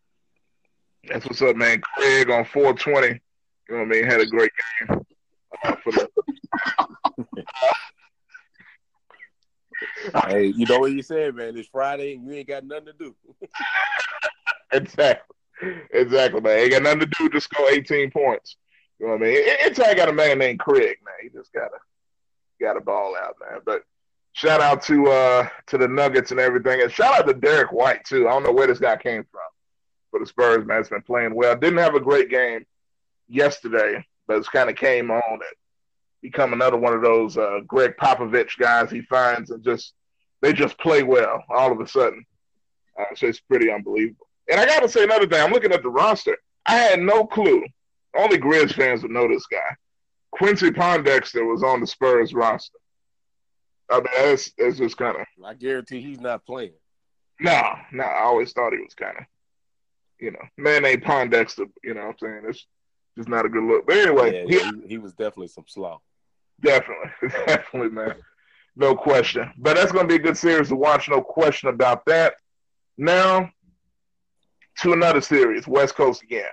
That's 1.09 1.25
what's 1.25 1.43
up, 1.43 1.57
man. 1.57 1.81
Craig 1.97 2.31
on 2.31 2.45
420. 2.45 3.07
You 3.07 3.15
know 3.71 3.79
what 3.79 3.83
I 3.83 3.85
mean? 3.87 4.05
Had 4.05 4.21
a 4.21 4.27
great 4.27 4.51
game. 4.81 5.01
Uh, 5.65 5.75
for 5.83 5.93
the, 5.93 6.09
hey, 10.29 10.47
you 10.47 10.67
know 10.67 10.79
what 10.79 10.93
you 10.93 11.03
said, 11.03 11.35
man. 11.35 11.57
It's 11.57 11.69
Friday 11.69 12.15
and 12.15 12.27
you 12.27 12.35
ain't 12.35 12.49
got 12.49 12.65
nothing 12.65 12.87
to 12.87 12.93
do. 12.93 13.15
exactly. 14.73 15.37
Exactly, 15.93 16.41
man. 16.41 16.59
Ain't 16.59 16.71
got 16.71 16.83
nothing 16.83 17.01
to 17.01 17.07
do, 17.19 17.29
just 17.29 17.51
go 17.51 17.69
18 17.69 18.11
points. 18.11 18.57
You 18.99 19.07
know 19.07 19.13
what 19.13 19.23
I 19.23 19.25
mean? 19.25 19.37
It's 19.37 19.79
I 19.79 19.95
got 19.95 20.09
a 20.09 20.13
man 20.13 20.39
named 20.39 20.61
Craig, 20.61 20.99
man. 21.05 21.15
He 21.23 21.29
just 21.31 21.53
gotta 21.53 21.79
gotta 22.61 22.81
ball 22.81 23.17
out, 23.17 23.37
man. 23.41 23.61
But 23.65 23.83
shout 24.33 24.61
out 24.61 24.83
to 24.83 25.09
uh 25.09 25.49
to 25.69 25.79
the 25.79 25.89
Nuggets 25.89 26.31
and 26.31 26.41
everything. 26.41 26.83
And 26.83 26.93
shout 26.93 27.19
out 27.19 27.27
to 27.27 27.35
Derrick 27.35 27.73
White 27.73 28.05
too. 28.05 28.29
I 28.29 28.33
don't 28.33 28.43
know 28.43 28.53
where 28.53 28.67
this 28.67 28.79
guy 28.79 28.97
came 28.97 29.25
from. 29.31 29.41
But 30.13 30.21
the 30.21 30.27
Spurs, 30.27 30.67
man, 30.67 30.81
it's 30.81 30.91
been 30.91 31.03
playing 31.03 31.35
well. 31.35 31.57
Didn't 31.57 31.79
have 31.79 31.95
a 31.95 32.01
great 32.01 32.29
game 32.29 32.67
yesterday, 33.29 34.05
but 34.27 34.37
it's 34.37 34.49
kind 34.49 34.69
of 34.69 34.77
came 34.77 35.11
on 35.11 35.41
it 35.41 35.57
become 36.23 36.53
another 36.53 36.77
one 36.77 36.93
of 36.93 37.03
those 37.03 37.37
uh, 37.37 37.61
Gregg 37.67 37.95
Popovich 38.01 38.59
guys 38.59 38.91
he 38.91 39.03
finds 39.03 39.51
and 39.51 39.65
just 39.65 39.95
they 40.43 40.53
just 40.53 40.79
play 40.79 41.03
well 41.03 41.43
all 41.49 41.73
of 41.73 41.81
a 41.81 41.87
sudden. 41.87 42.25
Uh, 42.99 43.05
so 43.15 43.27
it's 43.27 43.41
pretty 43.41 43.71
unbelievable. 43.71 44.27
And 44.51 44.61
I 44.61 44.67
got 44.67 44.81
to 44.81 44.89
say 44.89 45.05
another 45.05 45.27
thing. 45.27 45.41
I'm 45.41 45.53
looking 45.53 45.73
at 45.73 45.83
the 45.83 45.91
roster. 45.91 46.37
I 46.67 46.77
had 46.77 47.01
no 47.01 47.27
clue. 47.27 47.65
Only 48.17 48.39
Grizz 48.39 48.75
fans 48.75 49.03
would 49.03 49.13
know 49.13 49.29
this 49.29 49.47
guy. 49.47 49.77
Quincy 50.33 50.71
Pondexter 50.71 51.49
was 51.49 51.63
on 51.63 51.81
the 51.81 51.87
Spurs 51.87 52.35
roster. 52.35 52.79
I 53.91 53.97
mean, 53.97 54.07
that's, 54.17 54.53
that's 54.57 54.79
just 54.79 54.97
kind 54.97 55.17
of. 55.17 55.27
I 55.45 55.55
guarantee 55.55 56.01
he's 56.01 56.21
not 56.21 56.45
playing. 56.45 56.73
No, 57.41 57.63
no. 57.93 58.05
I 58.05 58.23
always 58.23 58.53
thought 58.53 58.73
he 58.73 58.79
was 58.79 58.95
kind 58.95 59.17
of, 59.19 59.25
you 60.21 60.33
know, 60.33 60.43
man 60.57 60.83
named 60.83 61.05
Pondexter. 61.05 61.67
You 61.83 61.95
know 61.95 62.07
what 62.07 62.11
I'm 62.11 62.19
saying? 62.21 62.43
It's 62.49 62.67
just 63.17 63.29
not 63.29 63.47
a 63.47 63.49
good 63.49 63.65
look. 63.65 63.87
But 63.87 63.97
anyway, 63.97 64.45
yeah, 64.49 64.71
he, 64.83 64.89
he 64.89 64.99
was 64.99 65.13
definitely 65.13 65.49
some 65.49 65.65
slow. 65.67 66.01
Definitely, 66.63 67.11
definitely, 67.47 67.91
man. 67.91 68.15
No 68.77 68.95
question. 68.95 69.51
But 69.59 69.77
that's 69.77 69.93
going 69.93 70.09
to 70.09 70.09
be 70.09 70.21
a 70.21 70.25
good 70.25 70.37
series 70.37 70.69
to 70.69 70.77
watch. 70.77 71.09
No 71.09 71.21
question 71.21 71.69
about 71.69 72.05
that. 72.07 72.35
Now 72.97 73.51
to 74.79 74.93
another 74.93 75.21
series, 75.21 75.67
West 75.67 75.95
Coast 75.95 76.23
again. 76.23 76.45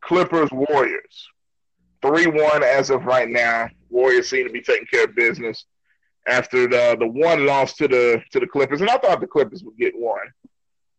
Clippers 0.00 0.50
Warriors. 0.52 1.28
3 2.02 2.26
1 2.26 2.62
as 2.62 2.90
of 2.90 3.04
right 3.04 3.28
now. 3.28 3.68
Warriors 3.88 4.28
seem 4.28 4.46
to 4.46 4.52
be 4.52 4.60
taking 4.60 4.86
care 4.86 5.04
of 5.04 5.14
business 5.14 5.64
after 6.28 6.68
the 6.68 6.96
the 6.98 7.06
one 7.06 7.46
loss 7.46 7.74
to 7.74 7.88
the 7.88 8.22
to 8.32 8.40
the 8.40 8.46
Clippers. 8.46 8.80
And 8.80 8.90
I 8.90 8.96
thought 8.98 9.20
the 9.20 9.26
Clippers 9.26 9.62
would 9.64 9.76
get 9.76 9.94
one 9.96 10.32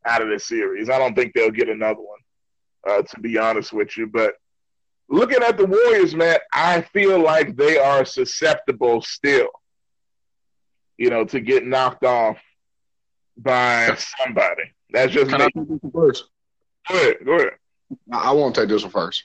out 0.05 0.21
of 0.21 0.29
this 0.29 0.45
series. 0.47 0.89
I 0.89 0.97
don't 0.97 1.15
think 1.15 1.33
they'll 1.33 1.51
get 1.51 1.69
another 1.69 2.01
one, 2.01 2.19
uh, 2.87 3.01
to 3.01 3.19
be 3.19 3.37
honest 3.37 3.73
with 3.73 3.97
you. 3.97 4.07
But 4.07 4.35
looking 5.09 5.43
at 5.43 5.57
the 5.57 5.65
Warriors, 5.65 6.15
man, 6.15 6.37
I 6.53 6.81
feel 6.81 7.19
like 7.19 7.55
they 7.55 7.77
are 7.77 8.05
susceptible 8.05 9.01
still, 9.01 9.49
you 10.97 11.09
know, 11.09 11.25
to 11.25 11.39
get 11.39 11.65
knocked 11.65 12.03
off 12.03 12.37
by 13.37 13.95
somebody. 13.95 14.63
That's 14.91 15.11
just 15.11 15.29
Can 15.29 15.39
me. 15.39 15.45
I 15.45 15.49
take 15.49 15.67
this 15.67 15.79
one 15.81 15.91
first? 15.91 16.25
Go 16.89 16.95
ahead. 16.95 17.15
Go 17.25 17.33
ahead. 17.33 17.51
I 18.11 18.31
won't 18.31 18.55
take 18.55 18.69
this 18.69 18.83
one 18.83 18.91
first. 18.91 19.23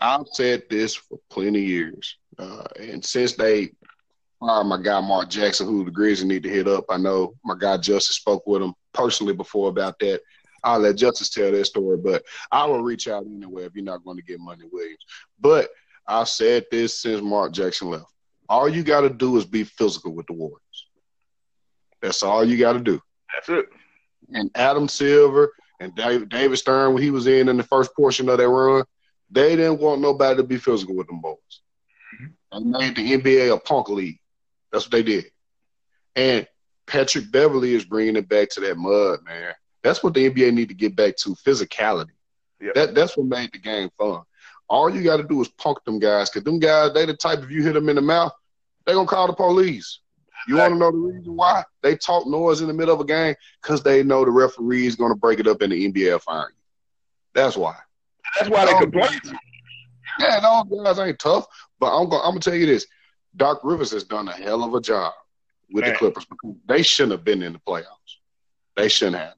I've 0.00 0.26
said 0.32 0.64
this 0.68 0.94
for 0.94 1.18
plenty 1.30 1.60
of 1.60 1.68
years, 1.68 2.16
uh, 2.38 2.64
and 2.78 3.04
since 3.04 3.32
they 3.32 3.70
fired 4.40 4.64
my 4.64 4.80
guy 4.80 5.00
Mark 5.00 5.30
Jackson, 5.30 5.66
who 5.66 5.84
the 5.84 5.90
Grizzlies 5.90 6.26
need 6.26 6.42
to 6.42 6.50
hit 6.50 6.68
up, 6.68 6.84
I 6.90 6.98
know 6.98 7.34
my 7.44 7.54
guy 7.58 7.78
Justice 7.78 8.16
spoke 8.16 8.46
with 8.46 8.62
him 8.62 8.74
personally 8.92 9.32
before 9.34 9.68
about 9.70 9.98
that. 10.00 10.20
I'll 10.66 10.80
let 10.80 10.96
Justice 10.96 11.30
tell 11.30 11.52
that 11.52 11.64
story, 11.64 11.96
but 11.96 12.24
I 12.50 12.66
will 12.66 12.82
reach 12.82 13.06
out 13.06 13.24
anyway 13.24 13.64
if 13.64 13.74
you're 13.76 13.84
not 13.84 14.04
going 14.04 14.16
to 14.16 14.22
get 14.22 14.40
Monty 14.40 14.64
Williams. 14.70 15.04
But 15.40 15.70
I've 16.08 16.28
said 16.28 16.66
this 16.72 17.00
since 17.00 17.22
Mark 17.22 17.52
Jackson 17.52 17.88
left. 17.88 18.12
All 18.48 18.68
you 18.68 18.82
got 18.82 19.02
to 19.02 19.10
do 19.10 19.36
is 19.36 19.44
be 19.44 19.62
physical 19.62 20.12
with 20.12 20.26
the 20.26 20.32
Warriors. 20.32 20.58
That's 22.02 22.24
all 22.24 22.44
you 22.44 22.58
got 22.58 22.72
to 22.72 22.80
do. 22.80 23.00
That's 23.32 23.48
it. 23.48 23.66
And 24.34 24.50
Adam 24.56 24.88
Silver 24.88 25.52
and 25.78 25.94
David, 25.94 26.30
David 26.30 26.56
Stern, 26.56 26.94
when 26.94 27.02
he 27.02 27.12
was 27.12 27.28
in 27.28 27.48
in 27.48 27.56
the 27.56 27.62
first 27.62 27.94
portion 27.94 28.28
of 28.28 28.38
that 28.38 28.48
run, 28.48 28.84
they 29.30 29.54
didn't 29.54 29.80
want 29.80 30.00
nobody 30.00 30.36
to 30.36 30.42
be 30.42 30.56
physical 30.56 30.96
with 30.96 31.06
them 31.06 31.20
boys. 31.20 31.36
Mm-hmm. 32.20 32.56
And 32.56 32.70
made 32.70 32.96
the 32.96 33.12
NBA 33.12 33.54
a 33.54 33.60
punk 33.60 33.88
league. 33.88 34.18
That's 34.72 34.84
what 34.86 34.92
they 34.92 35.04
did. 35.04 35.26
And 36.16 36.46
Patrick 36.88 37.30
Beverley 37.30 37.74
is 37.74 37.84
bringing 37.84 38.16
it 38.16 38.28
back 38.28 38.48
to 38.50 38.60
that 38.62 38.76
mud, 38.76 39.20
man. 39.24 39.54
That's 39.86 40.02
what 40.02 40.14
the 40.14 40.28
NBA 40.28 40.52
need 40.52 40.68
to 40.68 40.74
get 40.74 40.96
back 40.96 41.14
to 41.18 41.36
physicality. 41.36 42.10
Yep. 42.60 42.74
That 42.74 42.94
that's 42.96 43.16
what 43.16 43.26
made 43.26 43.52
the 43.52 43.58
game 43.58 43.88
fun. 43.96 44.22
All 44.68 44.90
you 44.90 45.04
got 45.04 45.18
to 45.18 45.22
do 45.22 45.40
is 45.40 45.48
punk 45.48 45.78
them 45.84 46.00
guys, 46.00 46.28
cause 46.28 46.42
them 46.42 46.58
guys 46.58 46.92
they 46.92 47.06
the 47.06 47.14
type 47.14 47.38
if 47.44 47.52
you 47.52 47.62
hit 47.62 47.74
them 47.74 47.88
in 47.88 47.94
the 47.94 48.02
mouth, 48.02 48.32
they 48.84 48.94
gonna 48.94 49.06
call 49.06 49.28
the 49.28 49.32
police. 49.32 50.00
You 50.48 50.56
want 50.56 50.72
to 50.72 50.78
know 50.78 50.90
the 50.90 50.96
reason 50.96 51.36
why 51.36 51.62
they 51.82 51.96
talk 51.96 52.26
noise 52.26 52.62
in 52.62 52.66
the 52.66 52.74
middle 52.74 52.94
of 52.94 53.00
a 53.00 53.04
game? 53.04 53.36
Cause 53.62 53.84
they 53.84 54.02
know 54.02 54.24
the 54.24 54.30
referee 54.32 54.86
is 54.86 54.96
gonna 54.96 55.14
break 55.14 55.38
it 55.38 55.46
up 55.46 55.62
in 55.62 55.70
the 55.70 55.92
NBA 55.92 56.20
firing 56.22 56.54
you. 56.56 56.62
That's 57.32 57.56
why. 57.56 57.76
That's 58.36 58.50
why 58.50 58.66
they 58.66 58.74
complain. 58.74 59.20
Yeah, 60.18 60.40
those 60.40 60.84
guys 60.84 60.98
ain't 60.98 61.20
tough. 61.20 61.46
But 61.78 61.96
I'm 61.96 62.08
gonna 62.08 62.24
I'm 62.24 62.30
gonna 62.30 62.40
tell 62.40 62.56
you 62.56 62.66
this: 62.66 62.88
Doc 63.36 63.60
Rivers 63.62 63.92
has 63.92 64.02
done 64.02 64.26
a 64.26 64.32
hell 64.32 64.64
of 64.64 64.74
a 64.74 64.80
job 64.80 65.12
with 65.70 65.84
Man. 65.84 65.92
the 65.92 65.98
Clippers 65.98 66.24
because 66.24 66.56
they 66.66 66.82
shouldn't 66.82 67.12
have 67.12 67.24
been 67.24 67.44
in 67.44 67.52
the 67.52 67.60
playoffs. 67.60 67.84
They 68.74 68.88
shouldn't 68.88 69.18
have. 69.18 69.35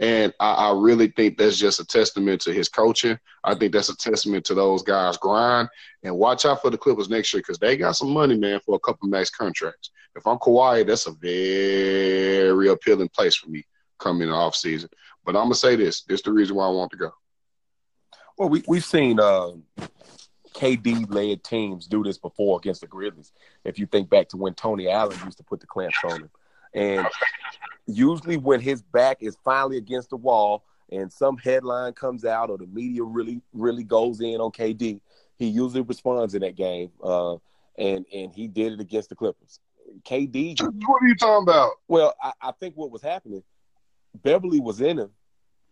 And 0.00 0.32
I, 0.40 0.54
I, 0.54 0.72
really 0.72 1.08
think 1.08 1.38
that's 1.38 1.56
just 1.56 1.78
a 1.78 1.84
testament 1.84 2.40
to 2.42 2.52
his 2.52 2.68
coaching. 2.68 3.16
I 3.44 3.54
think 3.54 3.72
that's 3.72 3.90
a 3.90 3.96
testament 3.96 4.44
to 4.46 4.54
those 4.54 4.82
guys' 4.82 5.16
grind. 5.16 5.68
And 6.02 6.16
watch 6.16 6.44
out 6.44 6.62
for 6.62 6.70
the 6.70 6.78
Clippers 6.78 7.08
next 7.08 7.32
year 7.32 7.40
because 7.40 7.58
they 7.58 7.76
got 7.76 7.92
some 7.92 8.10
money, 8.10 8.36
man, 8.36 8.58
for 8.66 8.74
a 8.74 8.80
couple 8.80 9.08
max 9.08 9.30
contracts. 9.30 9.90
If 10.16 10.26
I'm 10.26 10.38
Kawhi, 10.38 10.84
that's 10.84 11.06
a 11.06 11.12
very 11.12 12.68
appealing 12.68 13.08
place 13.08 13.36
for 13.36 13.48
me 13.48 13.64
coming 13.98 14.30
off 14.30 14.56
season. 14.56 14.90
But 15.24 15.36
I'm 15.36 15.44
gonna 15.44 15.54
say 15.54 15.76
this: 15.76 16.02
this 16.02 16.20
is 16.20 16.24
the 16.24 16.32
reason 16.32 16.56
why 16.56 16.66
I 16.66 16.70
want 16.70 16.90
to 16.90 16.96
go. 16.96 17.12
Well, 18.36 18.48
we 18.48 18.62
we've 18.66 18.84
seen 18.84 19.20
uh, 19.20 19.52
KD 20.54 21.12
led 21.12 21.42
teams 21.44 21.86
do 21.86 22.02
this 22.02 22.18
before 22.18 22.58
against 22.58 22.80
the 22.80 22.86
Grizzlies. 22.86 23.32
If 23.64 23.78
you 23.78 23.86
think 23.86 24.10
back 24.10 24.28
to 24.30 24.36
when 24.36 24.54
Tony 24.54 24.88
Allen 24.88 25.18
used 25.24 25.38
to 25.38 25.44
put 25.44 25.60
the 25.60 25.66
clamps 25.66 25.98
on 26.04 26.22
him, 26.22 26.30
and 26.74 27.06
usually 27.86 28.36
when 28.36 28.60
his 28.60 28.82
back 28.82 29.18
is 29.20 29.36
finally 29.44 29.76
against 29.76 30.10
the 30.10 30.16
wall 30.16 30.64
and 30.90 31.12
some 31.12 31.36
headline 31.36 31.92
comes 31.92 32.24
out 32.24 32.50
or 32.50 32.58
the 32.58 32.66
media 32.66 33.02
really 33.02 33.40
really 33.52 33.84
goes 33.84 34.20
in 34.20 34.40
on 34.40 34.50
KD, 34.50 35.00
he 35.36 35.46
usually 35.46 35.82
responds 35.82 36.34
in 36.34 36.42
that 36.42 36.56
game. 36.56 36.90
Uh, 37.02 37.36
and 37.76 38.04
and 38.12 38.32
he 38.32 38.46
did 38.48 38.72
it 38.72 38.80
against 38.80 39.08
the 39.08 39.16
Clippers. 39.16 39.60
KD. 40.02 40.60
What 40.86 41.02
are 41.02 41.06
you 41.06 41.14
talking 41.14 41.42
about? 41.42 41.72
Well, 41.88 42.14
I, 42.22 42.32
I 42.40 42.52
think 42.52 42.76
what 42.76 42.90
was 42.90 43.02
happening, 43.02 43.42
Beverley 44.22 44.60
was 44.60 44.80
in 44.80 44.98
him, 44.98 45.10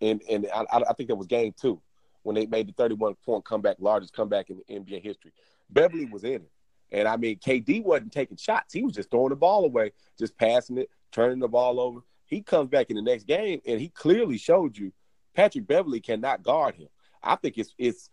and 0.00 0.22
and 0.28 0.46
I, 0.54 0.64
I 0.88 0.92
think 0.94 1.08
that 1.08 1.16
was 1.16 1.26
game 1.26 1.54
two 1.60 1.80
when 2.22 2.34
they 2.34 2.46
made 2.46 2.68
the 2.68 2.72
31 2.72 3.14
point 3.24 3.44
comeback, 3.44 3.76
largest 3.80 4.14
comeback 4.14 4.50
in 4.50 4.60
NBA 4.70 5.02
history. 5.02 5.32
Beverley 5.70 6.06
was 6.06 6.24
in 6.24 6.42
it. 6.42 6.50
And 6.92 7.08
I 7.08 7.16
mean, 7.16 7.38
KD 7.38 7.82
wasn't 7.82 8.12
taking 8.12 8.36
shots. 8.36 8.74
He 8.74 8.82
was 8.82 8.94
just 8.94 9.10
throwing 9.10 9.30
the 9.30 9.36
ball 9.36 9.64
away, 9.64 9.92
just 10.18 10.36
passing 10.36 10.78
it, 10.78 10.90
turning 11.12 11.38
the 11.38 11.48
ball 11.48 11.78
over. 11.78 12.00
He 12.26 12.42
comes 12.42 12.68
back 12.68 12.90
in 12.90 12.96
the 12.96 13.02
next 13.02 13.24
game 13.24 13.60
and 13.66 13.80
he 13.80 13.88
clearly 13.88 14.38
showed 14.38 14.76
you 14.76 14.92
Patrick 15.34 15.66
Beverley 15.66 16.00
cannot 16.00 16.42
guard 16.42 16.74
him. 16.74 16.88
I 17.22 17.36
think 17.36 17.58
it's 17.58 17.74
it's 17.78 18.08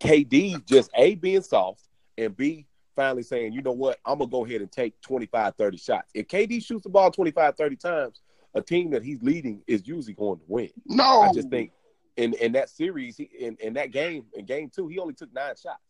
KD 0.00 0.64
just 0.64 0.90
A 0.96 1.14
being 1.14 1.42
soft 1.42 1.82
and 2.16 2.36
B 2.36 2.66
finally 2.96 3.22
saying, 3.22 3.52
you 3.52 3.62
know 3.62 3.72
what, 3.72 3.98
I'm 4.04 4.18
gonna 4.18 4.30
go 4.30 4.44
ahead 4.44 4.60
and 4.60 4.70
take 4.70 5.00
25, 5.00 5.56
30 5.56 5.76
shots. 5.76 6.10
If 6.14 6.28
KD 6.28 6.64
shoots 6.64 6.84
the 6.84 6.90
ball 6.90 7.10
25, 7.10 7.56
30 7.56 7.76
times, 7.76 8.20
a 8.54 8.62
team 8.62 8.90
that 8.90 9.02
he's 9.02 9.22
leading 9.22 9.62
is 9.66 9.86
usually 9.86 10.14
going 10.14 10.38
to 10.38 10.44
win. 10.46 10.70
No, 10.86 11.22
I 11.22 11.32
just 11.32 11.50
think 11.50 11.72
in 12.16 12.34
in 12.34 12.52
that 12.52 12.70
series, 12.70 13.16
he, 13.16 13.24
in 13.24 13.56
in 13.60 13.74
that 13.74 13.90
game, 13.90 14.26
in 14.34 14.46
game 14.46 14.70
two, 14.74 14.88
he 14.88 14.98
only 14.98 15.14
took 15.14 15.32
nine 15.34 15.54
shots. 15.60 15.82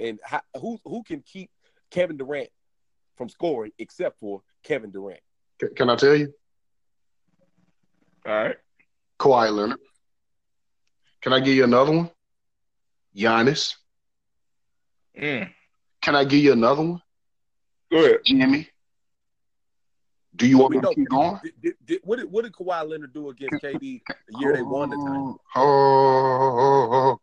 And 0.00 0.18
how, 0.24 0.40
who 0.60 0.78
who 0.84 1.02
can 1.04 1.22
keep 1.22 1.50
Kevin 1.90 2.16
Durant 2.16 2.48
from 3.16 3.28
scoring 3.28 3.72
except 3.78 4.18
for 4.18 4.42
Kevin 4.64 4.90
Durant? 4.90 5.20
Can 5.76 5.90
I 5.90 5.96
tell 5.96 6.16
you? 6.16 6.32
All 8.26 8.32
right, 8.32 8.56
Kawhi 9.18 9.52
Leonard. 9.52 9.78
Can 11.20 11.32
I 11.32 11.40
give 11.40 11.54
you 11.54 11.64
another 11.64 11.92
one? 11.92 12.10
Giannis. 13.16 13.76
Mm. 15.20 15.50
Can 16.00 16.16
I 16.16 16.24
give 16.24 16.40
you 16.40 16.52
another 16.52 16.82
one? 16.82 17.02
Go 17.90 17.98
ahead, 17.98 18.18
Jimmy. 18.24 18.68
Do 20.34 20.46
you 20.46 20.58
want 20.58 20.74
me 20.74 20.80
to 20.80 20.94
keep 20.94 21.08
going? 21.08 21.38
Did, 21.42 21.52
did, 21.62 21.74
did, 21.84 22.00
what, 22.04 22.18
did, 22.18 22.32
what 22.32 22.44
did 22.44 22.52
Kawhi 22.52 22.88
Leonard 22.88 23.12
do 23.12 23.28
against 23.28 23.62
KD 23.62 24.00
the 24.08 24.38
year 24.38 24.54
they 24.54 24.62
won 24.62 24.90
the 24.90 24.96
title? 24.96 25.40
Oh, 25.54 25.62
oh, 25.62 26.58
oh, 26.58 26.88
oh. 26.92 27.20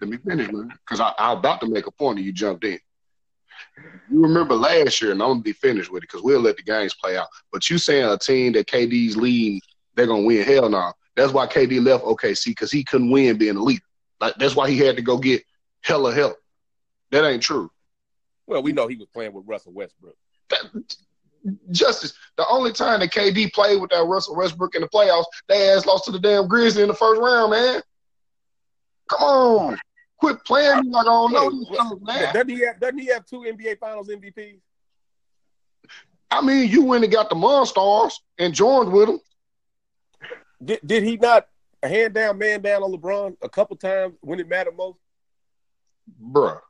let 0.00 0.10
me 0.10 0.16
finish, 0.16 0.50
man. 0.50 0.68
Because 0.68 1.00
I'm 1.00 1.38
about 1.38 1.60
to 1.60 1.68
make 1.68 1.86
a 1.86 1.92
point 1.92 2.18
and 2.18 2.26
you 2.26 2.32
jumped 2.32 2.64
in. 2.64 2.78
You 4.10 4.22
remember 4.22 4.54
last 4.54 5.00
year, 5.00 5.12
and 5.12 5.22
I'm 5.22 5.28
gonna 5.28 5.40
be 5.40 5.52
finished 5.52 5.90
with 5.90 6.02
it 6.02 6.08
because 6.10 6.22
we'll 6.22 6.40
let 6.40 6.56
the 6.56 6.62
games 6.62 6.94
play 6.94 7.16
out. 7.16 7.28
But 7.52 7.70
you 7.70 7.78
saying 7.78 8.04
a 8.04 8.18
team 8.18 8.52
that 8.52 8.66
KD's 8.66 9.16
leading, 9.16 9.60
they're 9.94 10.06
gonna 10.06 10.22
win? 10.22 10.42
Hell 10.42 10.68
no. 10.68 10.92
That's 11.16 11.32
why 11.32 11.46
KD 11.46 11.84
left 11.84 12.04
OKC 12.04 12.46
because 12.46 12.72
he 12.72 12.84
couldn't 12.84 13.10
win 13.10 13.38
being 13.38 13.56
a 13.56 13.62
leader. 13.62 13.84
Like 14.20 14.34
that's 14.36 14.56
why 14.56 14.68
he 14.68 14.78
had 14.78 14.96
to 14.96 15.02
go 15.02 15.18
get 15.18 15.42
hella 15.82 16.12
help. 16.12 16.36
That 17.10 17.24
ain't 17.24 17.42
true. 17.42 17.70
Well, 18.46 18.62
we 18.62 18.72
know 18.72 18.88
he 18.88 18.96
was 18.96 19.08
playing 19.08 19.32
with 19.32 19.44
Russell 19.46 19.72
Westbrook. 19.72 20.16
That, 20.48 20.60
Justice, 21.70 22.12
the 22.36 22.46
only 22.48 22.72
time 22.72 23.00
that 23.00 23.12
KD 23.12 23.52
played 23.52 23.80
with 23.80 23.90
that 23.90 24.04
Russell 24.04 24.36
Westbrook 24.36 24.74
in 24.74 24.82
the 24.82 24.88
playoffs, 24.88 25.24
they 25.48 25.70
ass 25.70 25.86
lost 25.86 26.04
to 26.04 26.10
the 26.10 26.18
damn 26.18 26.48
Grizzlies 26.48 26.82
in 26.82 26.88
the 26.88 26.94
first 26.94 27.20
round, 27.20 27.52
man. 27.52 27.80
Come 29.08 29.22
on. 29.22 29.78
Quit 30.20 30.44
playing 30.44 30.82
me 30.82 30.90
like 30.90 31.06
I 31.06 31.10
don't 31.10 31.32
know 31.32 31.50
these 31.50 31.66
stuff, 31.66 31.94
man. 32.02 32.34
Doesn't 32.34 32.48
he, 32.50 32.60
have, 32.66 32.78
doesn't 32.78 32.98
he 32.98 33.06
have 33.06 33.24
two 33.24 33.38
NBA 33.38 33.78
Finals 33.78 34.08
MVPs? 34.08 34.60
I 36.30 36.42
mean, 36.42 36.68
you 36.68 36.84
went 36.84 37.04
and 37.04 37.12
got 37.12 37.30
the 37.30 37.34
Monstars 37.34 38.12
and 38.38 38.54
joined 38.54 38.92
with 38.92 39.08
them. 39.08 39.20
Did, 40.62 40.80
did 40.84 41.02
he 41.02 41.16
not 41.16 41.46
hand 41.82 42.14
down, 42.14 42.38
man 42.38 42.60
down 42.60 42.82
on 42.82 42.92
LeBron 42.92 43.36
a 43.42 43.48
couple 43.48 43.76
times 43.76 44.14
when 44.20 44.38
it 44.38 44.48
mattered 44.48 44.76
most? 44.76 44.98
Bruh. 46.22 46.60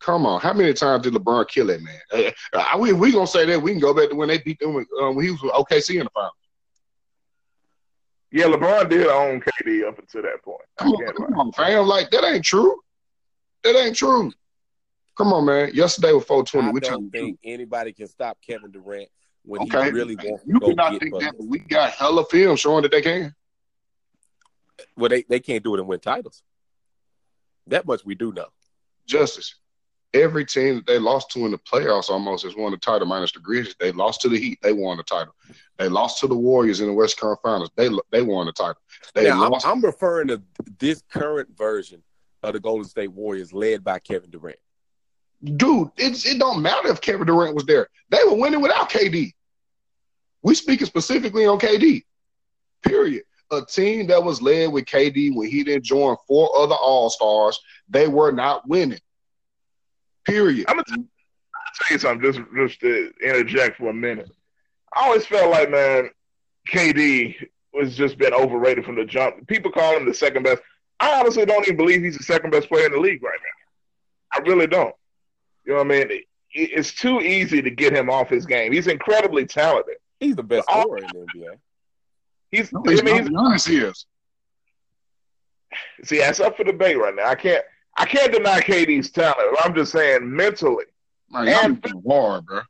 Come 0.00 0.26
on, 0.26 0.40
how 0.40 0.52
many 0.52 0.72
times 0.72 1.02
did 1.02 1.14
LeBron 1.14 1.48
kill 1.48 1.66
that 1.66 1.82
man? 1.82 2.00
Uh, 2.12 2.30
uh 2.52 2.78
we 2.78 2.92
we 2.92 3.10
gonna 3.10 3.26
say 3.26 3.44
that 3.46 3.60
we 3.60 3.72
can 3.72 3.80
go 3.80 3.92
back 3.92 4.10
to 4.10 4.14
when 4.14 4.28
they 4.28 4.38
beat 4.38 4.60
them 4.60 4.74
when, 4.74 4.86
um, 5.00 5.16
when 5.16 5.24
he 5.24 5.32
was 5.32 5.42
with 5.42 5.52
OKC 5.52 5.98
in 5.98 6.04
the 6.04 6.10
finals. 6.10 6.32
Yeah, 8.30 8.44
LeBron 8.44 8.88
did 8.90 9.06
own 9.08 9.40
KD 9.40 9.88
up 9.88 9.98
until 9.98 10.22
that 10.22 10.42
point. 10.44 10.60
Come 10.76 10.92
on, 10.92 11.14
come 11.14 11.38
on, 11.38 11.52
fam. 11.52 11.86
Like 11.86 12.10
that 12.10 12.24
ain't 12.24 12.44
true. 12.44 12.78
That 13.64 13.76
ain't 13.76 13.96
true. 13.96 14.32
Come 15.16 15.32
on, 15.32 15.46
man. 15.46 15.70
Yesterday 15.74 16.12
was 16.12 16.24
420. 16.24 16.68
I 16.68 16.70
Which 16.70 16.84
don't 16.84 17.10
think 17.10 17.38
anybody 17.42 17.92
can 17.92 18.06
stop 18.06 18.38
Kevin 18.46 18.70
Durant 18.70 19.08
when 19.44 19.62
okay. 19.62 19.86
he 19.86 19.90
really 19.90 20.16
wants 20.16 20.44
you 20.46 20.54
to 20.54 20.60
go 20.60 20.66
cannot 20.68 21.00
think 21.00 21.18
that, 21.20 21.34
but 21.36 21.46
we 21.46 21.58
got 21.58 21.90
hella 21.90 22.24
film 22.26 22.56
showing 22.56 22.82
that 22.82 22.92
they 22.92 23.02
can. 23.02 23.34
Well, 24.96 25.08
they, 25.08 25.24
they 25.28 25.40
can't 25.40 25.64
do 25.64 25.74
it 25.74 25.80
and 25.80 25.88
win 25.88 26.00
titles. 26.00 26.42
That 27.66 27.86
much 27.86 28.04
we 28.04 28.14
do 28.14 28.32
know. 28.32 28.46
Justice 29.06 29.56
every 30.14 30.44
team 30.44 30.76
that 30.76 30.86
they 30.86 30.98
lost 30.98 31.30
to 31.30 31.44
in 31.44 31.50
the 31.50 31.58
playoffs 31.58 32.08
almost 32.08 32.44
has 32.44 32.56
won 32.56 32.70
the 32.70 32.78
title, 32.78 33.06
minus 33.06 33.32
the 33.32 33.40
Grizzlies. 33.40 33.76
They 33.78 33.92
lost 33.92 34.20
to 34.22 34.28
the 34.28 34.38
Heat, 34.38 34.58
they 34.62 34.72
won 34.72 34.96
the 34.96 35.02
title. 35.02 35.34
They 35.78 35.88
lost 35.88 36.20
to 36.20 36.26
the 36.26 36.36
Warriors 36.36 36.80
in 36.80 36.86
the 36.86 36.92
West 36.92 37.18
Conference 37.18 37.40
Finals. 37.42 37.70
They 37.76 37.88
they 38.10 38.22
won 38.22 38.46
the 38.46 38.52
title. 38.52 38.80
They 39.14 39.24
now, 39.24 39.48
lost- 39.48 39.66
I'm, 39.66 39.78
I'm 39.78 39.84
referring 39.84 40.28
to 40.28 40.42
this 40.78 41.02
current 41.10 41.56
version 41.56 42.02
of 42.42 42.52
the 42.52 42.60
Golden 42.60 42.84
State 42.84 43.12
Warriors, 43.12 43.52
led 43.52 43.84
by 43.84 43.98
Kevin 43.98 44.30
Durant. 44.30 44.58
Dude, 45.42 45.90
it 45.96 46.26
it 46.26 46.38
don't 46.38 46.62
matter 46.62 46.88
if 46.88 47.00
Kevin 47.00 47.26
Durant 47.26 47.54
was 47.54 47.64
there. 47.64 47.88
They 48.10 48.18
were 48.24 48.34
winning 48.34 48.60
without 48.60 48.90
KD. 48.90 49.32
We 50.42 50.54
speaking 50.54 50.86
specifically 50.86 51.46
on 51.46 51.58
KD. 51.58 52.04
Period. 52.82 53.24
A 53.50 53.62
team 53.64 54.08
that 54.08 54.22
was 54.22 54.42
led 54.42 54.72
with 54.72 54.84
KD 54.84 55.34
when 55.34 55.48
he 55.48 55.64
didn't 55.64 55.84
join 55.84 56.16
four 56.26 56.50
other 56.56 56.74
All 56.74 57.08
Stars, 57.08 57.58
they 57.88 58.08
were 58.08 58.32
not 58.32 58.68
winning. 58.68 59.00
Period. 60.24 60.66
I'm 60.68 60.76
gonna, 60.76 60.84
tell 60.86 61.86
you 61.90 61.98
something, 61.98 62.32
just 62.32 62.40
just 62.56 62.80
to 62.80 63.12
interject 63.22 63.78
for 63.78 63.90
a 63.90 63.94
minute. 63.94 64.30
I 64.94 65.04
always 65.04 65.24
felt 65.24 65.50
like, 65.50 65.70
man, 65.70 66.10
KD 66.68 67.36
was 67.72 67.96
just 67.96 68.18
been 68.18 68.34
overrated 68.34 68.84
from 68.84 68.96
the 68.96 69.04
jump. 69.04 69.46
People 69.46 69.70
call 69.70 69.96
him 69.96 70.06
the 70.06 70.14
second 70.14 70.42
best. 70.42 70.62
I 71.00 71.20
honestly 71.20 71.46
don't 71.46 71.64
even 71.64 71.76
believe 71.76 72.02
he's 72.02 72.16
the 72.16 72.24
second 72.24 72.50
best 72.50 72.68
player 72.68 72.86
in 72.86 72.92
the 72.92 72.98
league 72.98 73.22
right 73.22 73.38
now. 73.40 74.40
I 74.40 74.48
really 74.48 74.66
don't. 74.66 74.94
You 75.64 75.72
know 75.72 75.78
what 75.78 75.86
I 75.86 76.04
mean? 76.04 76.22
It's 76.52 76.94
too 76.94 77.20
easy 77.20 77.62
to 77.62 77.70
get 77.70 77.94
him 77.94 78.10
off 78.10 78.28
his 78.28 78.46
game. 78.46 78.72
He's 78.72 78.86
incredibly 78.86 79.46
talented. 79.46 79.96
He's 80.18 80.34
the 80.34 80.42
best 80.42 80.68
scorer 80.68 80.98
in 80.98 81.06
the 81.06 81.26
NBA. 81.38 81.58
He's, 82.50 82.72
no, 82.72 82.82
he's 82.86 83.00
I 83.00 83.04
mean, 83.04 83.52
he's, 83.52 83.66
he 83.66 83.78
is. 83.78 84.06
See, 86.04 86.18
that's 86.18 86.40
up 86.40 86.56
for 86.56 86.64
debate 86.64 86.98
right 86.98 87.14
now. 87.14 87.28
I 87.28 87.34
can't. 87.34 87.64
I 87.96 88.04
can't 88.04 88.32
deny 88.32 88.60
KD's 88.60 89.10
talent. 89.10 89.58
I'm 89.64 89.74
just 89.74 89.92
saying 89.92 90.34
mentally. 90.34 90.84
Man, 91.30 91.48
and 91.48 92.04
hard, 92.08 92.46
bro. 92.46 92.60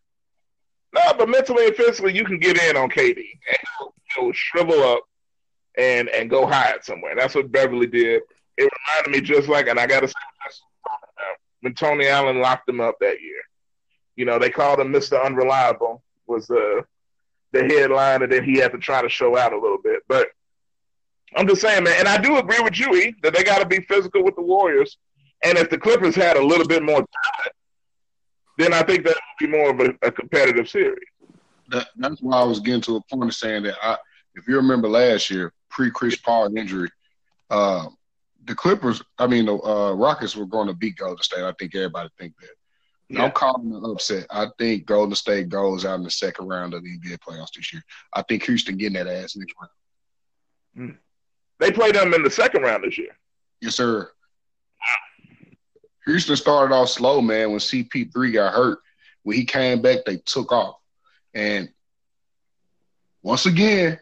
No, 0.94 1.00
but 1.18 1.28
mentally 1.28 1.66
and 1.66 1.76
physically, 1.76 2.16
you 2.16 2.24
can 2.24 2.38
get 2.38 2.60
in 2.60 2.76
on 2.76 2.88
KD 2.88 3.16
and 3.16 3.58
he'll, 3.78 3.94
he'll 4.16 4.32
shrivel 4.32 4.82
up 4.82 5.02
and 5.78 6.08
and 6.08 6.28
go 6.28 6.46
hide 6.46 6.84
somewhere. 6.84 7.14
That's 7.16 7.34
what 7.34 7.52
Beverley 7.52 7.86
did. 7.86 8.22
It 8.56 8.70
reminded 8.88 9.12
me 9.12 9.26
just 9.26 9.48
like, 9.48 9.68
and 9.68 9.78
I 9.78 9.86
got 9.86 10.00
to 10.00 10.08
say, 10.08 10.14
um, 10.90 11.36
when 11.60 11.74
Tony 11.74 12.08
Allen 12.08 12.40
locked 12.40 12.68
him 12.68 12.80
up 12.80 12.96
that 13.00 13.20
year. 13.20 13.40
You 14.16 14.24
know, 14.24 14.38
they 14.40 14.50
called 14.50 14.80
him 14.80 14.92
Mr. 14.92 15.24
Unreliable 15.24 16.02
was 16.26 16.48
the 16.48 16.84
the 17.52 17.64
headline, 17.64 18.22
and 18.22 18.32
then 18.32 18.44
he 18.44 18.58
had 18.58 18.72
to 18.72 18.78
try 18.78 19.00
to 19.00 19.08
show 19.08 19.38
out 19.38 19.52
a 19.52 19.58
little 19.58 19.80
bit. 19.82 20.02
But 20.08 20.28
I'm 21.36 21.46
just 21.46 21.60
saying, 21.60 21.84
man, 21.84 21.94
and 22.00 22.08
I 22.08 22.18
do 22.18 22.36
agree 22.36 22.60
with 22.60 22.78
you, 22.78 22.94
E, 22.94 23.14
that 23.22 23.34
they 23.34 23.44
got 23.44 23.60
to 23.60 23.66
be 23.66 23.80
physical 23.82 24.24
with 24.24 24.34
the 24.34 24.42
Warriors 24.42 24.98
and 25.44 25.56
if 25.56 25.70
the 25.70 25.78
Clippers 25.78 26.14
had 26.14 26.36
a 26.36 26.44
little 26.44 26.66
bit 26.66 26.82
more 26.82 26.96
talent, 26.96 27.54
then 28.58 28.74
I 28.74 28.82
think 28.82 29.04
that 29.04 29.14
would 29.14 29.46
be 29.46 29.56
more 29.56 29.70
of 29.70 29.80
a, 29.80 30.06
a 30.06 30.10
competitive 30.10 30.68
series. 30.68 31.08
That, 31.68 31.88
that's 31.96 32.20
why 32.20 32.38
I 32.40 32.44
was 32.44 32.60
getting 32.60 32.80
to 32.82 32.96
a 32.96 33.00
point 33.02 33.30
of 33.30 33.34
saying 33.34 33.64
that 33.64 33.76
I, 33.82 33.96
if 34.34 34.48
you 34.48 34.56
remember 34.56 34.88
last 34.88 35.30
year, 35.30 35.52
pre 35.78 35.92
Chris 35.92 36.16
Paul 36.16 36.58
injury, 36.58 36.90
uh, 37.50 37.86
the 38.46 38.54
Clippers, 38.56 39.00
I 39.16 39.28
mean, 39.28 39.46
the 39.46 39.54
uh, 39.54 39.92
Rockets 39.92 40.34
were 40.34 40.44
going 40.44 40.66
to 40.66 40.74
beat 40.74 40.96
Golden 40.96 41.22
State. 41.22 41.44
I 41.44 41.52
think 41.56 41.72
everybody 41.76 42.08
think 42.18 42.34
that. 42.40 42.48
Yeah. 43.08 43.22
I'm 43.22 43.30
calling 43.30 43.72
an 43.72 43.84
upset. 43.84 44.26
I 44.28 44.48
think 44.58 44.86
Golden 44.86 45.14
State 45.14 45.48
goes 45.48 45.84
out 45.84 45.94
in 45.94 46.02
the 46.02 46.10
second 46.10 46.48
round 46.48 46.74
of 46.74 46.82
the 46.82 46.98
NBA 46.98 47.18
playoffs 47.20 47.52
this 47.54 47.72
year. 47.72 47.82
I 48.12 48.22
think 48.22 48.42
Houston 48.42 48.76
getting 48.76 48.94
that 48.94 49.06
ass 49.06 49.36
next 49.36 49.54
round. 50.76 50.90
Mm. 50.90 50.98
They 51.60 51.70
played 51.70 51.94
them 51.94 52.12
in 52.12 52.24
the 52.24 52.30
second 52.30 52.62
round 52.62 52.82
this 52.82 52.98
year. 52.98 53.16
Yes, 53.60 53.76
sir. 53.76 54.10
Houston 56.06 56.36
started 56.36 56.74
off 56.74 56.88
slow, 56.88 57.20
man. 57.20 57.50
When 57.50 57.60
CP3 57.60 58.32
got 58.32 58.52
hurt, 58.52 58.80
when 59.22 59.36
he 59.36 59.44
came 59.44 59.80
back, 59.80 59.98
they 60.04 60.16
took 60.16 60.50
off. 60.50 60.76
And 61.34 61.68
once 63.22 63.46
again, 63.46 63.98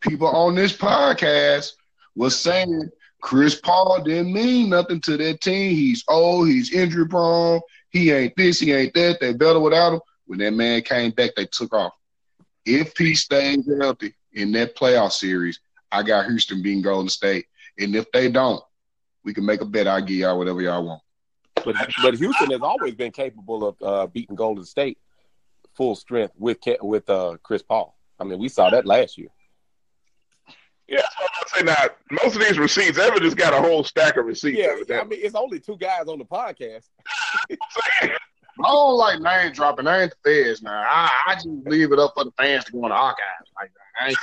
people 0.00 0.28
on 0.28 0.54
this 0.54 0.76
podcast 0.76 1.72
was 2.14 2.38
saying 2.38 2.90
Chris 3.20 3.60
Paul 3.60 4.02
didn't 4.02 4.32
mean 4.32 4.70
nothing 4.70 5.00
to 5.02 5.16
that 5.16 5.40
team. 5.40 5.74
He's 5.74 6.04
old, 6.08 6.48
he's 6.48 6.72
injury 6.72 7.08
prone, 7.08 7.60
he 7.90 8.10
ain't 8.12 8.34
this, 8.36 8.60
he 8.60 8.72
ain't 8.72 8.94
that. 8.94 9.18
They 9.20 9.32
better 9.32 9.60
without 9.60 9.94
him. 9.94 10.00
When 10.26 10.38
that 10.40 10.52
man 10.52 10.82
came 10.82 11.10
back, 11.12 11.30
they 11.36 11.46
took 11.46 11.72
off. 11.72 11.92
If 12.64 12.96
he 12.98 13.14
stays 13.14 13.68
healthy 13.80 14.14
in 14.32 14.52
that 14.52 14.76
playoff 14.76 15.12
series, 15.12 15.58
I 15.90 16.02
got 16.02 16.26
Houston 16.26 16.62
beating 16.62 16.82
Golden 16.82 17.08
State. 17.08 17.46
And 17.78 17.96
if 17.96 18.10
they 18.12 18.30
don't, 18.30 18.62
we 19.24 19.32
can 19.32 19.46
make 19.46 19.62
a 19.62 19.64
bet. 19.64 19.86
I'll 19.86 20.02
give 20.02 20.18
y'all 20.18 20.38
whatever 20.38 20.60
y'all 20.60 20.84
want. 20.84 21.02
But 21.64 21.76
but 22.02 22.14
Houston 22.14 22.50
has 22.50 22.60
always 22.60 22.94
been 22.94 23.10
capable 23.10 23.68
of 23.68 23.82
uh, 23.82 24.06
beating 24.06 24.36
Golden 24.36 24.64
State 24.64 24.98
full 25.74 25.96
strength 25.96 26.34
with 26.36 26.58
with 26.82 27.08
uh, 27.08 27.36
Chris 27.42 27.62
Paul. 27.62 27.96
I 28.20 28.24
mean, 28.24 28.38
we 28.38 28.48
saw 28.48 28.68
that 28.70 28.84
last 28.84 29.16
year. 29.16 29.28
Yeah, 30.88 31.02
I 31.02 31.58
say 31.58 31.64
now. 31.64 31.74
Most 32.10 32.36
of 32.36 32.40
these 32.40 32.58
receipts, 32.58 32.98
ever 32.98 33.20
just 33.20 33.36
got 33.36 33.52
a 33.52 33.58
whole 33.58 33.84
stack 33.84 34.16
of 34.16 34.24
receipts. 34.24 34.58
Yeah, 34.58 35.00
I 35.00 35.04
mean, 35.04 35.20
it's 35.22 35.34
only 35.34 35.60
two 35.60 35.76
guys 35.76 36.08
on 36.08 36.18
the 36.18 36.24
podcast. 36.24 36.84
I 38.60 38.70
don't 38.70 38.96
like 38.96 39.20
name 39.20 39.52
dropping. 39.52 39.86
I 39.86 40.02
ain't 40.02 40.14
the 40.22 40.44
feds 40.44 40.62
now. 40.62 40.84
I, 40.88 41.10
I 41.28 41.34
just 41.34 41.46
leave 41.46 41.92
it 41.92 41.98
up 41.98 42.14
for 42.16 42.24
the 42.24 42.32
fans 42.32 42.64
to 42.64 42.72
go 42.72 42.84
in 42.84 42.88
the 42.88 42.94
archives. 42.94 43.50
Like 43.54 43.70
I 44.00 44.08
ain't. 44.08 44.16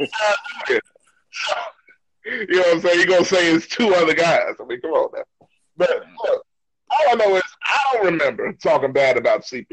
you 2.24 2.46
know 2.56 2.60
what 2.60 2.74
I'm 2.74 2.80
saying? 2.80 2.98
You're 2.98 3.06
gonna 3.06 3.24
say 3.24 3.52
it's 3.52 3.66
two 3.68 3.94
other 3.94 4.14
guys. 4.14 4.54
I 4.58 4.64
mean, 4.64 4.80
come 4.80 4.92
on 4.92 5.10
now. 5.14 5.46
But 5.76 5.90
look, 6.24 6.46
all 6.90 7.10
I 7.10 7.14
know 7.14 7.36
is 7.36 7.42
I 7.62 7.78
don't 7.92 8.06
remember 8.06 8.52
talking 8.54 8.92
bad 8.92 9.16
about 9.16 9.42
CP. 9.42 9.66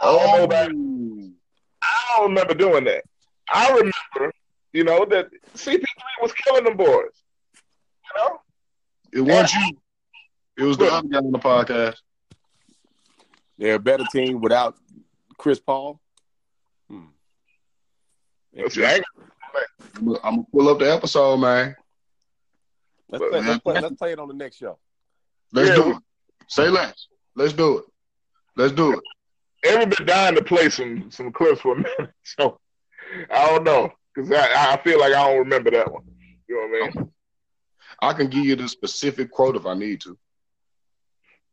I 0.00 0.04
don't, 0.04 0.44
about, 0.44 0.70
oh. 0.72 1.30
I 1.82 2.16
don't 2.16 2.28
remember 2.30 2.54
doing 2.54 2.84
that. 2.84 3.04
I 3.52 3.68
remember, 3.70 4.32
you 4.72 4.84
know, 4.84 5.04
that 5.06 5.30
CP3 5.56 5.82
was 6.20 6.32
killing 6.32 6.64
them 6.64 6.76
boys. 6.76 7.12
You 7.54 8.16
know? 8.16 8.40
It 9.12 9.20
wasn't 9.20 9.62
you. 9.66 9.78
It 10.58 10.64
was 10.64 10.76
the 10.76 10.86
other 10.86 11.08
guy 11.08 11.18
on 11.18 11.32
the 11.32 11.38
podcast. 11.38 11.96
They're 13.56 13.76
a 13.76 13.78
better 13.78 14.04
team 14.12 14.40
without 14.40 14.76
Chris 15.36 15.58
Paul. 15.58 16.00
Hmm. 16.88 17.06
I'm 18.56 18.68
gonna 20.04 20.42
pull 20.52 20.68
up 20.68 20.78
the 20.78 20.92
episode, 20.92 21.38
man. 21.38 21.76
Let's 23.08 23.24
play, 23.24 23.40
let's, 23.40 23.62
play, 23.62 23.80
let's 23.80 23.94
play 23.96 24.12
it 24.12 24.18
on 24.18 24.28
the 24.28 24.34
next 24.34 24.56
show. 24.56 24.78
Let's 25.52 25.70
yeah. 25.70 25.76
do 25.76 25.90
it. 25.92 25.96
Say 26.48 26.68
less. 26.68 27.06
Let's 27.34 27.52
do 27.52 27.78
it. 27.78 27.84
Let's 28.56 28.72
do 28.72 28.92
it. 28.92 29.00
Everybody 29.64 30.04
dying 30.04 30.34
to 30.34 30.44
play 30.44 30.68
some 30.68 31.10
some 31.10 31.32
clips 31.32 31.60
for 31.60 31.72
a 31.74 31.76
minute, 31.76 32.12
so 32.22 32.60
I 33.30 33.46
don't 33.46 33.64
know 33.64 33.92
because 34.22 34.32
I, 34.32 34.74
I 34.74 34.76
feel 34.78 35.00
like 35.00 35.12
I 35.12 35.28
don't 35.28 35.38
remember 35.38 35.70
that 35.70 35.90
one. 35.90 36.02
You 36.48 36.56
know 36.56 36.78
what 36.78 36.82
I 36.82 37.00
mean? 37.00 37.12
I 38.00 38.12
can 38.12 38.28
give 38.28 38.44
you 38.44 38.56
the 38.56 38.68
specific 38.68 39.30
quote 39.30 39.56
if 39.56 39.66
I 39.66 39.74
need 39.74 40.00
to. 40.02 40.16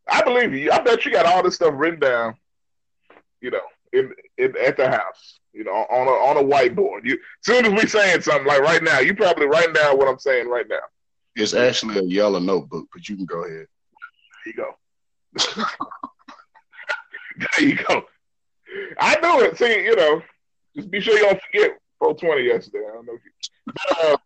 I 0.07 0.21
believe 0.21 0.53
you. 0.53 0.71
I 0.71 0.79
bet 0.79 1.05
you 1.05 1.11
got 1.11 1.25
all 1.25 1.41
this 1.41 1.55
stuff 1.55 1.73
written 1.75 1.99
down. 1.99 2.35
You 3.41 3.51
know, 3.51 3.61
in, 3.93 4.13
in 4.37 4.53
at 4.63 4.77
the 4.77 4.89
house 4.89 5.39
you 5.55 5.63
know, 5.63 5.71
on 5.71 6.07
a 6.07 6.11
on 6.11 6.37
a 6.37 6.43
whiteboard. 6.43 7.05
You 7.05 7.17
soon 7.41 7.65
as 7.65 7.71
we 7.71 7.87
saying 7.87 8.21
something 8.21 8.45
like 8.45 8.59
right 8.59 8.83
now, 8.83 8.99
you 8.99 9.15
probably 9.15 9.47
writing 9.47 9.73
down 9.73 9.97
what 9.97 10.09
I'm 10.09 10.19
saying 10.19 10.49
right 10.49 10.67
now. 10.69 10.81
It's 11.35 11.53
actually 11.53 11.97
a 11.97 12.03
yellow 12.03 12.39
notebook, 12.39 12.87
but 12.93 13.07
you 13.07 13.15
can 13.15 13.25
go 13.25 13.45
ahead. 13.45 13.65
There 14.43 14.53
you 14.53 14.53
go. 14.53 14.75
there 17.57 17.67
you 17.67 17.77
go. 17.87 18.03
I 18.99 19.17
knew 19.21 19.45
it. 19.45 19.57
See, 19.57 19.85
you 19.85 19.95
know, 19.95 20.21
just 20.75 20.91
be 20.91 20.99
sure 20.99 21.17
you 21.17 21.23
don't 21.23 21.41
forget 21.41 21.77
420 22.13 22.47
yesterday. 22.47 22.85
I 22.87 22.93
don't 22.93 23.05
know 23.05 23.13
if 23.13 23.21
you. 23.25 23.33
Uh, 23.91 24.17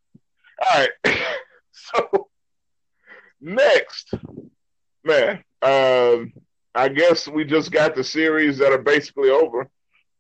all 0.66 0.80
right. 0.80 1.20
so 1.72 2.30
next, 3.40 4.14
man. 5.04 5.44
Um, 5.62 6.34
I 6.76 6.90
guess 6.90 7.28
we 7.28 7.46
just 7.46 7.72
got 7.72 7.96
the 7.96 8.04
series 8.04 8.58
that 8.58 8.72
are 8.72 8.82
basically 8.82 9.30
over. 9.30 9.70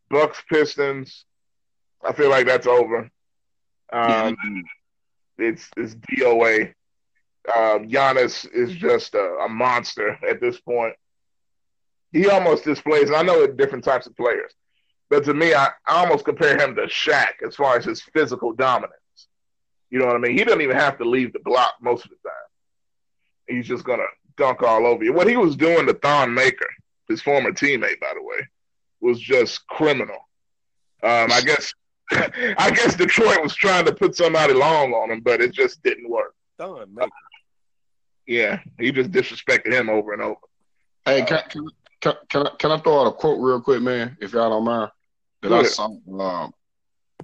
Bucks 0.10 0.41
Pistons. 0.49 1.26
I 2.03 2.14
feel 2.14 2.30
like 2.30 2.45
that's 2.45 2.68
over. 2.68 3.10
Um, 3.91 4.36
it's 5.38 5.70
it's 5.76 5.95
DOA. 5.95 6.74
Um, 7.55 7.89
Giannis 7.89 8.47
is 8.53 8.74
just 8.74 9.16
a, 9.16 9.38
a, 9.45 9.49
monster 9.49 10.18
at 10.28 10.39
this 10.39 10.60
point. 10.60 10.93
He 12.12 12.30
almost 12.30 12.64
displays. 12.64 13.12
I 13.12 13.24
know 13.24 13.47
different 13.47 13.84
types 13.84 14.07
of 14.07 14.16
players, 14.16 14.53
but 15.10 15.24
to 15.26 15.34
me, 15.34 15.53
I, 15.53 15.70
I 15.88 16.03
almost 16.03 16.26
compare 16.26 16.57
him 16.57 16.76
to 16.76 16.84
Shaq 16.84 17.41
as 17.45 17.55
far 17.55 17.78
as 17.78 17.86
his 17.86 18.01
physical 18.01 18.53
dominance. 18.53 18.93
You 19.89 19.99
know 19.99 20.05
what 20.05 20.16
I 20.16 20.20
mean? 20.20 20.38
He 20.38 20.43
doesn't 20.43 20.62
even 20.62 20.76
have 20.76 20.97
to 20.99 21.05
leave 21.05 21.34
the 21.34 21.39
block 21.39 21.76
most 21.82 22.05
of 22.05 22.12
the 22.12 22.30
time. 22.30 22.36
He's 23.47 23.68
just 23.68 23.84
gonna 23.84 24.03
dunk 24.38 24.62
all 24.62 24.86
over 24.86 25.03
you. 25.03 25.14
What 25.14 25.28
he 25.28 25.36
was 25.36 25.55
doing 25.55 25.88
to 25.88 25.93
Thon 25.93 26.34
Maker, 26.34 26.70
his 27.07 27.22
former 27.22 27.51
teammate, 27.51 27.99
by 27.99 28.14
the 28.14 28.22
way, 28.22 28.47
was 29.01 29.20
just 29.20 29.66
criminal. 29.68 30.18
Um, 31.01 31.32
I 31.32 31.41
guess 31.41 31.74
I 32.12 32.72
guess 32.72 32.95
Detroit 32.95 33.41
was 33.41 33.55
trying 33.55 33.86
to 33.86 33.93
put 33.93 34.16
somebody 34.16 34.53
long 34.53 34.93
on 34.93 35.12
him, 35.12 35.22
but 35.22 35.41
it 35.41 35.53
just 35.53 35.82
didn't 35.84 36.10
work. 36.10 36.34
Done, 36.57 36.95
uh, 36.99 37.07
yeah, 38.28 38.60
he 38.78 38.91
just 38.91 39.12
disrespected 39.12 39.74
him 39.74 39.89
over 39.89 40.14
and 40.14 40.22
over. 40.22 40.39
Hey, 41.05 41.24
can, 41.24 41.41
can, 41.49 41.68
can, 42.01 42.14
can, 42.30 42.47
I, 42.47 42.49
can 42.57 42.72
I 42.72 42.78
throw 42.80 43.01
out 43.01 43.07
a 43.07 43.12
quote 43.12 43.39
real 43.41 43.62
quick, 43.62 43.82
man, 43.82 44.18
if 44.20 44.34
y'all 44.34 44.49
don't 44.49 44.66
mind? 44.66 44.91
That 45.42 45.54
I 45.54 45.64
saw 45.64 45.86
um, 46.20 46.54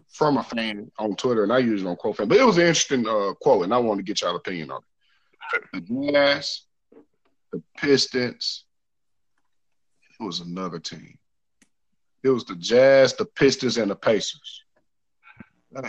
from 0.07 0.37
a 0.37 0.43
fan 0.43 0.91
on 0.97 1.15
Twitter, 1.15 1.43
and 1.43 1.51
I 1.51 1.57
usually 1.57 1.83
don't 1.83 1.99
quote 1.99 2.17
fan, 2.17 2.27
but 2.27 2.37
it 2.37 2.45
was 2.45 2.57
an 2.57 2.67
interesting 2.67 3.07
uh, 3.07 3.33
quote, 3.41 3.65
and 3.65 3.73
I 3.73 3.77
wanted 3.77 4.05
to 4.05 4.11
get 4.11 4.21
y'all 4.21 4.35
opinion 4.35 4.71
on 4.71 4.81
it. 5.53 5.63
The 5.73 6.11
Jazz, 6.11 6.61
the 7.51 7.61
Pistons, 7.77 8.65
it 10.19 10.23
was 10.23 10.39
another 10.39 10.79
team. 10.79 11.17
It 12.23 12.29
was 12.29 12.45
the 12.45 12.55
Jazz, 12.55 13.13
the 13.13 13.25
Pistons, 13.25 13.77
and 13.77 13.91
the 13.91 13.95
Pacers. 13.95 14.63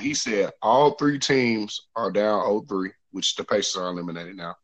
He 0.01 0.15
said 0.15 0.53
all 0.63 0.93
three 0.93 1.19
teams 1.19 1.81
are 1.95 2.11
down 2.11 2.41
0-3, 2.45 2.91
which 3.13 3.37
the 3.37 3.45
Pacers 3.45 3.77
are 3.81 3.89
eliminated 3.89 4.37
now. 4.37 4.57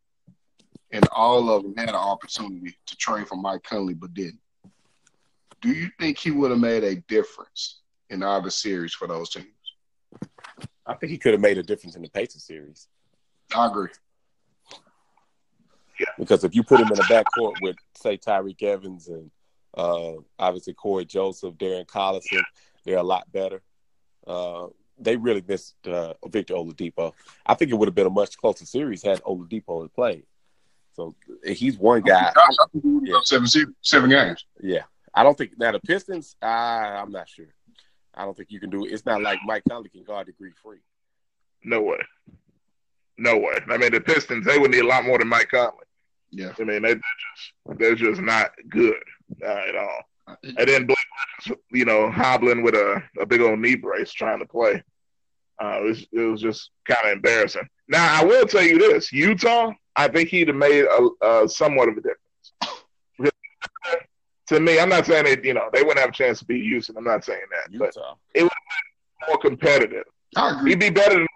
And 0.90 1.06
all 1.12 1.48
of 1.48 1.62
them 1.62 1.74
had 1.76 1.90
an 1.90 1.94
opportunity 1.94 2.76
to 2.86 2.96
trade 2.96 3.28
for 3.28 3.36
Mike 3.36 3.62
Conley, 3.62 3.94
but 3.94 4.12
didn't. 4.12 4.40
Do 5.62 5.70
you 5.70 5.88
think 5.98 6.18
he 6.18 6.30
would 6.30 6.50
have 6.50 6.60
made 6.60 6.84
a 6.84 6.96
difference 6.96 7.80
in 8.10 8.22
either 8.22 8.50
series 8.50 8.92
for 8.92 9.08
those 9.08 9.30
teams? 9.30 9.46
I 10.84 10.94
think 10.94 11.10
he 11.10 11.18
could 11.18 11.32
have 11.32 11.40
made 11.40 11.58
a 11.58 11.62
difference 11.62 11.96
in 11.96 12.02
the 12.02 12.10
Pacers 12.10 12.44
series. 12.44 12.88
I 13.54 13.66
agree. 13.66 13.88
Yeah. 16.00 16.06
Because 16.18 16.42
if 16.42 16.54
you 16.54 16.62
put 16.64 16.80
him 16.80 16.88
in 16.88 16.94
the 16.94 17.02
backcourt 17.02 17.54
with, 17.62 17.76
say, 17.94 18.18
Tyreke 18.18 18.62
Evans 18.62 19.08
and 19.08 19.30
uh, 19.76 20.14
obviously, 20.38 20.74
Cory 20.74 21.04
Joseph, 21.04 21.54
Darren 21.54 21.86
Collison, 21.86 22.42
they're 22.84 22.98
a 22.98 23.02
lot 23.02 23.30
better. 23.32 23.62
Uh, 24.26 24.66
they 24.98 25.16
really 25.16 25.42
missed 25.46 25.76
uh, 25.86 26.14
Victor 26.26 26.54
Oladipo. 26.54 27.12
I 27.46 27.54
think 27.54 27.70
it 27.70 27.74
would 27.74 27.88
have 27.88 27.94
been 27.94 28.06
a 28.06 28.10
much 28.10 28.36
closer 28.36 28.66
series 28.66 29.02
had 29.02 29.22
Oladipo 29.22 29.82
had 29.82 29.94
played. 29.94 30.24
So 30.94 31.14
he's 31.44 31.78
one 31.78 32.02
guy. 32.02 32.32
Yeah. 33.02 33.18
Seven, 33.22 33.74
seven 33.80 34.10
games. 34.10 34.44
Yeah, 34.60 34.82
I 35.14 35.22
don't 35.22 35.36
think 35.36 35.58
now 35.58 35.72
the 35.72 35.80
Pistons. 35.80 36.36
I, 36.40 37.00
I'm 37.00 37.12
not 37.12 37.28
sure. 37.28 37.54
I 38.14 38.24
don't 38.24 38.36
think 38.36 38.50
you 38.50 38.60
can 38.60 38.70
do 38.70 38.84
it. 38.84 38.92
It's 38.92 39.06
not 39.06 39.22
like 39.22 39.38
Mike 39.44 39.64
Conley 39.68 39.88
can 39.88 40.04
guard 40.04 40.26
degree 40.26 40.52
free. 40.62 40.78
No 41.64 41.80
way. 41.82 41.98
No 43.18 43.38
way. 43.38 43.58
I 43.68 43.76
mean, 43.76 43.92
the 43.92 44.00
Pistons 44.00 44.46
they 44.46 44.58
would 44.58 44.70
need 44.70 44.84
a 44.84 44.86
lot 44.86 45.04
more 45.04 45.18
than 45.18 45.28
Mike 45.28 45.50
Conley. 45.50 45.84
Yeah. 46.30 46.52
I 46.58 46.64
mean, 46.64 46.82
they, 46.82 46.92
are 46.92 46.94
just 46.94 47.78
they're 47.78 47.94
just 47.94 48.20
not 48.20 48.52
good 48.68 49.02
uh, 49.42 49.62
at 49.68 49.76
all. 49.76 50.02
And 50.42 50.68
then 50.68 50.86
Blake, 50.86 51.58
you 51.72 51.84
know, 51.84 52.10
hobbling 52.10 52.62
with 52.62 52.74
a, 52.74 53.02
a 53.20 53.26
big 53.26 53.40
old 53.40 53.58
knee 53.58 53.74
brace 53.74 54.12
trying 54.12 54.38
to 54.38 54.46
play. 54.46 54.82
Uh, 55.62 55.80
it, 55.80 55.84
was, 55.84 56.06
it 56.12 56.20
was 56.20 56.40
just 56.40 56.70
kind 56.88 57.04
of 57.04 57.12
embarrassing. 57.12 57.68
Now, 57.88 58.20
I 58.20 58.24
will 58.24 58.46
tell 58.46 58.62
you 58.62 58.78
this 58.78 59.12
Utah, 59.12 59.72
I 59.94 60.08
think 60.08 60.30
he'd 60.30 60.48
have 60.48 60.56
made 60.56 60.84
a, 60.84 61.08
a 61.22 61.48
somewhat 61.48 61.88
of 61.88 61.96
a 61.96 62.00
difference. 62.00 62.18
To 64.52 64.60
me, 64.60 64.78
I'm 64.78 64.88
not 64.88 65.06
saying 65.06 65.24
that, 65.24 65.44
you 65.44 65.54
know, 65.54 65.68
they 65.72 65.82
wouldn't 65.82 66.00
have 66.00 66.10
a 66.10 66.12
chance 66.12 66.38
to 66.40 66.44
beat 66.44 66.62
Houston. 66.64 66.96
I'm 66.96 67.04
not 67.04 67.24
saying 67.24 67.40
that. 67.50 67.72
Utah. 67.72 67.84
But 67.84 68.16
it 68.34 68.42
would 68.42 68.50
be 68.50 69.26
more 69.28 69.38
competitive. 69.38 70.04
I 70.36 70.56
agree. 70.56 70.70
He'd 70.70 70.80
be 70.80 70.90
better 70.90 71.26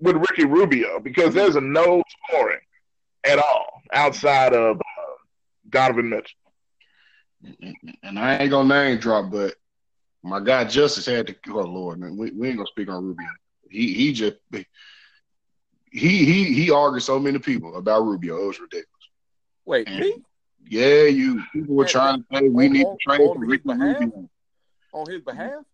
with 0.00 0.16
Ricky 0.16 0.44
Rubio 0.44 1.00
because 1.00 1.34
there's 1.34 1.56
a 1.56 1.60
no 1.60 2.02
scoring 2.28 2.60
at 3.24 3.38
all 3.38 3.82
outside 3.92 4.52
of 4.52 4.76
uh, 4.76 5.14
Donovan 5.70 6.10
Mitchell 6.10 6.38
and 8.02 8.18
I 8.18 8.38
ain't 8.38 8.50
gonna 8.50 8.68
name 8.68 8.98
drop, 8.98 9.30
but 9.30 9.54
my 10.22 10.40
guy 10.40 10.64
Justice 10.64 11.06
had 11.06 11.26
to. 11.28 11.36
Oh 11.50 11.60
Lord, 11.60 12.00
man, 12.00 12.16
we, 12.16 12.30
we 12.30 12.48
ain't 12.48 12.56
gonna 12.56 12.66
speak 12.66 12.88
on 12.88 13.04
Rubio. 13.04 13.26
He 13.70 13.92
he 13.94 14.12
just 14.12 14.36
he 14.52 14.64
he 16.24 16.54
he 16.54 16.70
argued 16.70 17.02
so 17.02 17.18
many 17.18 17.38
people 17.38 17.76
about 17.76 18.04
Rubio. 18.04 18.42
It 18.42 18.46
was 18.46 18.60
ridiculous. 18.60 18.90
Wait, 19.64 19.88
and, 19.88 20.00
me? 20.00 20.22
Yeah, 20.68 21.04
you 21.04 21.42
people 21.52 21.74
were 21.76 21.84
trying 21.84 22.18
to 22.18 22.24
say 22.32 22.48
we 22.48 22.66
on, 22.66 22.72
need 22.72 22.84
to 22.84 22.96
trade 23.00 23.18
for 23.18 23.38
Ricky 23.38 23.68
Rubio 23.68 24.28
on 24.92 25.10
his 25.10 25.22
behalf. 25.22 25.64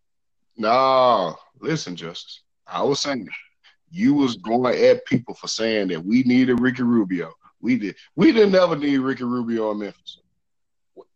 No, 0.56 1.36
listen, 1.60 1.96
Justice. 1.96 2.42
I 2.66 2.82
was 2.82 3.00
saying 3.00 3.28
you 3.90 4.14
was 4.14 4.36
going 4.36 4.78
at 4.84 5.04
people 5.06 5.34
for 5.34 5.48
saying 5.48 5.88
that 5.88 6.04
we 6.04 6.22
needed 6.24 6.60
Ricky 6.60 6.82
Rubio. 6.82 7.32
We 7.60 7.78
did. 7.78 7.96
We 8.16 8.32
didn't 8.32 8.54
ever 8.54 8.76
need 8.76 8.98
Ricky 8.98 9.24
Rubio 9.24 9.70
in 9.70 9.78
Memphis. 9.78 10.18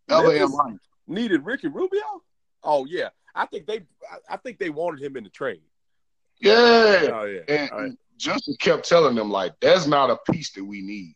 Ever 0.08 0.34
in 0.34 0.50
life. 0.50 0.76
Needed 1.06 1.44
Ricky 1.44 1.68
Rubio? 1.68 2.22
Oh 2.62 2.86
yeah, 2.86 3.10
I 3.34 3.46
think 3.46 3.66
they. 3.66 3.82
I 4.28 4.36
think 4.36 4.58
they 4.58 4.70
wanted 4.70 5.02
him 5.02 5.16
in 5.16 5.24
the 5.24 5.30
trade. 5.30 5.60
Yeah. 6.40 7.08
Oh 7.12 7.24
yeah. 7.24 7.40
And 7.48 7.70
right. 7.72 7.92
Justin 8.16 8.56
kept 8.58 8.88
telling 8.88 9.14
them 9.14 9.30
like, 9.30 9.54
"That's 9.60 9.86
not 9.86 10.10
a 10.10 10.32
piece 10.32 10.52
that 10.52 10.64
we 10.64 10.80
need." 10.80 11.14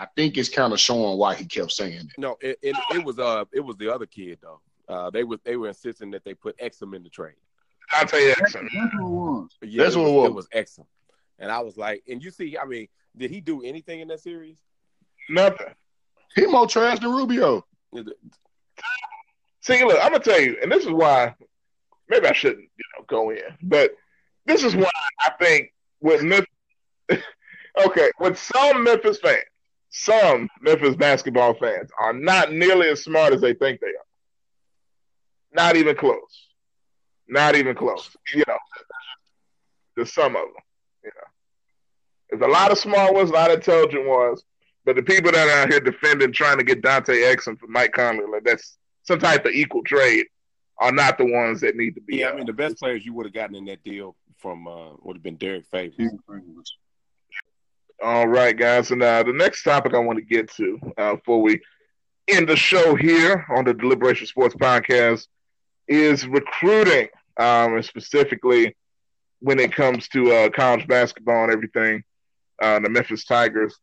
I 0.00 0.06
think 0.16 0.38
it's 0.38 0.48
kind 0.48 0.72
of 0.72 0.80
showing 0.80 1.18
why 1.18 1.34
he 1.34 1.44
kept 1.44 1.72
saying 1.72 1.92
it. 1.92 2.06
No, 2.16 2.38
it, 2.40 2.58
it, 2.62 2.74
it 2.94 3.04
was 3.04 3.18
uh, 3.18 3.44
it 3.52 3.60
was 3.60 3.76
the 3.76 3.92
other 3.94 4.06
kid 4.06 4.38
though. 4.40 4.60
Uh, 4.88 5.10
they 5.10 5.24
were 5.24 5.38
they 5.44 5.58
were 5.58 5.68
insisting 5.68 6.10
that 6.12 6.24
they 6.24 6.32
put 6.32 6.56
Exum 6.58 6.96
in 6.96 7.02
the 7.02 7.10
trade. 7.10 7.34
I'll 7.92 8.06
tell 8.06 8.18
you 8.18 8.32
Exum. 8.32 8.66
That's 8.72 8.94
what 8.94 8.94
it 8.94 9.02
was. 9.02 9.50
Yeah, 9.60 9.82
That's 9.82 9.96
it 9.96 9.98
was, 9.98 10.10
what 10.10 10.26
it 10.26 10.32
was. 10.32 10.48
It 10.50 10.56
was 10.56 10.64
Exum, 10.64 10.86
and 11.38 11.52
I 11.52 11.60
was 11.60 11.76
like, 11.76 12.02
and 12.08 12.24
you 12.24 12.30
see, 12.30 12.56
I 12.56 12.64
mean, 12.64 12.88
did 13.14 13.30
he 13.30 13.42
do 13.42 13.62
anything 13.62 14.00
in 14.00 14.08
that 14.08 14.20
series? 14.20 14.56
Nothing. 15.28 15.66
He 16.34 16.46
more 16.46 16.66
trash 16.66 17.00
than 17.00 17.10
Rubio. 17.10 17.66
See, 19.60 19.84
look, 19.84 19.98
I'm 20.02 20.12
gonna 20.12 20.20
tell 20.20 20.40
you, 20.40 20.56
and 20.62 20.72
this 20.72 20.86
is 20.86 20.92
why 20.92 21.34
maybe 22.08 22.26
I 22.26 22.32
shouldn't, 22.32 22.62
you 22.62 22.84
know, 22.96 23.04
go 23.06 23.30
in, 23.30 23.42
but 23.62 23.90
this 24.46 24.64
is 24.64 24.74
why 24.74 24.90
I 25.20 25.30
think 25.38 25.74
with 26.00 26.22
Memphis, 26.22 26.48
okay, 27.86 28.10
with 28.18 28.38
some 28.38 28.82
Memphis 28.82 29.18
fans, 29.18 29.44
some 29.90 30.48
Memphis 30.60 30.94
basketball 30.94 31.54
fans 31.54 31.90
are 32.00 32.12
not 32.12 32.52
nearly 32.52 32.88
as 32.88 33.02
smart 33.02 33.34
as 33.34 33.40
they 33.40 33.54
think 33.54 33.80
they 33.80 33.88
are. 33.88 34.06
Not 35.52 35.76
even 35.76 35.96
close. 35.96 36.48
Not 37.28 37.56
even 37.56 37.74
close. 37.74 38.16
You 38.34 38.44
know, 38.46 38.58
there's 39.96 40.12
some 40.12 40.36
of 40.36 40.42
them. 40.42 40.62
You 41.04 41.10
know, 41.14 41.26
there's 42.30 42.48
a 42.48 42.52
lot 42.52 42.70
of 42.70 42.78
smart 42.78 43.14
ones, 43.14 43.30
a 43.30 43.32
lot 43.32 43.50
of 43.50 43.56
intelligent 43.56 44.06
ones, 44.06 44.44
but 44.84 44.96
the 44.96 45.02
people 45.02 45.32
that 45.32 45.48
are 45.48 45.62
out 45.62 45.70
here 45.70 45.80
defending, 45.80 46.32
trying 46.32 46.58
to 46.58 46.64
get 46.64 46.82
Dante 46.82 47.14
Exum 47.14 47.58
for 47.58 47.66
Mike 47.66 47.92
Conley, 47.92 48.24
like 48.30 48.44
that's 48.44 48.78
some 49.02 49.18
type 49.18 49.44
of 49.44 49.52
equal 49.52 49.82
trade, 49.82 50.26
are 50.78 50.92
not 50.92 51.18
the 51.18 51.26
ones 51.26 51.60
that 51.60 51.76
need 51.76 51.94
to 51.96 52.00
be. 52.00 52.18
Yeah, 52.18 52.30
I 52.30 52.36
mean, 52.36 52.46
the 52.46 52.52
best 52.52 52.78
players 52.78 53.04
you 53.04 53.12
would 53.14 53.26
have 53.26 53.34
gotten 53.34 53.56
in 53.56 53.64
that 53.66 53.82
deal 53.82 54.16
from 54.38 54.66
uh, 54.68 54.90
would 55.02 55.16
have 55.16 55.22
been 55.22 55.36
Derrick 55.36 55.66
Favors. 55.66 56.12
All 58.02 58.26
right, 58.26 58.56
guys. 58.56 58.90
And 58.90 59.02
uh, 59.02 59.22
the 59.22 59.32
next 59.32 59.62
topic 59.62 59.92
I 59.92 59.98
want 59.98 60.18
to 60.18 60.24
get 60.24 60.50
to 60.52 60.78
uh, 60.96 61.14
before 61.16 61.42
we 61.42 61.60
end 62.28 62.48
the 62.48 62.56
show 62.56 62.94
here 62.94 63.44
on 63.50 63.64
the 63.66 63.74
Deliberation 63.74 64.26
Sports 64.26 64.54
Podcast 64.54 65.26
is 65.86 66.26
recruiting, 66.26 67.08
um, 67.36 67.74
and 67.74 67.84
specifically 67.84 68.74
when 69.40 69.58
it 69.58 69.74
comes 69.74 70.08
to 70.08 70.32
uh, 70.32 70.48
college 70.50 70.86
basketball 70.86 71.44
and 71.44 71.52
everything. 71.52 72.02
Uh, 72.62 72.80
the 72.80 72.88
Memphis 72.88 73.24
Tigers. 73.24 73.74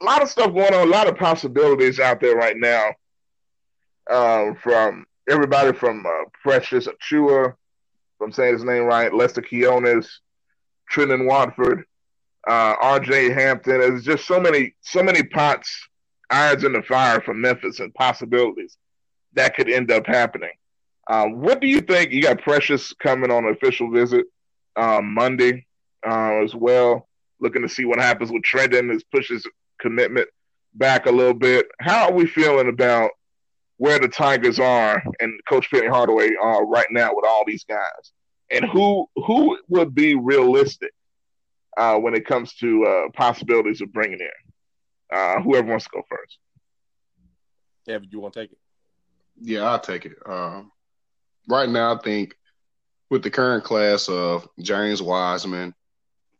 A 0.00 0.04
lot 0.04 0.22
of 0.22 0.28
stuff 0.28 0.52
going 0.52 0.74
on, 0.74 0.88
a 0.88 0.90
lot 0.90 1.08
of 1.08 1.16
possibilities 1.16 2.00
out 2.00 2.20
there 2.20 2.36
right 2.36 2.56
now. 2.56 2.90
Um, 4.10 4.56
from 4.56 5.06
everybody 5.28 5.76
from 5.76 6.04
uh, 6.06 6.28
Precious 6.42 6.86
Achiuwa, 6.86 7.50
if 7.50 7.54
I'm 8.20 8.32
saying 8.32 8.54
his 8.54 8.64
name 8.64 8.84
right, 8.84 9.12
Lester 9.12 9.42
Quinones, 9.42 10.20
Trendon 10.92 11.26
Watford, 11.26 11.84
uh, 12.48 12.76
R.J. 12.80 13.30
Hampton. 13.30 13.80
There's 13.80 14.04
just 14.04 14.26
so 14.26 14.40
many, 14.40 14.74
so 14.82 15.02
many 15.02 15.22
pots, 15.22 15.88
irons 16.30 16.64
in 16.64 16.72
the 16.72 16.82
fire 16.82 17.20
for 17.20 17.34
Memphis 17.34 17.80
and 17.80 17.94
possibilities 17.94 18.76
that 19.34 19.54
could 19.54 19.68
end 19.68 19.90
up 19.90 20.06
happening. 20.06 20.52
Um, 21.08 21.40
what 21.40 21.60
do 21.60 21.66
you 21.66 21.80
think? 21.80 22.12
You 22.12 22.22
got 22.22 22.40
Precious 22.40 22.92
coming 22.94 23.30
on 23.30 23.44
an 23.44 23.52
official 23.52 23.90
visit 23.90 24.26
um, 24.76 25.12
Monday 25.12 25.66
uh, 26.06 26.42
as 26.42 26.54
well, 26.54 27.08
looking 27.40 27.62
to 27.62 27.68
see 27.68 27.84
what 27.84 27.98
happens 27.98 28.30
with 28.30 28.42
Trendon. 28.42 28.92
His 28.92 29.04
pushes 29.04 29.46
commitment 29.80 30.28
back 30.74 31.06
a 31.06 31.10
little 31.10 31.34
bit. 31.34 31.66
How 31.80 32.06
are 32.06 32.12
we 32.12 32.26
feeling 32.26 32.68
about 32.68 33.10
where 33.76 33.98
the 33.98 34.08
Tigers 34.08 34.58
are 34.58 35.02
and 35.20 35.32
Coach 35.48 35.70
Penny 35.70 35.88
Hardaway 35.88 36.30
are 36.40 36.64
right 36.66 36.86
now 36.90 37.14
with 37.14 37.24
all 37.26 37.44
these 37.46 37.64
guys, 37.64 38.12
and 38.50 38.64
who 38.64 39.06
who 39.16 39.58
would 39.68 39.94
be 39.94 40.14
realistic 40.14 40.92
uh, 41.76 41.98
when 41.98 42.14
it 42.14 42.26
comes 42.26 42.54
to 42.54 42.84
uh, 42.84 43.10
possibilities 43.12 43.80
of 43.80 43.92
bringing 43.92 44.20
in 44.20 44.28
uh, 45.12 45.40
whoever 45.42 45.68
wants 45.68 45.84
to 45.84 45.90
go 45.92 46.02
first. 46.08 46.38
Evan, 47.88 48.08
you 48.10 48.20
want 48.20 48.34
to 48.34 48.40
take 48.40 48.52
it? 48.52 48.58
Yeah, 49.40 49.62
I'll 49.62 49.80
take 49.80 50.06
it. 50.06 50.16
Um, 50.26 50.70
right 51.48 51.68
now, 51.68 51.94
I 51.94 51.98
think 51.98 52.34
with 53.10 53.22
the 53.22 53.30
current 53.30 53.64
class 53.64 54.08
of 54.08 54.48
James 54.60 55.02
Wiseman, 55.02 55.74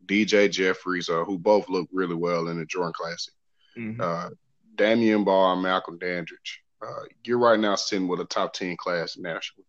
DJ 0.07 0.51
Jeffries, 0.51 1.09
uh, 1.09 1.25
who 1.25 1.39
both 1.39 1.69
look 1.69 1.89
really 1.93 2.15
well 2.15 2.49
in 2.49 2.59
the 2.59 2.65
Jordan 2.67 2.93
Classic, 2.95 3.35
mm-hmm. 3.77 4.01
uh, 4.01 4.31
Damion 4.77 5.25
Baugh, 5.25 5.57
Malcolm 5.57 5.99
Dandridge, 5.99 6.63
uh, 6.83 7.05
you're 7.25 7.39
right 7.39 7.59
now 7.59 7.75
sitting 7.75 8.09
with 8.09 8.21
a 8.21 8.25
top 8.25 8.53
10 8.53 8.77
class 8.77 9.17
nationally. 9.17 9.67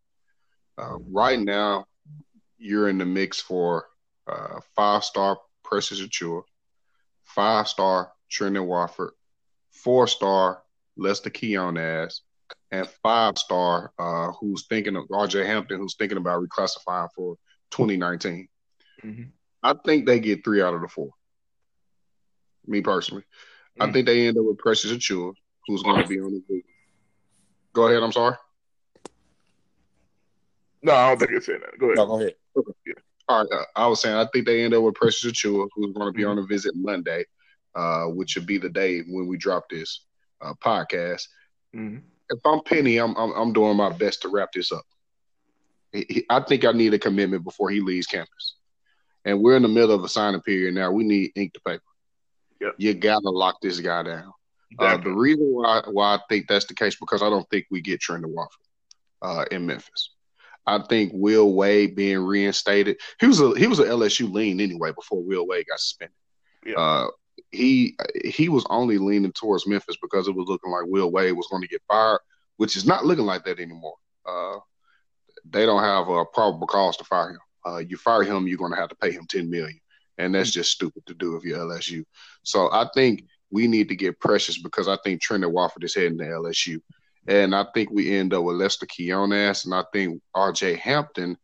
Uh, 0.78 0.98
right 1.10 1.40
now, 1.40 1.86
you're 2.58 2.90
in 2.90 2.98
the 2.98 3.06
mix 3.06 3.40
for 3.40 3.86
uh, 4.28 4.60
five 4.76 5.04
star 5.04 5.38
Precious 5.66 6.02
Achiuwa, 6.02 6.44
five 7.24 7.68
star 7.68 8.12
Trendon 8.32 8.66
Watford, 8.66 9.12
four 9.72 10.08
star 10.08 10.62
Lester 10.98 11.30
Quinones, 11.30 12.22
and 12.72 12.88
five 13.04 13.38
star 13.38 13.92
uh, 14.00 14.32
who's 14.40 14.68
thinking 14.68 14.96
of 14.96 15.08
RJ 15.10 15.46
Hampton, 15.46 15.80
who's 15.80 15.96
thinking 15.96 16.18
about 16.18 16.44
reclassifying 16.44 17.10
for 17.16 17.36
2019. 17.72 18.48
Mm-hmm. 19.04 19.24
I 19.64 19.74
think 19.86 20.06
they 20.06 20.20
get 20.20 20.44
three 20.44 20.62
out 20.62 20.74
of 20.74 20.82
the 20.82 20.88
four. 20.88 21.10
Me 22.68 22.82
personally, 22.82 23.24
mm-hmm. 23.24 23.90
I 23.90 23.92
think 23.92 24.06
they 24.06 24.28
end 24.28 24.38
up 24.38 24.46
with 24.46 24.58
Precious 24.58 24.92
Achiuwa, 24.92 25.34
who's 25.68 25.84
going 25.84 26.02
to 26.02 26.08
be 26.08 26.20
on 26.20 26.42
the 26.48 26.64
Go 27.74 27.88
ahead. 27.88 28.02
I'm 28.02 28.12
sorry. 28.14 28.38
No, 30.82 30.94
I 30.94 31.10
don't 31.10 31.20
think 31.20 31.32
it's 31.32 31.50
in 31.50 31.60
that. 31.60 31.78
Go 31.78 31.88
ahead. 31.88 31.98
No, 31.98 32.06
go 32.06 32.20
ahead. 32.22 32.36
Okay. 32.56 32.72
Yeah. 32.88 32.94
All 33.28 33.44
right. 33.44 33.52
Uh, 33.52 33.64
I 33.76 33.88
was 33.88 34.02
saying 34.02 34.16
I 34.16 34.28
think 34.32 34.46
they 34.46 34.64
end 34.64 34.74
up 34.74 34.84
with 34.84 34.96
Precious 34.96 35.32
Achiuwa, 35.32 35.68
who's 35.74 35.94
going 35.94 36.08
to 36.08 36.16
be 36.16 36.26
on 36.26 36.38
a 36.38 36.46
visit 36.46 36.76
Monday, 36.76 37.26
uh, 37.76 38.06
which 38.06 38.32
should 38.32 38.46
be 38.46 38.58
the 38.58 38.70
day 38.70 39.02
when 39.02 39.28
we 39.28 39.38
drop 39.38 39.70
this 39.70 40.02
uh, 40.42 40.54
podcast. 40.64 41.28
Mm-hmm. 41.76 41.98
If 42.30 42.40
I'm 42.46 42.62
Penny, 42.64 42.98
I'm, 42.98 43.16
I'm, 43.16 43.32
I'm 43.32 43.54
doing 43.54 43.78
my 43.78 43.92
best 43.92 44.22
to 44.24 44.30
wrap 44.30 44.52
this 44.52 44.72
up. 44.72 44.84
He, 45.92 46.26
I 46.30 46.42
think 46.42 46.66
I 46.66 46.72
need 46.72 46.94
a 46.94 47.00
commitment 47.00 47.44
before 47.44 47.70
he 47.70 47.80
leaves 47.80 48.08
campus, 48.08 48.56
and 49.24 49.42
we're 49.42 49.56
in 49.56 49.62
the 49.62 49.70
middle 49.70 49.96
of 49.96 50.04
a 50.04 50.10
signing 50.10 50.42
period 50.42 50.76
now. 50.76 50.92
We 50.92 51.04
need 51.04 51.32
ink 51.36 51.54
to 51.54 51.62
paper. 51.62 51.84
Yep. 52.60 52.76
You 52.78 52.94
gotta 52.96 53.30
lock 53.30 53.62
this 53.62 53.80
guy 53.80 54.04
down. 54.04 54.34
Uh, 54.78 54.98
the 54.98 55.12
reason 55.12 55.46
why 55.52 55.82
why 55.90 56.16
I 56.16 56.20
think 56.28 56.48
that's 56.48 56.66
the 56.66 56.74
case 56.74 56.96
because 56.96 57.22
I 57.22 57.30
don't 57.30 57.50
think 57.50 57.68
we 57.72 57.82
get 57.82 58.02
Trendon 58.02 58.34
Watford 58.34 58.60
uh, 59.22 59.46
in 59.52 59.66
Memphis. 59.66 60.15
I 60.68 60.80
think 60.80 61.12
Will 61.14 61.54
Wade 61.54 61.96
being 61.96 62.20
reinstated. 62.20 62.98
He 63.20 63.28
was 63.28 63.40
a 63.40 63.58
he 63.58 63.68
was 63.68 63.80
an 63.80 63.88
LSU 63.88 64.32
lean 64.32 64.60
anyway 64.60 64.92
before 64.92 65.24
Will 65.24 65.46
Wade 65.48 65.68
got 65.68 65.80
suspended. 65.80 66.16
Yeah. 66.66 66.76
Uh, 66.76 67.08
he 67.52 67.96
he 68.24 68.50
was 68.50 68.66
only 68.70 68.98
leaning 68.98 69.32
towards 69.32 69.68
Memphis 69.68 69.98
because 70.02 70.28
it 70.28 70.36
was 70.36 70.48
looking 70.48 70.72
like 70.72 70.86
Will 70.86 71.12
Wade 71.12 71.34
was 71.34 71.48
going 71.48 71.62
to 71.62 71.68
get 71.68 71.82
fired, 71.88 72.20
which 72.58 72.76
is 72.76 72.86
not 72.86 73.06
looking 73.06 73.26
like 73.26 73.46
that 73.46 73.60
anymore. 73.60 73.96
Uh, 74.26 74.58
they 75.48 75.66
don't 75.66 75.84
have 75.84 76.10
a 76.10 76.26
probable 76.26 76.68
cause 76.68 76.98
to 76.98 77.04
fire 77.04 77.32
him. 77.32 77.40
Uh, 77.66 77.78
you 77.78 77.98
fire 77.98 78.24
him, 78.24 78.48
you're 78.48 78.58
going 78.58 78.72
to 78.72 78.78
have 78.78 78.90
to 78.90 78.96
pay 78.96 79.12
him 79.12 79.26
ten 79.30 79.50
million, 79.50 79.80
and 80.18 80.34
that's 80.34 80.50
mm-hmm. 80.50 80.60
just 80.60 80.72
stupid 80.72 81.06
to 81.06 81.14
do 81.14 81.36
if 81.36 81.44
you're 81.44 81.60
LSU. 81.60 82.04
So 82.44 82.72
I 82.72 82.88
think 82.94 83.26
we 83.52 83.68
need 83.68 83.90
to 83.90 83.96
get 83.96 84.20
Precious 84.20 84.58
because 84.58 84.88
I 84.88 84.98
think 85.04 85.22
Trendon 85.22 85.52
Watford 85.52 85.84
is 85.84 85.96
heading 85.96 86.18
to 86.18 86.26
LSU. 86.26 86.82
And 87.28 87.56
I 87.56 87.66
think 87.74 87.90
we 87.92 88.16
end 88.16 88.34
up 88.34 88.44
with 88.44 88.58
Lester 88.58 88.86
Quinones, 88.86 89.66
and 89.66 89.74
I 89.74 89.84
think 89.92 90.22
RJ 90.36 90.78
Hampton 90.78 91.38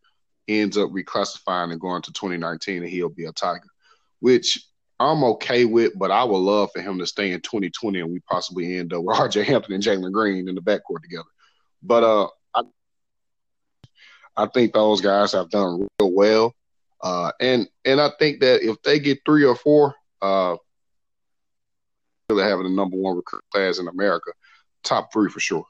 ends 0.47 0.77
up 0.77 0.89
reclassifying 0.91 1.71
and 1.71 1.81
going 1.81 2.01
to 2.03 2.13
2019, 2.13 2.83
and 2.83 2.91
he'll 2.91 3.09
be 3.09 3.25
a 3.25 3.31
Tiger, 3.31 3.69
which 4.19 4.63
I'm 5.01 5.23
okay 5.23 5.65
with, 5.65 5.97
but 5.97 6.11
I 6.11 6.23
would 6.23 6.37
love 6.37 6.69
for 6.73 6.81
him 6.81 6.99
to 6.99 7.07
stay 7.07 7.31
in 7.31 7.41
2020 7.41 8.01
and 8.01 8.11
we 8.11 8.19
possibly 8.19 8.77
end 8.77 8.93
up 8.93 9.03
with 9.03 9.17
RJ 9.17 9.45
Hampton 9.45 9.73
and 9.73 9.83
Jalen 9.83 10.11
Green 10.11 10.47
in 10.47 10.53
the 10.53 10.61
backcourt 10.61 11.01
together. 11.01 11.23
But 11.81 12.03
uh, 12.03 12.27
I, 12.53 12.61
I 14.37 14.45
think 14.47 14.73
those 14.73 15.01
guys 15.01 15.31
have 15.31 15.49
done 15.49 15.87
real 15.99 16.11
well. 16.11 16.55
Uh, 17.01 17.31
and 17.39 17.67
and 17.83 17.99
I 17.99 18.11
think 18.19 18.41
that 18.41 18.61
if 18.61 18.79
they 18.83 18.99
get 18.99 19.21
three 19.25 19.43
or 19.43 19.55
four, 19.55 19.95
uh, 20.21 20.55
really 22.29 22.43
having 22.43 22.65
the 22.65 22.69
number 22.69 22.95
one 22.95 23.15
recruit 23.15 23.43
class 23.51 23.79
in 23.79 23.87
America, 23.87 24.31
top 24.83 25.11
three 25.11 25.31
for 25.31 25.39
sure. 25.39 25.65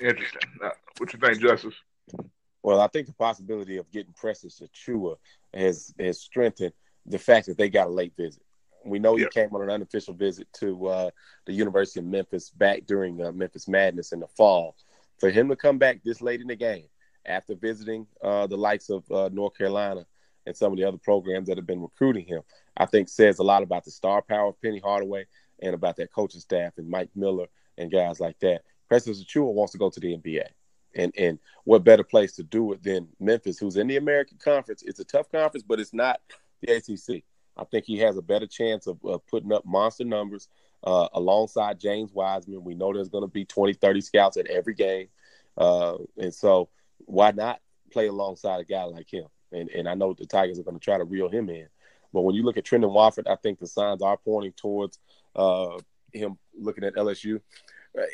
Interesting. 0.00 0.42
Uh, 0.62 0.70
what 0.98 1.12
you 1.12 1.18
think, 1.18 1.40
Justice? 1.40 1.74
Well, 2.62 2.80
I 2.80 2.88
think 2.88 3.06
the 3.06 3.12
possibility 3.12 3.76
of 3.76 3.90
getting 3.90 4.14
Precious 4.14 4.60
Achiuwa 4.60 5.16
has 5.52 5.94
has 5.98 6.20
strengthened 6.20 6.72
the 7.06 7.18
fact 7.18 7.46
that 7.46 7.58
they 7.58 7.68
got 7.68 7.88
a 7.88 7.90
late 7.90 8.14
visit. 8.16 8.42
We 8.84 8.98
know 8.98 9.16
he 9.16 9.26
came 9.26 9.54
on 9.54 9.62
an 9.62 9.70
unofficial 9.70 10.14
visit 10.14 10.46
to 10.60 10.86
uh, 10.86 11.10
the 11.46 11.52
University 11.52 12.00
of 12.00 12.06
Memphis 12.06 12.50
back 12.50 12.84
during 12.86 13.22
uh, 13.22 13.32
Memphis 13.32 13.68
Madness 13.68 14.12
in 14.12 14.20
the 14.20 14.28
fall. 14.28 14.76
For 15.18 15.30
him 15.30 15.48
to 15.48 15.56
come 15.56 15.78
back 15.78 16.02
this 16.02 16.20
late 16.20 16.40
in 16.40 16.48
the 16.48 16.56
game 16.56 16.86
after 17.24 17.54
visiting 17.54 18.06
uh, 18.22 18.46
the 18.46 18.56
likes 18.56 18.90
of 18.90 19.10
uh, 19.10 19.30
North 19.32 19.56
Carolina 19.56 20.04
and 20.46 20.56
some 20.56 20.72
of 20.72 20.78
the 20.78 20.84
other 20.84 20.98
programs 20.98 21.48
that 21.48 21.56
have 21.56 21.66
been 21.66 21.80
recruiting 21.80 22.26
him, 22.26 22.42
I 22.76 22.86
think 22.86 23.08
says 23.08 23.38
a 23.38 23.42
lot 23.42 23.62
about 23.62 23.84
the 23.84 23.90
star 23.90 24.20
power 24.20 24.48
of 24.48 24.60
Penny 24.60 24.80
Hardaway 24.80 25.26
and 25.62 25.74
about 25.74 25.96
that 25.96 26.12
coaching 26.12 26.40
staff 26.40 26.74
and 26.76 26.90
Mike 26.90 27.10
Miller 27.14 27.46
and 27.78 27.90
guys 27.90 28.20
like 28.20 28.38
that. 28.40 28.62
Precious 28.88 29.22
Achiuwa 29.22 29.52
wants 29.52 29.72
to 29.72 29.78
go 29.78 29.90
to 29.90 30.00
the 30.00 30.16
NBA. 30.16 30.46
And 30.96 31.12
and 31.18 31.38
what 31.64 31.84
better 31.84 32.04
place 32.04 32.36
to 32.36 32.42
do 32.42 32.72
it 32.72 32.82
than 32.82 33.08
Memphis, 33.18 33.58
who's 33.58 33.76
in 33.76 33.88
the 33.88 33.96
American 33.96 34.38
Conference? 34.38 34.82
It's 34.82 35.00
a 35.00 35.04
tough 35.04 35.30
conference, 35.30 35.64
but 35.66 35.80
it's 35.80 35.92
not 35.92 36.20
the 36.60 36.74
ACC. 36.74 37.24
I 37.56 37.64
think 37.64 37.84
he 37.84 37.98
has 37.98 38.16
a 38.16 38.22
better 38.22 38.46
chance 38.46 38.86
of, 38.86 38.98
of 39.04 39.26
putting 39.26 39.52
up 39.52 39.64
monster 39.64 40.04
numbers 40.04 40.48
uh, 40.82 41.08
alongside 41.14 41.80
James 41.80 42.12
Wiseman. 42.12 42.64
We 42.64 42.74
know 42.74 42.92
there's 42.92 43.08
going 43.08 43.24
to 43.24 43.28
be 43.28 43.44
20, 43.44 43.74
30 43.74 44.00
scouts 44.00 44.36
at 44.36 44.46
every 44.46 44.74
game. 44.74 45.08
Uh, 45.56 45.98
and 46.18 46.34
so 46.34 46.68
why 46.98 47.30
not 47.30 47.60
play 47.92 48.08
alongside 48.08 48.60
a 48.60 48.64
guy 48.64 48.84
like 48.84 49.12
him? 49.12 49.26
And, 49.52 49.68
and 49.70 49.88
I 49.88 49.94
know 49.94 50.14
the 50.14 50.26
Tigers 50.26 50.58
are 50.58 50.64
going 50.64 50.78
to 50.78 50.84
try 50.84 50.98
to 50.98 51.04
reel 51.04 51.28
him 51.28 51.48
in. 51.48 51.68
But 52.12 52.22
when 52.22 52.34
you 52.34 52.42
look 52.42 52.56
at 52.56 52.64
Trendon 52.64 52.92
Watford, 52.92 53.26
I 53.28 53.36
think 53.36 53.58
the 53.58 53.66
signs 53.66 54.02
are 54.02 54.16
pointing 54.16 54.52
towards 54.52 54.98
uh, 55.34 55.78
him 56.12 56.38
looking 56.58 56.84
at 56.84 56.94
LSU. 56.94 57.40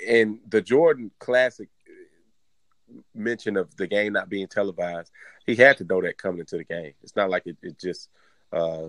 And 0.06 0.40
the 0.48 0.60
Jordan 0.60 1.10
Classic 1.18 1.68
mention 3.14 3.56
of 3.56 3.74
the 3.76 3.86
game 3.86 4.12
not 4.12 4.28
being 4.28 4.48
televised, 4.48 5.10
he 5.46 5.56
had 5.56 5.78
to 5.78 5.84
know 5.84 6.02
that 6.02 6.18
coming 6.18 6.40
into 6.40 6.56
the 6.56 6.64
game. 6.64 6.92
It's 7.02 7.16
not 7.16 7.30
like 7.30 7.46
it, 7.46 7.56
it 7.62 7.78
just, 7.78 8.08
uh, 8.52 8.88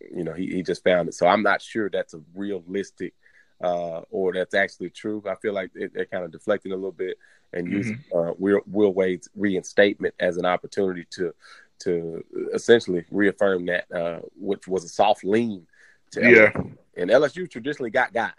you 0.00 0.24
know, 0.24 0.32
he, 0.32 0.46
he 0.48 0.62
just 0.62 0.82
found 0.82 1.08
it. 1.08 1.14
So 1.14 1.26
I'm 1.26 1.42
not 1.42 1.62
sure 1.62 1.88
that's 1.90 2.14
a 2.14 2.20
realistic 2.34 3.14
uh, 3.62 4.00
or 4.10 4.32
that's 4.32 4.54
actually 4.54 4.90
true. 4.90 5.22
I 5.28 5.36
feel 5.36 5.52
like 5.52 5.70
it, 5.74 5.92
they're 5.94 6.06
kind 6.06 6.24
of 6.24 6.32
deflecting 6.32 6.72
a 6.72 6.76
little 6.76 6.92
bit 6.92 7.18
and 7.52 7.66
mm-hmm. 7.66 7.76
using 7.76 8.04
uh, 8.14 8.32
Will, 8.38 8.60
Will 8.66 8.92
Wade's 8.92 9.28
reinstatement 9.36 10.14
as 10.18 10.36
an 10.36 10.46
opportunity 10.46 11.06
to 11.12 11.34
to 11.80 12.24
essentially 12.54 13.04
reaffirm 13.10 13.66
that, 13.66 13.90
uh, 13.90 14.20
which 14.36 14.68
was 14.68 14.84
a 14.84 14.88
soft 14.88 15.24
lean 15.24 15.66
to 16.12 16.20
LSU. 16.20 16.54
Yeah. 16.54 16.62
And 16.96 17.10
LSU 17.10 17.50
traditionally 17.50 17.90
got 17.90 18.12
guys. 18.12 18.32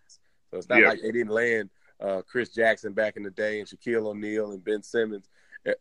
So 0.50 0.58
it's 0.58 0.70
not 0.70 0.80
yeah. 0.80 0.90
like 0.90 1.02
they 1.02 1.12
didn't 1.12 1.32
land 1.34 1.70
uh, 2.00 2.22
Chris 2.22 2.50
Jackson 2.50 2.94
back 2.94 3.18
in 3.18 3.24
the 3.24 3.32
day 3.32 3.60
and 3.60 3.68
Shaquille 3.68 4.08
O'Neal 4.08 4.52
and 4.52 4.64
Ben 4.64 4.84
Simmons, 4.84 5.30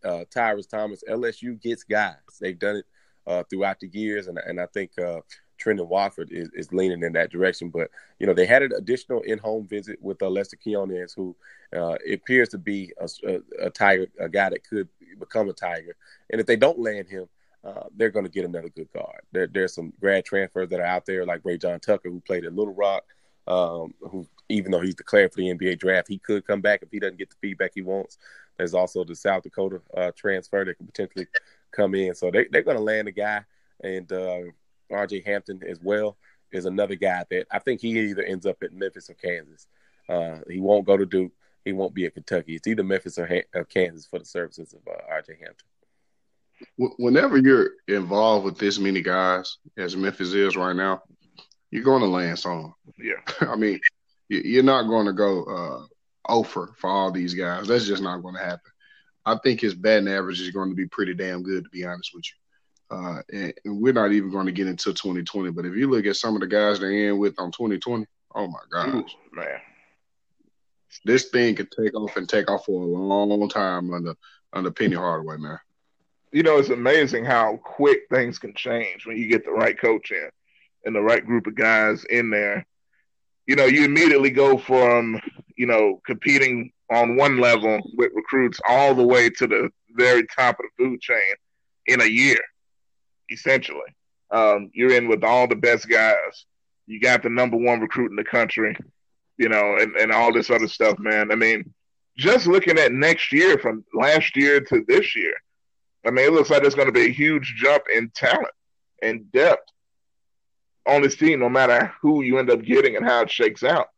uh, 0.05 0.25
Tyrus 0.31 0.67
Thomas. 0.67 1.03
LSU 1.09 1.61
gets 1.61 1.85
guys. 1.85 2.17
They've 2.41 2.59
done 2.59 2.77
it 2.77 2.87
uh, 3.27 3.43
throughout 3.49 3.81
the 3.81 3.89
years, 3.93 4.29
and 4.29 4.39
and 4.39 4.61
I 4.61 4.67
think 4.67 4.93
uh, 4.99 5.21
Trendon 5.63 5.89
Watford 5.89 6.31
is, 6.31 6.51
is 6.55 6.73
leaning 6.73 7.03
in 7.03 7.13
that 7.13 7.31
direction. 7.31 7.71
But 7.71 7.91
you 8.19 8.27
know, 8.27 8.35
they 8.35 8.47
had 8.47 8.63
an 8.63 8.73
additional 8.77 9.21
in-home 9.23 9.67
visit 9.67 9.99
with 10.01 10.23
uh, 10.23 10.29
Lester 10.29 10.57
Quinones, 10.57 11.13
who 11.13 11.37
uh, 11.75 11.97
appears 12.13 12.49
to 12.51 12.59
be 12.59 12.93
a, 13.01 13.09
a, 13.27 13.67
a, 13.67 13.71
tiger, 13.71 14.07
a 14.19 14.29
guy 14.29 14.51
that 14.51 14.67
could 14.69 14.89
become 15.19 15.49
a 15.49 15.53
tiger. 15.53 15.97
And 16.31 16.41
if 16.41 16.47
they 16.47 16.57
don't 16.57 16.79
land 16.79 17.09
him, 17.09 17.29
uh, 17.65 17.85
they're 17.97 18.11
going 18.11 18.25
to 18.25 18.31
get 18.31 18.45
another 18.45 18.69
good 18.71 18.93
guard. 18.93 19.21
There, 19.31 19.47
there's 19.47 19.75
some 19.75 19.93
grad 20.01 20.25
transfers 20.25 20.69
that 20.71 20.81
are 20.81 20.87
out 20.87 21.07
there, 21.07 21.25
like 21.25 21.43
Rayjon 21.43 21.81
Tucker, 21.81 22.11
who 22.11 22.21
played 22.21 22.45
at 22.45 22.55
Little 22.55 22.75
Rock, 22.75 23.05
um, 23.47 23.95
who 24.01 24.27
even 24.53 24.71
though 24.71 24.81
he's 24.81 24.95
declared 24.95 25.33
for 25.33 25.39
the 25.39 25.55
NBA 25.55 25.79
draft, 25.79 26.09
he 26.09 26.19
could 26.19 26.47
come 26.47 26.61
back 26.61 26.83
if 26.83 26.91
he 26.91 27.01
doesn't 27.01 27.19
get 27.19 27.31
the 27.31 27.37
feedback 27.41 27.73
he 27.75 27.83
wants. 27.83 28.19
There's 28.57 28.75
also 28.75 29.05
the 29.05 29.17
South 29.17 29.43
Dakota 29.43 29.81
uh, 29.97 30.13
transfer 30.17 30.65
that 30.65 30.77
could 30.77 30.87
potentially 30.87 31.27
come 31.71 31.95
in. 31.95 32.15
So 32.15 32.31
they, 32.31 32.47
they're 32.51 32.63
going 32.63 32.77
to 32.77 32.83
land 32.83 33.09
a 33.09 33.13
guy, 33.13 33.45
and 33.83 34.11
uh, 34.13 34.41
RJ 34.91 35.25
Hampton 35.25 35.61
as 35.67 35.81
well 35.83 36.17
is 36.53 36.67
another 36.67 36.95
guy 36.95 37.25
that 37.31 37.47
I 37.51 37.59
think 37.59 37.81
he 37.81 37.99
either 37.99 38.23
ends 38.23 38.47
up 38.47 38.63
at 38.63 38.73
Memphis 38.73 39.09
or 39.09 39.15
Kansas. 39.15 39.67
Uh, 40.09 40.39
he 40.49 40.61
won't 40.61 40.87
go 40.87 40.97
to 40.97 41.07
Duke. 41.07 41.33
He 41.65 41.73
won't 41.73 41.95
be 41.95 42.05
at 42.05 42.15
Kentucky. 42.15 42.57
It's 42.57 42.67
either 42.67 42.83
Memphis 42.83 43.19
or, 43.19 43.27
ha- 43.27 43.49
or 43.55 43.65
Kansas 43.65 44.07
for 44.07 44.19
the 44.19 44.25
services 44.25 44.75
of 44.75 44.81
uh, 44.87 44.99
RJ 45.13 45.39
Hampton. 45.41 45.69
Whenever 46.99 47.39
you're 47.39 47.71
involved 47.89 48.45
with 48.45 48.59
this 48.59 48.79
many 48.79 49.01
guys, 49.01 49.59
as 49.77 49.97
Memphis 49.97 50.35
is 50.35 50.57
right 50.57 50.77
now, 50.77 51.03
you're 51.71 51.83
going 51.83 52.03
to 52.03 52.09
land 52.09 52.39
some. 52.39 52.75
Yeah. 52.99 53.15
I 53.49 53.57
mean, 53.57 53.81
you're 54.41 54.63
not 54.63 54.85
going 54.85 55.07
to 55.07 55.13
go 55.13 55.45
uh, 55.45 56.33
over 56.33 56.75
for 56.79 56.89
all 56.91 57.11
these 57.11 57.35
guys. 57.35 57.69
That's 57.69 57.87
just 57.87 58.03
not 58.03 58.23
going 58.23 58.35
to 58.35 58.43
happen. 58.43 58.71
I 59.25 59.37
think 59.37 59.61
his 59.61 59.75
batting 59.75 60.09
average 60.09 60.41
is 60.41 60.51
going 60.51 60.71
to 60.71 60.75
be 60.75 60.87
pretty 60.87 61.15
damn 61.15 61.43
good, 61.43 61.65
to 61.65 61.71
be 61.71 61.85
honest 61.85 62.13
with 62.15 62.25
you. 62.25 62.97
Uh, 62.97 63.23
and, 63.33 63.55
and, 63.65 63.81
we're 63.81 63.93
not 63.93 64.13
even 64.13 64.31
going 64.31 64.45
to 64.47 64.53
get 64.53 64.67
into 64.67 64.93
2020. 64.93 65.51
But 65.51 65.65
if 65.65 65.75
you 65.75 65.89
look 65.89 66.05
at 66.05 66.17
some 66.17 66.35
of 66.35 66.41
the 66.41 66.47
guys 66.47 66.79
they're 66.79 67.09
in 67.09 67.19
with 67.19 67.39
on 67.39 67.51
2020, 67.51 68.05
oh 68.35 68.47
my 68.49 68.59
gosh, 68.71 69.17
man, 69.33 69.47
this 71.05 71.31
thing 71.31 71.55
could 71.55 71.71
take 71.71 71.95
off 71.95 72.17
and 72.17 72.29
take 72.29 72.51
off 72.51 72.67
for 72.67 72.83
a 72.83 72.87
long 72.87 73.49
time 73.49 73.95
under 73.95 74.15
under 74.53 74.71
Penny 74.71 74.97
Hardaway, 74.97 75.39
man. 75.39 75.59
You 76.33 76.43
know, 76.43 76.59
it's 76.59 76.69
amazing 76.69 77.25
how 77.25 77.59
quick 77.63 78.01
things 78.11 78.39
can 78.39 78.53
change 78.55 79.07
when 79.07 79.17
you 79.17 79.27
get 79.27 79.45
the 79.45 79.53
right 79.53 79.79
coach 79.79 80.11
in 80.11 80.29
and 80.85 80.95
the 80.95 81.01
right 81.01 81.25
group 81.25 81.47
of 81.47 81.55
guys 81.55 82.05
in 82.05 82.29
there 82.29 82.67
you 83.47 83.57
know, 83.57 83.67
you 83.67 83.85
immediately 83.85 84.31
go 84.31 84.57
from, 84.57 85.21
you 85.57 85.67
know, 85.67 86.01
competing 86.07 86.73
on 86.91 87.17
one 87.17 87.41
level 87.41 87.81
with 87.95 88.13
recruits 88.15 88.61
all 88.69 88.95
the 88.95 89.07
way 89.07 89.31
to 89.31 89.47
the 89.47 89.71
very 89.91 90.27
top 90.27 90.59
of 90.59 90.65
the 90.65 90.85
food 90.85 91.01
chain 91.01 91.35
in 91.87 92.01
a 92.01 92.07
year, 92.07 92.39
essentially. 93.31 93.81
Um, 94.31 94.71
you're 94.73 94.93
in 94.93 95.09
with 95.09 95.25
all 95.25 95.47
the 95.47 95.57
best 95.57 95.89
guys. 95.89 96.47
You 96.87 97.01
got 97.01 97.23
the 97.23 97.31
number 97.31 97.57
one 97.57 97.81
recruit 97.81 98.11
in 98.11 98.17
the 98.17 98.25
country, 98.25 98.77
you 99.37 99.49
know, 99.49 99.77
and, 99.79 99.95
and 99.97 100.13
all 100.13 100.33
this 100.33 100.51
other 100.51 100.69
stuff, 100.69 100.99
man. 100.99 101.33
I 101.33 101.35
mean, 101.35 101.73
just 102.17 102.47
looking 102.47 102.79
at 102.79 102.93
next 102.93 103.33
year 103.33 103.59
from 103.59 103.85
last 103.95 104.37
year 104.37 104.61
to 104.61 104.85
this 104.87 105.17
year, 105.17 105.35
I 106.07 106.11
mean, 106.11 106.27
it 106.27 106.33
looks 106.33 106.51
like 106.51 106.63
there's 106.63 106.75
going 106.75 106.89
to 106.89 106.93
be 106.93 107.07
a 107.07 107.13
huge 107.13 107.55
jump 107.57 107.85
in 107.95 108.11
talent 108.15 108.49
and 109.03 109.31
depth 109.33 109.72
on 110.87 111.03
this 111.03 111.17
team, 111.17 111.41
no 111.41 111.49
matter 111.49 111.93
who 112.01 112.23
you 112.23 112.39
end 112.39 112.51
up 112.51 112.63
getting 112.63 112.97
and 112.97 113.05
how 113.05 113.23
it 113.23 113.31
shakes 113.31 113.63
out. 113.63 113.89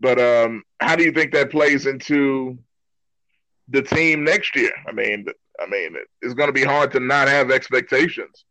But 0.00 0.20
um, 0.20 0.62
how 0.80 0.96
do 0.96 1.04
you 1.04 1.12
think 1.12 1.32
that 1.32 1.50
plays 1.50 1.86
into 1.86 2.58
the 3.68 3.82
team 3.82 4.24
next 4.24 4.54
year? 4.56 4.72
I 4.86 4.92
mean, 4.92 5.26
I 5.60 5.66
mean, 5.66 5.96
it's 6.22 6.34
going 6.34 6.48
to 6.48 6.52
be 6.52 6.64
hard 6.64 6.92
to 6.92 7.00
not 7.00 7.28
have 7.28 7.50
expectations 7.50 8.44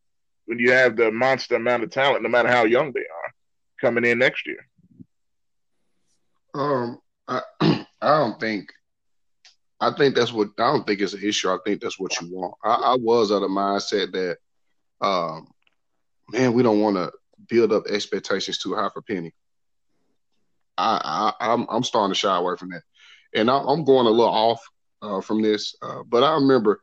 when 0.45 0.59
you 0.59 0.71
have 0.71 0.95
the 0.95 1.11
monster 1.11 1.55
amount 1.55 1.83
of 1.83 1.91
talent, 1.91 2.23
no 2.23 2.29
matter 2.29 2.49
how 2.49 2.63
young 2.63 2.91
they 2.93 3.01
are, 3.01 3.33
coming 3.79 4.05
in 4.05 4.19
next 4.19 4.45
year. 4.45 4.67
Um, 6.53 6.99
I, 7.27 7.41
I 7.61 7.85
don't 8.01 8.39
think. 8.39 8.71
I 9.79 9.91
think 9.95 10.15
that's 10.15 10.33
what 10.33 10.49
I 10.57 10.71
don't 10.71 10.87
think 10.87 11.01
it's 11.01 11.13
an 11.13 11.23
issue. 11.23 11.49
I 11.49 11.59
think 11.63 11.81
that's 11.81 11.99
what 11.99 12.19
you 12.19 12.35
want. 12.35 12.55
I, 12.63 12.73
I 12.73 12.95
was 12.95 13.29
of 13.29 13.41
the 13.41 13.47
mindset 13.47 14.11
that, 14.11 14.37
um, 15.05 15.47
man, 16.31 16.53
we 16.53 16.63
don't 16.63 16.81
want 16.81 16.95
to 16.95 17.11
build 17.47 17.71
up 17.71 17.87
expectations 17.87 18.57
too 18.57 18.75
high 18.75 18.89
for 18.93 19.01
Penny. 19.01 19.33
I, 20.77 21.33
I 21.39 21.53
am 21.53 21.61
I'm, 21.61 21.67
I'm 21.69 21.83
starting 21.83 22.13
to 22.13 22.19
shy 22.19 22.35
away 22.35 22.55
from 22.57 22.69
that, 22.69 22.83
and 23.33 23.49
I, 23.49 23.57
am 23.57 23.83
going 23.83 24.07
a 24.07 24.11
little 24.11 24.33
off 24.33 24.61
uh, 25.01 25.21
from 25.21 25.41
this. 25.41 25.75
Uh, 25.81 26.03
but 26.03 26.23
I 26.23 26.35
remember 26.35 26.81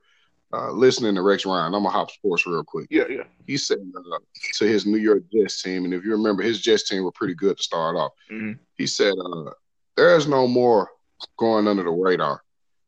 uh, 0.53 0.71
listening 0.73 1.15
to 1.15 1.23
Rex 1.23 1.47
Ryan. 1.47 1.75
I'm 1.75 1.83
gonna 1.83 1.91
hop 1.91 2.11
sports 2.11 2.47
real 2.47 2.65
quick. 2.65 2.87
Yeah, 2.91 3.05
yeah. 3.09 3.25
He 3.47 3.57
said 3.57 3.79
uh, 3.97 4.19
to 4.55 4.65
his 4.65 4.87
New 4.87 4.99
York 4.99 5.23
Jets 5.33 5.63
team, 5.63 5.85
and 5.85 5.95
if 5.95 6.05
you 6.05 6.13
remember, 6.13 6.43
his 6.43 6.61
Jets 6.61 6.89
team 6.89 7.05
were 7.05 7.13
pretty 7.13 7.35
good 7.35 7.57
to 7.57 7.63
start 7.63 7.97
off. 7.97 8.13
Mm-hmm. 8.31 8.53
He 8.77 8.87
said, 8.87 9.15
uh, 9.19 9.51
"There 9.97 10.17
is 10.17 10.27
no 10.27 10.47
more 10.47 10.91
going 11.37 11.69
under 11.69 11.83
the 11.83 11.91
radar." 11.91 12.43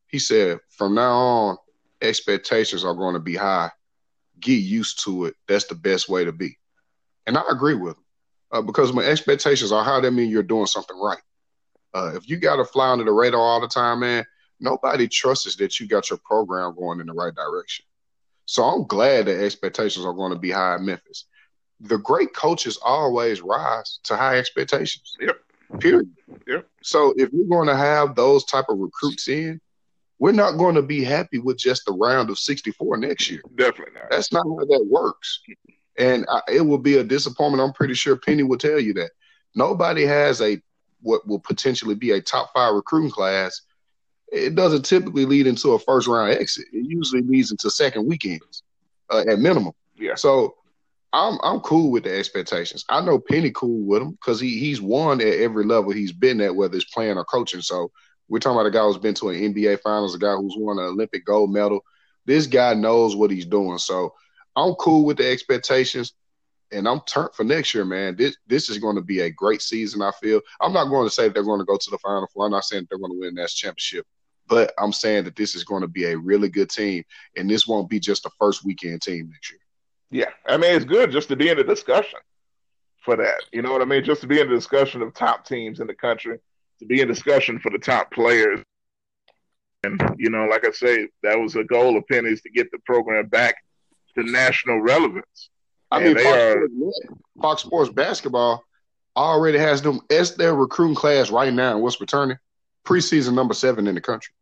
He 0.07 0.19
said, 0.19 0.59
"From 0.69 0.95
now 0.95 1.11
on, 1.11 1.57
expectations 2.01 2.83
are 2.83 2.93
going 2.93 3.13
to 3.13 3.19
be 3.19 3.35
high. 3.35 3.71
Get 4.39 4.59
used 4.59 5.03
to 5.05 5.25
it. 5.25 5.35
That's 5.47 5.65
the 5.65 5.75
best 5.75 6.09
way 6.09 6.25
to 6.25 6.31
be." 6.31 6.57
And 7.27 7.37
I 7.37 7.43
agree 7.51 7.75
with 7.75 7.95
them 7.95 8.03
uh, 8.51 8.61
because 8.61 8.93
my 8.93 9.03
expectations 9.03 9.71
are 9.71 9.83
high. 9.83 9.99
That 9.99 10.11
mean 10.11 10.29
you're 10.29 10.41
doing 10.41 10.65
something 10.65 10.97
right. 10.97 11.21
Uh, 11.93 12.13
if 12.15 12.29
you 12.29 12.37
got 12.37 12.55
to 12.55 12.65
fly 12.65 12.89
under 12.89 13.03
the 13.03 13.11
radar 13.11 13.39
all 13.39 13.61
the 13.61 13.67
time, 13.67 13.99
man, 13.99 14.25
nobody 14.59 15.07
trusts 15.07 15.55
that 15.57 15.79
you 15.79 15.87
got 15.87 16.09
your 16.09 16.19
program 16.25 16.73
going 16.75 16.99
in 16.99 17.07
the 17.07 17.13
right 17.13 17.35
direction. 17.35 17.85
So 18.45 18.63
I'm 18.63 18.87
glad 18.87 19.25
that 19.25 19.43
expectations 19.43 20.05
are 20.05 20.13
going 20.13 20.31
to 20.31 20.39
be 20.39 20.51
high 20.51 20.75
in 20.75 20.85
Memphis. 20.85 21.25
The 21.81 21.97
great 21.97 22.33
coaches 22.33 22.79
always 22.83 23.41
rise 23.41 23.99
to 24.05 24.15
high 24.15 24.37
expectations. 24.37 25.15
Yep. 25.19 25.39
Period. 25.79 26.09
Yep. 26.47 26.67
So 26.81 27.13
if 27.17 27.31
you're 27.33 27.45
going 27.45 27.67
to 27.67 27.75
have 27.75 28.15
those 28.15 28.45
type 28.45 28.65
of 28.69 28.79
recruits 28.79 29.27
in, 29.27 29.59
we're 30.17 30.31
not 30.31 30.57
going 30.57 30.75
to 30.75 30.81
be 30.81 31.03
happy 31.03 31.39
with 31.39 31.57
just 31.57 31.85
the 31.85 31.91
round 31.91 32.29
of 32.29 32.39
64 32.39 32.97
next 32.97 33.29
year. 33.29 33.41
Definitely 33.55 33.93
not. 33.95 34.09
That's 34.09 34.31
not 34.31 34.45
how 34.45 34.65
that 34.65 34.87
works. 34.89 35.41
And 35.97 36.25
I, 36.29 36.41
it 36.51 36.61
will 36.61 36.77
be 36.77 36.97
a 36.97 37.03
disappointment. 37.03 37.63
I'm 37.63 37.73
pretty 37.73 37.95
sure 37.95 38.15
Penny 38.15 38.43
will 38.43 38.57
tell 38.57 38.79
you 38.79 38.93
that 38.95 39.11
nobody 39.55 40.05
has 40.05 40.41
a 40.41 40.61
what 41.01 41.27
will 41.27 41.39
potentially 41.39 41.95
be 41.95 42.11
a 42.11 42.21
top 42.21 42.51
five 42.53 42.73
recruiting 42.73 43.11
class 43.11 43.61
it 44.31 44.55
doesn't 44.55 44.83
typically 44.83 45.25
lead 45.25 45.47
into 45.47 45.71
a 45.71 45.79
first 45.79 46.07
round 46.07 46.31
exit. 46.31 46.65
It 46.73 46.85
usually 46.85 47.21
leads 47.21 47.51
into 47.51 47.69
second 47.69 48.05
weekends 48.05 48.63
uh, 49.09 49.23
at 49.27 49.39
minimum. 49.39 49.73
Yeah. 49.95 50.15
So 50.15 50.55
I'm 51.13 51.39
I'm 51.43 51.61
cool 51.61 51.91
with 51.91 52.03
the 52.03 52.17
expectations. 52.17 52.83
I 52.89 53.01
know 53.01 53.19
Penny 53.19 53.51
cool 53.51 53.85
with 53.85 54.01
him 54.01 54.11
because 54.11 54.39
he 54.39 54.59
he's 54.59 54.81
won 54.81 55.21
at 55.21 55.27
every 55.27 55.65
level 55.65 55.91
he's 55.91 56.11
been 56.11 56.41
at, 56.41 56.55
whether 56.55 56.75
it's 56.75 56.85
playing 56.85 57.17
or 57.17 57.25
coaching. 57.25 57.61
So 57.61 57.91
we're 58.27 58.39
talking 58.39 58.57
about 58.57 58.67
a 58.67 58.71
guy 58.71 58.83
who's 58.83 58.97
been 58.97 59.13
to 59.15 59.29
an 59.29 59.53
NBA 59.53 59.79
Finals, 59.81 60.13
a 60.13 60.19
guy 60.19 60.35
who's 60.35 60.55
won 60.57 60.79
an 60.79 60.85
Olympic 60.85 61.25
gold 61.25 61.51
medal. 61.51 61.83
This 62.25 62.45
guy 62.45 62.73
knows 62.73 63.15
what 63.15 63.31
he's 63.31 63.45
doing. 63.45 63.77
So 63.77 64.13
I'm 64.57 64.73
cool 64.73 65.05
with 65.05 65.17
the 65.17 65.29
expectations, 65.29 66.13
and 66.71 66.87
I'm 66.87 66.99
turned 67.01 67.35
for 67.35 67.43
next 67.43 67.75
year, 67.75 67.85
man. 67.85 68.15
This 68.15 68.35
this 68.47 68.69
is 68.69 68.79
going 68.79 68.95
to 68.95 69.03
be 69.03 69.21
a 69.21 69.29
great 69.29 69.61
season. 69.61 70.01
I 70.01 70.11
feel. 70.19 70.41
I'm 70.59 70.73
not 70.73 70.89
going 70.89 71.05
to 71.07 71.13
say 71.13 71.29
they're 71.29 71.43
going 71.43 71.59
to 71.59 71.65
go 71.65 71.77
to 71.77 71.89
the 71.91 71.99
Final 71.99 72.27
Four. 72.33 72.45
I'm 72.45 72.51
not 72.51 72.65
saying 72.65 72.87
they're 72.89 72.97
going 72.97 73.11
to 73.11 73.19
win 73.19 73.35
that 73.35 73.49
championship, 73.49 74.05
but 74.47 74.73
I'm 74.79 74.91
saying 74.91 75.25
that 75.25 75.35
this 75.35 75.55
is 75.55 75.63
going 75.63 75.83
to 75.83 75.87
be 75.87 76.05
a 76.05 76.17
really 76.17 76.49
good 76.49 76.71
team, 76.71 77.03
and 77.37 77.47
this 77.47 77.67
won't 77.67 77.87
be 77.87 77.99
just 77.99 78.25
a 78.25 78.31
first 78.39 78.65
weekend 78.65 79.03
team 79.03 79.29
next 79.31 79.51
year. 79.51 79.59
Yeah, 80.09 80.31
I 80.47 80.57
mean 80.57 80.75
it's 80.75 80.85
good 80.85 81.11
just 81.11 81.29
to 81.29 81.35
be 81.35 81.49
in 81.49 81.57
the 81.57 81.63
discussion 81.63 82.19
for 83.05 83.15
that. 83.15 83.43
You 83.53 83.61
know 83.61 83.71
what 83.71 83.83
I 83.83 83.85
mean? 83.85 84.03
Just 84.03 84.21
to 84.21 84.27
be 84.27 84.41
in 84.41 84.49
the 84.49 84.55
discussion 84.55 85.03
of 85.03 85.13
top 85.13 85.45
teams 85.45 85.79
in 85.81 85.87
the 85.87 85.93
country, 85.93 86.39
to 86.79 86.85
be 86.85 87.01
in 87.01 87.07
discussion 87.07 87.59
for 87.59 87.69
the 87.69 87.77
top 87.77 88.11
players. 88.11 88.63
And 89.83 90.01
you 90.17 90.31
know, 90.31 90.45
like 90.45 90.65
I 90.65 90.71
say, 90.71 91.09
that 91.21 91.39
was 91.39 91.55
a 91.55 91.63
goal 91.63 91.95
of 91.95 92.07
Penny's 92.07 92.41
to 92.41 92.49
get 92.49 92.71
the 92.71 92.79
program 92.79 93.27
back 93.27 93.57
to 94.17 94.31
national 94.31 94.81
relevance. 94.81 95.49
I 95.89 96.03
mean, 96.03 96.15
Fox, 96.15 96.27
are, 96.27 96.67
Sports, 96.67 96.99
Fox 97.41 97.61
Sports 97.61 97.89
basketball 97.91 98.63
already 99.15 99.57
has 99.57 99.81
them 99.81 100.01
as 100.09 100.35
their 100.35 100.53
recruiting 100.53 100.95
class 100.95 101.29
right 101.29 101.53
now. 101.53 101.73
And 101.73 101.81
what's 101.81 102.01
returning 102.01 102.37
preseason 102.85 103.33
number 103.33 103.53
seven 103.53 103.87
in 103.87 103.95
the 103.95 104.01
country. 104.01 104.33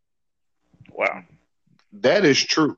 Wow, 0.92 1.22
that 1.94 2.24
is 2.24 2.42
true 2.42 2.76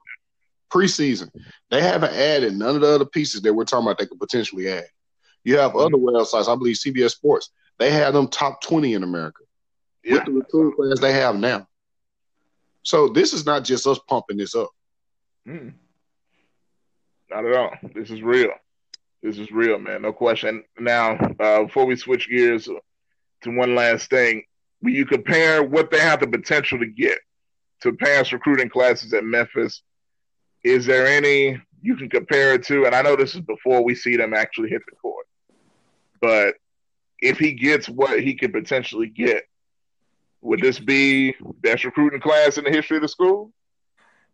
preseason. 0.71 1.31
They 1.71 1.81
haven't 1.81 2.13
added 2.15 2.57
none 2.57 2.75
of 2.75 2.83
the 2.83 2.89
other 2.89 3.05
pieces 3.05 3.43
that 3.43 3.55
we're 3.55 3.65
talking 3.65 3.87
about 3.87 3.99
they 3.99 4.07
could 4.07 4.21
potentially 4.21 4.69
add. 4.69 4.87
You 5.45 5.59
have 5.59 5.73
mm-hmm. 5.73 5.95
other 5.95 5.97
websites, 5.97 6.49
I 6.49 6.57
believe 6.57 6.77
CBS 6.77 7.13
Sports, 7.13 7.51
they 7.79 7.91
have 7.91 8.13
them 8.13 8.29
top 8.29 8.61
20 8.63 8.95
in 8.95 9.03
America 9.03 9.45
yeah. 10.05 10.15
with 10.15 10.25
the 10.25 10.33
recruiting 10.33 10.77
class 10.77 11.01
they 11.01 11.13
have 11.13 11.37
now. 11.37 11.67
So 12.83 13.09
this 13.09 13.33
is 13.33 13.47
not 13.47 13.65
just 13.65 13.87
us 13.87 13.99
pumping 14.09 14.39
this 14.39 14.55
up. 14.55 14.71
Mm. 15.47 15.75
Not 17.31 17.45
at 17.45 17.57
all. 17.57 17.71
This 17.95 18.11
is 18.11 18.23
real. 18.23 18.51
This 19.23 19.39
is 19.39 19.51
real, 19.51 19.79
man. 19.79 20.03
No 20.03 20.13
question. 20.13 20.63
Now, 20.79 21.19
uh, 21.41 21.65
before 21.65 21.85
we 21.85 21.97
switch 21.97 22.29
gears 22.29 22.69
to 23.43 23.51
one 23.51 23.75
last 23.75 24.11
thing, 24.11 24.45
when 24.81 24.95
you 24.95 25.05
compare 25.05 25.63
what 25.63 25.91
they 25.91 25.99
have 25.99 26.21
the 26.21 26.27
potential 26.27 26.79
to 26.79 26.87
get 26.87 27.19
to 27.83 27.93
pass 27.93 28.33
recruiting 28.33 28.69
classes 28.69 29.13
at 29.13 29.25
Memphis 29.25 29.83
is 30.65 30.87
there 30.87 31.07
any 31.07 31.61
you 31.81 31.97
can 31.97 32.09
compare 32.09 32.55
it 32.55 32.65
to? 32.65 32.85
And 32.87 32.95
I 32.95 33.03
know 33.03 33.17
this 33.17 33.35
is 33.35 33.41
before 33.41 33.85
we 33.85 33.95
see 33.95 34.17
them 34.17 34.35
actually 34.35 34.71
hit 34.71 34.83
the 34.89 34.97
court, 34.97 35.27
but 36.21 36.57
if 37.21 37.39
he 37.39 37.53
gets 37.53 37.89
what 37.89 38.21
he 38.21 38.35
could 38.35 38.53
potentially 38.53 39.09
get, 39.09 39.45
would 40.41 40.61
this 40.61 40.79
be 40.79 41.35
best 41.61 41.85
recruiting 41.85 42.21
class 42.21 42.59
in 42.59 42.65
the 42.65 42.71
history 42.71 42.97
of 42.97 43.03
the 43.03 43.09
school? 43.09 43.53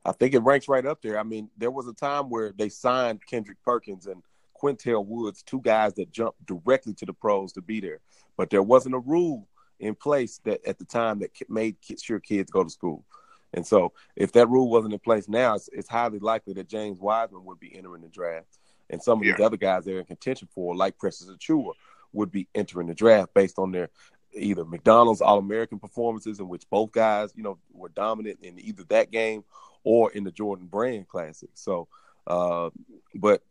I 0.05 0.12
think 0.12 0.34
it 0.34 0.40
ranks 0.40 0.68
right 0.68 0.84
up 0.84 1.00
there. 1.02 1.18
I 1.18 1.22
mean, 1.22 1.50
there 1.57 1.70
was 1.70 1.88
a 1.88 1.94
time 1.94 2.28
where 2.28 2.52
they 2.52 2.68
signed 2.68 3.26
Kendrick 3.26 3.62
Perkins 3.62 4.07
and 4.07 4.22
Qyntel 4.61 5.07
Woods, 5.07 5.42
two 5.42 5.61
guys 5.61 5.94
that 5.94 6.12
jumped 6.12 6.44
directly 6.46 6.94
to 6.94 7.07
the 7.07 7.12
pros 7.12 7.52
to 7.52 7.62
be 7.62 7.80
there, 7.80 8.00
but 8.36 8.50
there 8.50 8.62
wasn't 8.62 8.94
a 8.94 9.00
rule 9.00 9.48
in 9.80 9.94
place 9.94 10.40
that 10.44 10.64
at 10.66 10.78
the 10.78 10.84
time 10.84 11.18
that 11.20 11.30
made 11.48 11.76
sure 12.00 12.20
kids 12.20 12.50
go 12.50 12.64
to 12.64 12.70
school. 12.70 13.05
And 13.52 13.66
so, 13.66 13.92
if 14.16 14.32
that 14.32 14.48
rule 14.48 14.68
wasn't 14.68 14.94
in 14.94 15.00
place 15.00 15.28
now, 15.28 15.55
it's, 15.55 15.68
it's 15.72 15.88
highly 15.88 16.18
likely 16.18 16.55
that 16.55 16.68
James 16.68 16.98
Wiseman 16.98 17.44
would 17.44 17.61
be 17.61 17.74
entering 17.76 18.02
the 18.02 18.09
draft, 18.09 18.59
and 18.90 19.02
some 19.02 19.20
of 19.20 19.24
yeah. 19.24 19.36
these 19.36 19.44
other 19.44 19.57
guys 19.57 19.84
they're 19.84 20.00
in 20.00 20.05
contention 20.05 20.48
for, 20.52 20.74
like 20.74 20.98
Precious 20.98 21.28
Achiuwa, 21.28 21.72
would 22.12 22.32
be 22.32 22.48
entering 22.55 22.88
the 22.88 22.94
draft 22.94 23.32
based 23.32 23.59
on 23.59 23.70
their 23.70 23.90
either 24.34 24.64
McDonald's 24.64 25.20
All 25.20 25.38
American 25.38 25.78
performances, 25.78 26.40
in 26.40 26.48
which 26.48 26.68
both 26.68 26.90
guys, 26.90 27.32
you 27.36 27.42
know, 27.42 27.59
were 27.72 27.90
dominant 27.90 28.40
in 28.42 28.59
either 28.59 28.82
that 28.88 29.11
game 29.11 29.44
or 29.85 30.11
in 30.12 30.24
the 30.24 30.32
Jordan 30.32 30.66
Brand 30.66 31.09
Classic. 31.09 31.51
So, 31.55 31.89
uh, 32.26 32.70
but 33.14 33.43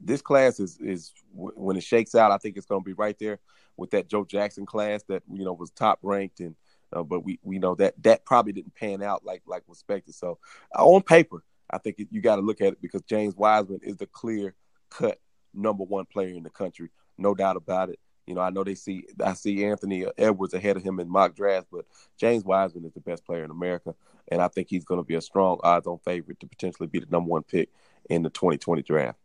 this 0.00 0.22
class 0.22 0.58
is 0.58 0.78
is 0.78 1.12
when 1.34 1.76
it 1.76 1.84
shakes 1.84 2.14
out, 2.14 2.32
I 2.32 2.38
think 2.38 2.56
it's 2.56 2.66
going 2.66 2.82
to 2.82 2.86
be 2.86 2.94
right 2.94 3.18
there 3.18 3.38
with 3.76 3.90
that 3.90 4.08
Joe 4.08 4.24
Jackson 4.24 4.66
class 4.66 5.02
that 5.04 5.22
you 5.30 5.44
know 5.44 5.52
was 5.52 5.70
top 5.70 5.98
ranked 6.02 6.40
and 6.40 6.54
uh, 6.92 7.02
but 7.02 7.24
we 7.24 7.38
we 7.42 7.58
know 7.58 7.74
that 7.76 7.94
that 8.02 8.24
probably 8.24 8.52
didn't 8.52 8.74
pan 8.74 9.02
out 9.02 9.24
like 9.24 9.42
like 9.46 9.62
expected. 9.68 10.14
So 10.14 10.38
uh, 10.76 10.84
on 10.84 11.02
paper, 11.02 11.44
I 11.70 11.78
think 11.78 11.96
it, 11.98 12.08
you 12.10 12.20
got 12.20 12.36
to 12.36 12.42
look 12.42 12.60
at 12.60 12.74
it 12.74 12.82
because 12.82 13.02
James 13.02 13.34
Wiseman 13.34 13.80
is 13.82 13.96
the 13.96 14.06
clear 14.06 14.54
cut 14.90 15.18
number 15.54 15.84
one 15.84 16.06
player 16.06 16.34
in 16.34 16.42
the 16.42 16.50
country, 16.50 16.90
no 17.18 17.34
doubt 17.34 17.56
about 17.56 17.88
it. 17.88 17.98
You 18.26 18.34
know, 18.34 18.40
I 18.40 18.50
know 18.50 18.62
they 18.62 18.74
see 18.74 19.04
I 19.22 19.32
see 19.34 19.64
Anthony 19.64 20.06
Edwards 20.16 20.54
ahead 20.54 20.76
of 20.76 20.82
him 20.82 21.00
in 21.00 21.08
mock 21.08 21.34
drafts, 21.34 21.68
but 21.72 21.86
James 22.18 22.44
Wiseman 22.44 22.84
is 22.84 22.92
the 22.92 23.00
best 23.00 23.24
player 23.24 23.44
in 23.44 23.50
America, 23.50 23.94
and 24.28 24.40
I 24.40 24.48
think 24.48 24.68
he's 24.68 24.84
going 24.84 25.00
to 25.00 25.06
be 25.06 25.14
a 25.14 25.20
strong 25.20 25.58
odds-on 25.62 25.98
favorite 26.04 26.40
to 26.40 26.46
potentially 26.46 26.86
be 26.86 27.00
the 27.00 27.06
number 27.10 27.28
one 27.28 27.42
pick 27.42 27.68
in 28.08 28.22
the 28.22 28.30
2020 28.30 28.82
draft. 28.82 29.18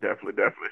Definitely, 0.00 0.32
definitely. 0.32 0.68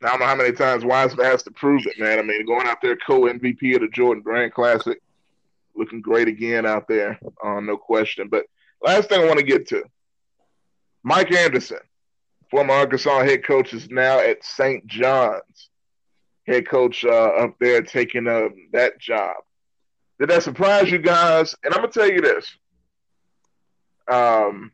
Now 0.00 0.08
I 0.08 0.10
don't 0.12 0.20
know 0.20 0.26
how 0.26 0.36
many 0.36 0.52
times 0.52 0.84
Wiseman 0.84 1.26
has 1.26 1.42
to 1.44 1.50
prove 1.50 1.86
it, 1.86 1.98
man. 1.98 2.18
I 2.18 2.22
mean, 2.22 2.46
going 2.46 2.66
out 2.66 2.78
there 2.80 2.96
co 2.96 3.22
MVP 3.22 3.74
of 3.74 3.80
the 3.82 3.88
Jordan 3.88 4.22
Brand 4.22 4.54
Classic, 4.54 5.00
looking 5.74 6.00
great 6.00 6.28
again 6.28 6.66
out 6.66 6.86
there, 6.88 7.18
uh, 7.44 7.60
no 7.60 7.76
question. 7.76 8.28
But 8.28 8.46
last 8.82 9.08
thing 9.08 9.20
I 9.20 9.26
want 9.26 9.38
to 9.38 9.44
get 9.44 9.68
to 9.68 9.84
Mike 11.02 11.32
Anderson, 11.32 11.78
former 12.50 12.74
Arkansas 12.74 13.24
head 13.24 13.44
coach, 13.44 13.74
is 13.74 13.90
now 13.90 14.20
at 14.20 14.44
St. 14.44 14.86
John's, 14.86 15.70
head 16.46 16.68
coach 16.68 17.04
uh, 17.04 17.08
up 17.08 17.56
there 17.60 17.82
taking 17.82 18.26
uh, 18.26 18.48
that 18.72 18.98
job. 18.98 19.36
Did 20.18 20.30
that 20.30 20.42
surprise 20.42 20.90
you 20.90 20.98
guys? 20.98 21.54
And 21.62 21.74
I'm 21.74 21.82
to 21.82 21.88
tell 21.88 22.10
you 22.10 22.20
this. 22.20 22.50
Um, 24.10 24.72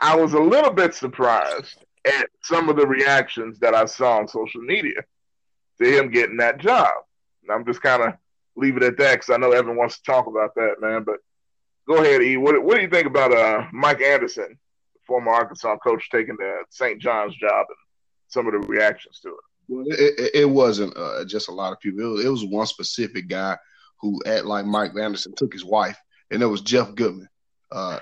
I 0.00 0.16
was 0.16 0.34
a 0.34 0.40
little 0.40 0.72
bit 0.72 0.94
surprised 0.94 1.84
at 2.04 2.28
some 2.42 2.68
of 2.68 2.76
the 2.76 2.86
reactions 2.86 3.58
that 3.60 3.74
I 3.74 3.86
saw 3.86 4.18
on 4.18 4.28
social 4.28 4.60
media 4.60 5.00
to 5.80 5.98
him 5.98 6.10
getting 6.10 6.36
that 6.38 6.58
job. 6.58 6.92
And 7.42 7.50
I'm 7.50 7.64
just 7.64 7.80
kind 7.80 8.02
of 8.02 8.14
leave 8.56 8.76
it 8.76 8.82
at 8.82 8.98
that 8.98 9.14
because 9.14 9.30
I 9.30 9.38
know 9.38 9.52
Evan 9.52 9.76
wants 9.76 9.98
to 9.98 10.04
talk 10.04 10.26
about 10.26 10.54
that, 10.56 10.74
man. 10.80 11.04
But 11.04 11.16
go 11.88 11.96
ahead, 11.96 12.22
E. 12.22 12.36
What, 12.36 12.62
what 12.62 12.76
do 12.76 12.82
you 12.82 12.88
think 12.88 13.06
about 13.06 13.32
uh, 13.32 13.66
Mike 13.72 14.02
Anderson, 14.02 14.58
former 15.06 15.32
Arkansas 15.32 15.76
coach, 15.78 16.10
taking 16.10 16.36
the 16.36 16.64
St. 16.68 17.00
John's 17.00 17.34
job 17.36 17.66
and 17.68 17.76
some 18.28 18.46
of 18.46 18.52
the 18.52 18.58
reactions 18.58 19.20
to 19.20 19.28
it? 19.28 19.34
Well, 19.66 19.84
it, 19.88 20.30
it 20.34 20.50
wasn't 20.50 20.94
uh, 20.96 21.24
just 21.24 21.48
a 21.48 21.52
lot 21.52 21.72
of 21.72 21.80
people. 21.80 22.20
It 22.20 22.28
was 22.28 22.44
one 22.44 22.66
specific 22.66 23.28
guy 23.28 23.56
who, 24.04 24.20
act 24.26 24.44
like 24.44 24.66
Mike 24.66 24.92
Anderson, 25.00 25.34
took 25.34 25.52
his 25.52 25.64
wife, 25.64 25.98
and 26.30 26.42
it 26.42 26.46
was 26.46 26.60
Jeff 26.60 26.94
Goodman 26.94 27.28
uh, 27.72 27.98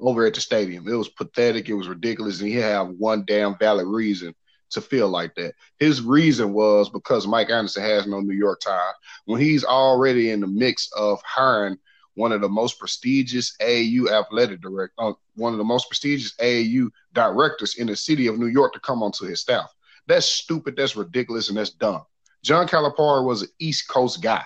over 0.00 0.26
at 0.26 0.34
the 0.34 0.40
stadium. 0.40 0.88
It 0.88 0.94
was 0.94 1.08
pathetic. 1.08 1.68
It 1.68 1.74
was 1.74 1.86
ridiculous. 1.86 2.40
And 2.40 2.48
he 2.48 2.56
had 2.56 2.82
one 2.82 3.24
damn 3.24 3.56
valid 3.58 3.86
reason 3.86 4.34
to 4.70 4.80
feel 4.80 5.08
like 5.08 5.36
that. 5.36 5.54
His 5.78 6.02
reason 6.02 6.52
was 6.52 6.90
because 6.90 7.28
Mike 7.28 7.50
Anderson 7.50 7.84
has 7.84 8.06
no 8.06 8.20
New 8.20 8.34
York 8.34 8.60
tie. 8.60 8.90
When 9.26 9.40
he's 9.40 9.64
already 9.64 10.30
in 10.30 10.40
the 10.40 10.48
mix 10.48 10.90
of 10.96 11.22
hiring 11.24 11.78
one 12.14 12.32
of 12.32 12.40
the 12.40 12.48
most 12.48 12.80
prestigious 12.80 13.56
AAU 13.60 14.10
athletic 14.10 14.60
director, 14.60 14.94
uh, 14.98 15.12
one 15.36 15.52
of 15.52 15.58
the 15.58 15.64
most 15.64 15.88
prestigious 15.88 16.34
AAU 16.40 16.90
directors 17.12 17.76
in 17.76 17.86
the 17.86 17.94
city 17.94 18.26
of 18.26 18.38
New 18.40 18.46
York 18.46 18.72
to 18.72 18.80
come 18.80 19.04
onto 19.04 19.24
his 19.24 19.40
staff. 19.40 19.72
That's 20.08 20.26
stupid. 20.26 20.74
That's 20.76 20.96
ridiculous, 20.96 21.48
and 21.48 21.56
that's 21.56 21.70
dumb. 21.70 22.02
John 22.42 22.66
Calipari 22.66 23.24
was 23.24 23.42
an 23.42 23.48
East 23.60 23.88
Coast 23.88 24.20
guy 24.20 24.44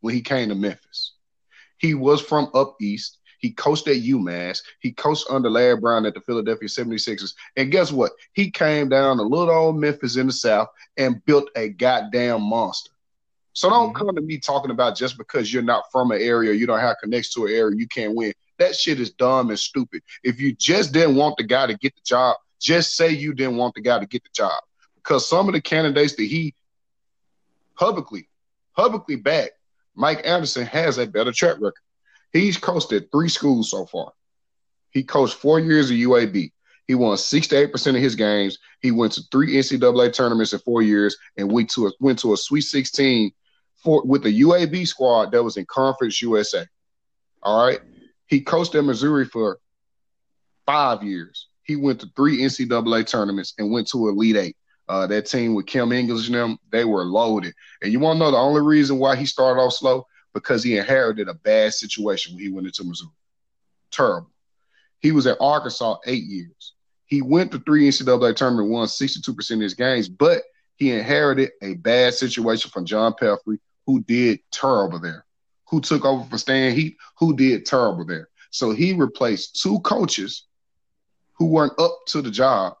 when 0.00 0.14
he 0.14 0.20
came 0.20 0.48
to 0.48 0.54
Memphis. 0.54 1.14
He 1.78 1.94
was 1.94 2.20
from 2.20 2.50
up 2.54 2.76
east. 2.80 3.18
He 3.38 3.52
coached 3.52 3.88
at 3.88 3.96
UMass. 3.96 4.62
He 4.80 4.92
coached 4.92 5.24
under 5.30 5.48
Larry 5.48 5.76
Brown 5.76 6.04
at 6.04 6.14
the 6.14 6.20
Philadelphia 6.20 6.68
76ers. 6.68 7.34
And 7.56 7.72
guess 7.72 7.90
what? 7.90 8.12
He 8.34 8.50
came 8.50 8.90
down 8.90 9.16
to 9.16 9.22
little 9.22 9.54
old 9.54 9.76
Memphis 9.78 10.16
in 10.16 10.26
the 10.26 10.32
South 10.32 10.68
and 10.98 11.24
built 11.24 11.48
a 11.56 11.70
goddamn 11.70 12.42
monster. 12.42 12.90
So 13.54 13.68
don't 13.70 13.92
mm-hmm. 13.92 14.06
come 14.06 14.14
to 14.14 14.20
me 14.20 14.38
talking 14.38 14.70
about 14.70 14.96
just 14.96 15.16
because 15.16 15.52
you're 15.52 15.62
not 15.62 15.84
from 15.90 16.10
an 16.12 16.20
area, 16.20 16.52
you 16.52 16.66
don't 16.66 16.80
have 16.80 16.96
connections 17.02 17.34
to 17.34 17.46
an 17.46 17.52
area, 17.52 17.76
you 17.76 17.88
can't 17.88 18.14
win. 18.14 18.32
That 18.58 18.76
shit 18.76 19.00
is 19.00 19.10
dumb 19.10 19.48
and 19.48 19.58
stupid. 19.58 20.02
If 20.22 20.38
you 20.40 20.54
just 20.54 20.92
didn't 20.92 21.16
want 21.16 21.36
the 21.38 21.44
guy 21.44 21.66
to 21.66 21.76
get 21.76 21.94
the 21.94 22.02
job, 22.04 22.36
just 22.60 22.94
say 22.94 23.10
you 23.10 23.32
didn't 23.32 23.56
want 23.56 23.74
the 23.74 23.80
guy 23.80 23.98
to 23.98 24.06
get 24.06 24.22
the 24.22 24.30
job. 24.34 24.62
Because 24.96 25.26
some 25.26 25.48
of 25.48 25.54
the 25.54 25.62
candidates 25.62 26.14
that 26.16 26.24
he 26.24 26.54
publicly, 27.74 28.28
publicly 28.76 29.16
backed, 29.16 29.52
Mike 29.94 30.22
Anderson 30.24 30.66
has 30.66 30.98
a 30.98 31.06
better 31.06 31.32
track 31.32 31.56
record. 31.60 31.74
He's 32.32 32.56
coached 32.56 32.92
at 32.92 33.10
three 33.10 33.28
schools 33.28 33.70
so 33.70 33.86
far. 33.86 34.12
He 34.90 35.02
coached 35.02 35.34
four 35.34 35.58
years 35.58 35.90
at 35.90 35.96
UAB. 35.96 36.52
He 36.86 36.94
won 36.94 37.16
68% 37.16 37.88
of 37.88 38.02
his 38.02 38.16
games. 38.16 38.58
He 38.80 38.90
went 38.90 39.12
to 39.12 39.22
three 39.30 39.54
NCAA 39.54 40.12
tournaments 40.12 40.52
in 40.52 40.58
four 40.60 40.82
years 40.82 41.16
and 41.36 41.52
went 41.52 41.70
to 41.70 41.86
a, 41.86 41.92
went 42.00 42.18
to 42.20 42.32
a 42.32 42.36
Sweet 42.36 42.62
16 42.62 43.32
for 43.76 44.02
with 44.04 44.22
the 44.22 44.40
UAB 44.40 44.86
squad 44.86 45.32
that 45.32 45.42
was 45.42 45.56
in 45.56 45.66
Conference 45.66 46.20
USA. 46.20 46.66
All 47.42 47.66
right. 47.66 47.80
He 48.26 48.40
coached 48.40 48.74
at 48.74 48.84
Missouri 48.84 49.24
for 49.24 49.58
five 50.66 51.02
years. 51.02 51.48
He 51.62 51.76
went 51.76 52.00
to 52.00 52.10
three 52.16 52.40
NCAA 52.42 53.06
tournaments 53.06 53.54
and 53.58 53.70
went 53.70 53.88
to 53.88 54.08
Elite 54.08 54.36
Eight. 54.36 54.56
Uh, 54.90 55.06
that 55.06 55.24
team 55.24 55.54
with 55.54 55.66
Kim 55.66 55.92
English 55.92 56.26
and 56.26 56.34
them, 56.34 56.58
they 56.72 56.84
were 56.84 57.04
loaded. 57.04 57.54
And 57.80 57.92
you 57.92 58.00
want 58.00 58.16
to 58.16 58.18
know 58.18 58.32
the 58.32 58.36
only 58.36 58.60
reason 58.60 58.98
why 58.98 59.14
he 59.14 59.24
started 59.24 59.60
off 59.60 59.74
slow? 59.74 60.04
Because 60.34 60.64
he 60.64 60.78
inherited 60.78 61.28
a 61.28 61.34
bad 61.34 61.74
situation 61.74 62.34
when 62.34 62.42
he 62.42 62.50
went 62.50 62.66
into 62.66 62.82
Missouri. 62.82 63.12
Terrible. 63.92 64.32
He 64.98 65.12
was 65.12 65.28
at 65.28 65.38
Arkansas 65.40 65.98
eight 66.06 66.24
years. 66.24 66.72
He 67.06 67.22
went 67.22 67.52
to 67.52 67.60
three 67.60 67.88
NCAA 67.88 68.34
tournament, 68.34 68.68
won 68.68 68.88
62% 68.88 69.54
of 69.54 69.60
his 69.60 69.74
games, 69.74 70.08
but 70.08 70.42
he 70.74 70.90
inherited 70.90 71.50
a 71.62 71.74
bad 71.74 72.14
situation 72.14 72.72
from 72.72 72.84
John 72.84 73.12
Pelphrey, 73.12 73.60
who 73.86 74.02
did 74.02 74.40
terrible 74.50 74.98
there, 74.98 75.24
who 75.68 75.80
took 75.80 76.04
over 76.04 76.28
for 76.28 76.36
Stan 76.36 76.74
Heath, 76.74 76.96
who 77.16 77.36
did 77.36 77.64
terrible 77.64 78.04
there. 78.04 78.28
So 78.50 78.72
he 78.72 78.92
replaced 78.92 79.62
two 79.62 79.78
coaches 79.80 80.46
who 81.34 81.46
weren't 81.46 81.78
up 81.78 81.96
to 82.06 82.22
the 82.22 82.30
job, 82.32 82.74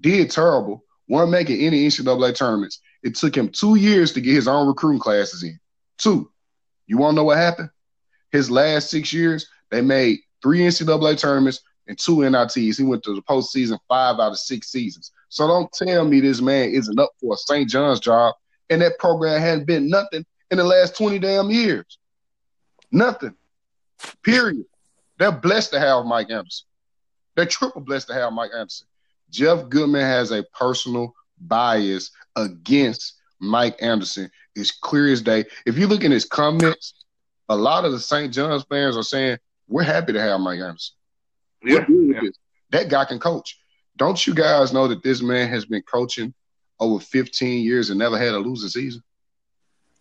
did 0.00 0.30
terrible, 0.30 0.84
weren't 1.08 1.30
making 1.30 1.60
any 1.60 1.86
NCAA 1.86 2.34
tournaments. 2.34 2.80
It 3.02 3.14
took 3.14 3.36
him 3.36 3.48
two 3.48 3.76
years 3.76 4.12
to 4.12 4.20
get 4.20 4.34
his 4.34 4.48
own 4.48 4.66
recruiting 4.66 5.00
classes 5.00 5.42
in. 5.42 5.58
Two. 5.96 6.30
You 6.86 6.98
want 6.98 7.12
to 7.12 7.16
know 7.16 7.24
what 7.24 7.38
happened? 7.38 7.70
His 8.30 8.50
last 8.50 8.90
six 8.90 9.12
years, 9.12 9.46
they 9.70 9.80
made 9.80 10.20
three 10.42 10.60
NCAA 10.60 11.18
tournaments, 11.18 11.60
and 11.88 11.98
two 11.98 12.28
NITs. 12.28 12.76
He 12.76 12.84
went 12.84 13.02
to 13.04 13.14
the 13.14 13.22
postseason 13.22 13.78
five 13.88 14.20
out 14.20 14.32
of 14.32 14.38
six 14.38 14.70
seasons. 14.70 15.10
So 15.30 15.46
don't 15.46 15.72
tell 15.72 16.04
me 16.04 16.20
this 16.20 16.40
man 16.40 16.70
isn't 16.70 16.98
up 16.98 17.10
for 17.20 17.34
a 17.34 17.36
St. 17.36 17.68
John's 17.68 18.00
job, 18.00 18.34
and 18.70 18.80
that 18.82 18.98
program 18.98 19.40
hasn't 19.40 19.66
been 19.66 19.88
nothing 19.88 20.24
in 20.50 20.58
the 20.58 20.64
last 20.64 20.96
20 20.96 21.18
damn 21.18 21.50
years. 21.50 21.98
Nothing. 22.92 23.34
Period. 24.22 24.64
They're 25.18 25.32
blessed 25.32 25.72
to 25.72 25.80
have 25.80 26.04
Mike 26.04 26.30
Anderson. 26.30 26.66
They're 27.34 27.46
triple 27.46 27.80
blessed 27.80 28.08
to 28.08 28.14
have 28.14 28.32
Mike 28.32 28.50
Anderson. 28.56 28.86
Jeff 29.30 29.68
Goodman 29.68 30.02
has 30.02 30.30
a 30.30 30.42
personal 30.58 31.14
bias 31.40 32.10
against 32.36 33.14
Mike 33.40 33.76
Anderson. 33.80 34.30
It's 34.54 34.70
clear 34.70 35.12
as 35.12 35.22
day. 35.22 35.44
If 35.66 35.78
you 35.78 35.86
look 35.86 36.04
in 36.04 36.10
his 36.10 36.24
comments, 36.24 36.94
a 37.48 37.56
lot 37.56 37.84
of 37.84 37.92
the 37.92 38.00
St. 38.00 38.32
John's 38.32 38.64
fans 38.64 38.96
are 38.96 39.02
saying, 39.02 39.38
We're 39.68 39.82
happy 39.82 40.12
to 40.12 40.20
have 40.20 40.40
Mike 40.40 40.60
Anderson. 40.60 40.94
Yeah, 41.62 41.84
yeah. 41.88 42.20
That 42.70 42.88
guy 42.88 43.04
can 43.04 43.18
coach. 43.18 43.58
Don't 43.96 44.26
you 44.26 44.34
guys 44.34 44.72
know 44.72 44.86
that 44.88 45.02
this 45.02 45.22
man 45.22 45.48
has 45.48 45.64
been 45.64 45.82
coaching 45.82 46.32
over 46.78 47.00
15 47.02 47.64
years 47.64 47.90
and 47.90 47.98
never 47.98 48.18
had 48.18 48.34
a 48.34 48.38
losing 48.38 48.68
season? 48.68 49.02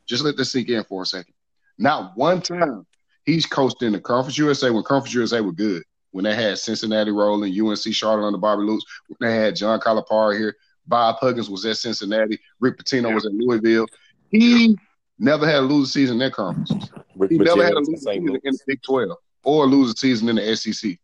Just 0.06 0.24
let 0.24 0.38
this 0.38 0.52
sink 0.52 0.70
in 0.70 0.84
for 0.84 1.02
a 1.02 1.06
second. 1.06 1.34
Not 1.78 2.16
one 2.16 2.42
time 2.42 2.86
he's 3.26 3.46
coached 3.46 3.84
in 3.84 3.92
the 3.92 4.00
Conference 4.00 4.38
USA 4.38 4.70
when 4.70 4.84
Conference 4.84 5.14
USA 5.14 5.42
were 5.42 5.52
good. 5.52 5.84
When 6.12 6.24
they 6.24 6.36
had 6.36 6.58
Cincinnati 6.58 7.12
rolling, 7.12 7.54
UNC 7.60 7.94
Charlotte 7.94 8.26
under 8.26 8.40
Bobby 8.40 8.64
Lutz, 8.64 8.86
when 9.08 9.30
they 9.30 9.36
had 9.36 9.56
John 9.56 9.80
Calipari 9.80 10.38
here, 10.38 10.56
Bob 10.88 11.18
Huggins 11.20 11.50
was 11.50 11.66
at 11.66 11.78
Cincinnati, 11.78 12.40
Rick 12.60 12.78
Pitino 12.78 13.10
yeah. 13.10 13.14
was 13.14 13.26
at 13.26 13.34
Louisville. 13.34 13.86
He 14.30 14.78
never 15.20 15.46
had 15.46 15.58
a 15.58 15.62
losing 15.62 16.02
season 16.02 16.16
in 16.16 16.20
that 16.20 16.34
conference. 16.34 16.72
Rick 17.16 17.32
he 17.32 17.38
never 17.38 17.64
had 17.64 17.74
a 17.74 17.80
losing 17.80 17.98
season 17.98 18.40
in 18.44 18.54
the 18.54 18.60
Big 18.66 18.82
12 18.84 19.18
or 19.44 19.66
a 19.66 19.68
losing 19.68 19.96
season 19.96 20.30
in 20.30 20.38
the 20.38 20.56
SEC. 20.56 20.98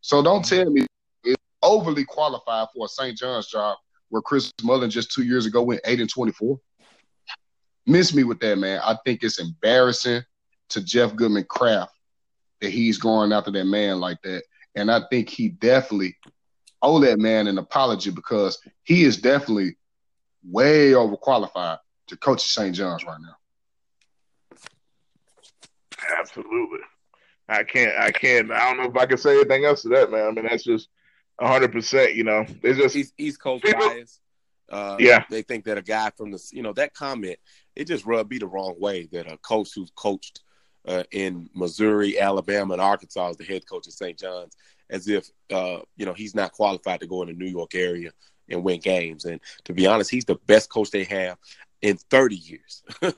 So 0.00 0.22
don't 0.22 0.44
tell 0.44 0.70
me 0.70 0.86
it's 1.24 1.42
overly 1.62 2.04
qualified 2.04 2.68
for 2.74 2.84
a 2.84 2.88
St. 2.88 3.16
John's 3.16 3.46
job 3.46 3.78
where 4.10 4.22
Chris 4.22 4.52
Mullin 4.62 4.90
just 4.90 5.12
two 5.12 5.22
years 5.22 5.46
ago 5.46 5.62
went 5.62 5.80
eight 5.86 6.00
and 6.00 6.10
twenty-four. 6.10 6.60
Miss 7.86 8.14
me 8.14 8.24
with 8.24 8.40
that, 8.40 8.58
man. 8.58 8.80
I 8.84 8.96
think 9.04 9.22
it's 9.22 9.38
embarrassing 9.38 10.22
to 10.70 10.82
Jeff 10.82 11.14
Goodman 11.16 11.44
Craft 11.44 11.93
that 12.60 12.70
he's 12.70 12.98
going 12.98 13.32
after 13.32 13.50
that 13.50 13.64
man 13.64 14.00
like 14.00 14.20
that. 14.22 14.42
And 14.74 14.90
I 14.90 15.02
think 15.10 15.28
he 15.28 15.48
definitely 15.48 16.16
owe 16.82 16.98
that 17.00 17.18
man 17.18 17.46
an 17.46 17.58
apology 17.58 18.10
because 18.10 18.58
he 18.82 19.04
is 19.04 19.16
definitely 19.18 19.76
way 20.44 20.90
overqualified 20.90 21.78
to 22.08 22.16
coach 22.16 22.38
at 22.38 22.48
St. 22.48 22.74
John's 22.74 23.04
right 23.04 23.20
now. 23.20 23.36
Absolutely. 26.18 26.80
I 27.48 27.62
can't. 27.62 27.96
I 27.98 28.10
can't. 28.10 28.50
I 28.50 28.68
don't 28.68 28.78
know 28.78 28.90
if 28.90 28.96
I 28.96 29.06
can 29.06 29.18
say 29.18 29.36
anything 29.36 29.64
else 29.64 29.82
to 29.82 29.88
that, 29.90 30.10
man. 30.10 30.26
I 30.26 30.30
mean, 30.30 30.46
that's 30.48 30.64
just 30.64 30.88
hundred 31.40 31.72
percent. 31.72 32.14
You 32.14 32.24
know, 32.24 32.46
it's 32.62 32.78
just 32.78 32.96
East, 32.96 33.14
East 33.18 33.40
Coast 33.40 33.64
people, 33.64 33.86
bias. 33.86 34.20
Uh, 34.70 34.96
yeah, 34.98 35.24
they 35.30 35.42
think 35.42 35.64
that 35.64 35.76
a 35.76 35.82
guy 35.82 36.10
from 36.16 36.30
the, 36.30 36.42
you 36.52 36.62
know, 36.62 36.72
that 36.72 36.94
comment 36.94 37.38
it 37.76 37.86
just 37.86 38.06
rubbed 38.06 38.30
me 38.30 38.38
the 38.38 38.46
wrong 38.46 38.74
way 38.78 39.08
that 39.12 39.30
a 39.30 39.36
coach 39.38 39.70
who's 39.74 39.90
coached 39.96 40.40
uh, 40.86 41.04
in 41.10 41.48
Missouri, 41.54 42.18
Alabama, 42.18 42.74
and 42.74 42.82
Arkansas 42.82 43.30
is 43.30 43.36
the 43.36 43.44
head 43.44 43.66
coach 43.66 43.86
of 43.86 43.92
St. 43.92 44.18
John's, 44.18 44.56
as 44.90 45.08
if 45.08 45.28
uh, 45.52 45.78
you 45.96 46.06
know 46.06 46.12
he's 46.12 46.34
not 46.34 46.52
qualified 46.52 47.00
to 47.00 47.06
go 47.06 47.22
in 47.22 47.28
the 47.28 47.34
New 47.34 47.50
York 47.50 47.74
area 47.74 48.10
and 48.48 48.62
win 48.62 48.80
games. 48.80 49.24
And 49.24 49.40
to 49.64 49.72
be 49.72 49.86
honest, 49.86 50.10
he's 50.10 50.24
the 50.24 50.36
best 50.46 50.70
coach 50.70 50.90
they 50.90 51.04
have 51.04 51.38
in 51.82 51.96
30 51.96 52.36
years. 52.36 52.82
you 53.02 53.12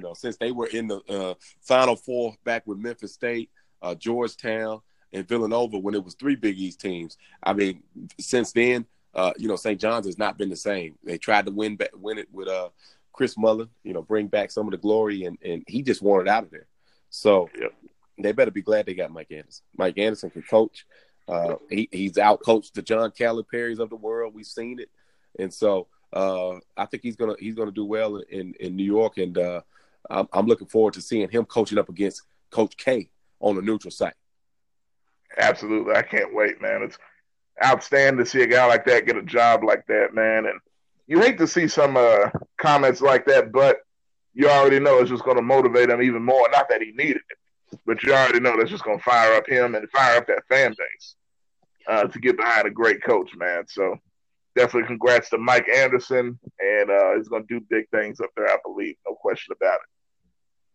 know, 0.00 0.14
since 0.14 0.36
they 0.36 0.52
were 0.52 0.66
in 0.66 0.88
the 0.88 1.00
uh, 1.08 1.34
Final 1.62 1.96
Four 1.96 2.34
back 2.44 2.66
with 2.66 2.78
Memphis 2.78 3.14
State, 3.14 3.50
uh, 3.82 3.94
Georgetown, 3.94 4.80
and 5.12 5.26
Villanova 5.26 5.78
when 5.78 5.94
it 5.94 6.04
was 6.04 6.14
three 6.14 6.36
Big 6.36 6.58
East 6.58 6.80
teams. 6.80 7.16
I 7.42 7.52
mean, 7.52 7.82
since 8.18 8.52
then, 8.52 8.86
uh, 9.14 9.32
you 9.38 9.48
know, 9.48 9.56
St. 9.56 9.80
John's 9.80 10.06
has 10.06 10.18
not 10.18 10.38
been 10.38 10.50
the 10.50 10.56
same. 10.56 10.96
They 11.02 11.18
tried 11.18 11.46
to 11.46 11.52
win 11.52 11.76
back, 11.76 11.90
win 11.94 12.18
it 12.18 12.28
with 12.32 12.48
uh, 12.48 12.68
Chris 13.12 13.36
Mullin, 13.36 13.68
you 13.82 13.92
know, 13.92 14.02
bring 14.02 14.28
back 14.28 14.50
some 14.50 14.66
of 14.66 14.72
the 14.72 14.76
glory, 14.76 15.24
and, 15.24 15.38
and 15.42 15.64
he 15.66 15.82
just 15.82 16.02
wanted 16.02 16.28
out 16.28 16.44
of 16.44 16.50
there. 16.50 16.66
So 17.10 17.48
yep. 17.58 17.72
they 18.18 18.32
better 18.32 18.50
be 18.50 18.62
glad 18.62 18.86
they 18.86 18.94
got 18.94 19.10
Mike 19.10 19.30
Anderson. 19.30 19.64
Mike 19.76 19.98
Anderson 19.98 20.30
can 20.30 20.42
coach. 20.42 20.86
Uh, 21.26 21.56
he, 21.68 21.88
he's 21.92 22.16
out 22.16 22.42
coached 22.42 22.74
the 22.74 22.82
John 22.82 23.10
Calipari's 23.10 23.78
of 23.78 23.90
the 23.90 23.96
world. 23.96 24.34
We've 24.34 24.46
seen 24.46 24.80
it, 24.80 24.90
and 25.38 25.52
so 25.52 25.88
uh, 26.12 26.56
I 26.76 26.86
think 26.86 27.02
he's 27.02 27.16
gonna 27.16 27.34
he's 27.38 27.54
gonna 27.54 27.70
do 27.70 27.84
well 27.84 28.16
in 28.16 28.54
in 28.60 28.76
New 28.76 28.84
York, 28.84 29.18
and 29.18 29.36
uh, 29.36 29.60
I'm, 30.08 30.26
I'm, 30.32 30.46
looking 30.46 30.68
forward 30.68 30.94
to 30.94 31.02
seeing 31.02 31.28
him 31.28 31.44
coaching 31.44 31.78
up 31.78 31.90
against 31.90 32.22
Coach 32.50 32.76
K 32.78 33.10
on 33.40 33.58
a 33.58 33.60
neutral 33.60 33.90
site. 33.90 34.14
Absolutely, 35.36 35.94
I 35.94 36.02
can't 36.02 36.34
wait, 36.34 36.62
man. 36.62 36.82
It's 36.82 36.98
outstanding 37.62 38.24
to 38.24 38.30
see 38.30 38.42
a 38.42 38.46
guy 38.46 38.64
like 38.66 38.86
that 38.86 39.06
get 39.06 39.16
a 39.16 39.22
job 39.22 39.62
like 39.64 39.86
that, 39.88 40.14
man. 40.14 40.46
And 40.46 40.60
you 41.06 41.20
hate 41.20 41.38
to 41.38 41.46
see 41.46 41.68
some 41.68 41.96
uh, 41.96 42.30
comments 42.56 43.00
like 43.00 43.26
that, 43.26 43.52
but 43.52 43.80
you 44.38 44.48
already 44.48 44.78
know 44.78 45.00
it's 45.00 45.10
just 45.10 45.24
going 45.24 45.36
to 45.36 45.42
motivate 45.42 45.90
him 45.90 46.00
even 46.00 46.24
more. 46.24 46.48
Not 46.52 46.68
that 46.68 46.80
he 46.80 46.92
needed 46.92 47.22
it, 47.28 47.78
but 47.84 48.00
you 48.04 48.12
already 48.12 48.38
know 48.38 48.56
that's 48.56 48.70
just 48.70 48.84
going 48.84 48.98
to 48.98 49.04
fire 49.04 49.34
up 49.34 49.48
him 49.48 49.74
and 49.74 49.90
fire 49.90 50.16
up 50.18 50.28
that 50.28 50.46
fan 50.48 50.70
base 50.78 51.16
uh, 51.88 52.04
to 52.04 52.18
get 52.20 52.36
behind 52.36 52.68
a 52.68 52.70
great 52.70 53.02
coach, 53.02 53.34
man. 53.36 53.64
So 53.66 53.96
definitely 54.54 54.86
congrats 54.86 55.28
to 55.30 55.38
Mike 55.38 55.68
Anderson, 55.68 56.38
and 56.60 56.88
uh, 56.88 57.16
he's 57.16 57.26
going 57.26 57.48
to 57.48 57.58
do 57.58 57.66
big 57.68 57.90
things 57.90 58.20
up 58.20 58.30
there, 58.36 58.48
I 58.48 58.58
believe, 58.64 58.94
no 59.08 59.16
question 59.16 59.56
about 59.60 59.80
it. 59.80 59.88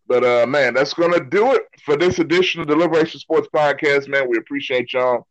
But 0.07 0.25
uh, 0.25 0.45
man, 0.45 0.73
that's 0.73 0.93
going 0.93 1.13
to 1.13 1.23
do 1.23 1.53
it 1.53 1.63
for 1.85 1.95
this 1.95 2.19
edition 2.19 2.59
of 2.59 2.67
the 2.67 2.75
Liberation 2.75 3.21
Sports 3.21 3.47
Podcast. 3.55 4.09
Man, 4.09 4.27
we 4.29 4.37
appreciate 4.37 4.91
y'all 4.91 5.25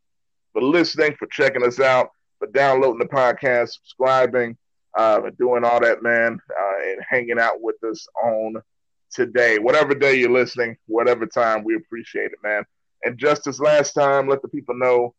for 0.55 0.63
listening, 0.63 1.15
for 1.19 1.27
checking 1.27 1.67
us 1.67 1.81
out, 1.81 2.09
for 2.39 2.49
downloading 2.49 2.99
the 2.99 3.15
podcast, 3.15 3.73
subscribing, 3.73 4.57
uh, 4.95 5.21
doing 5.39 5.65
all 5.65 5.81
that, 5.81 6.03
man, 6.03 6.39
uh, 6.51 6.91
and 6.91 7.01
hanging 7.09 7.39
out 7.39 7.61
with 7.61 7.83
us 7.85 8.07
on 8.23 8.57
today. 9.11 9.59
Whatever 9.59 9.95
day 9.95 10.15
you're 10.15 10.31
listening, 10.31 10.77
whatever 10.87 11.27
time, 11.27 11.65
we 11.65 11.77
appreciate 11.77 12.33
it, 12.33 12.39
man. 12.43 12.65
And 13.05 13.19
just 13.19 13.47
as 13.47 13.61
last 13.61 13.93
time, 13.95 14.29
let 14.29 14.43
the 14.43 14.49
people 14.49 14.77
know 14.77 15.15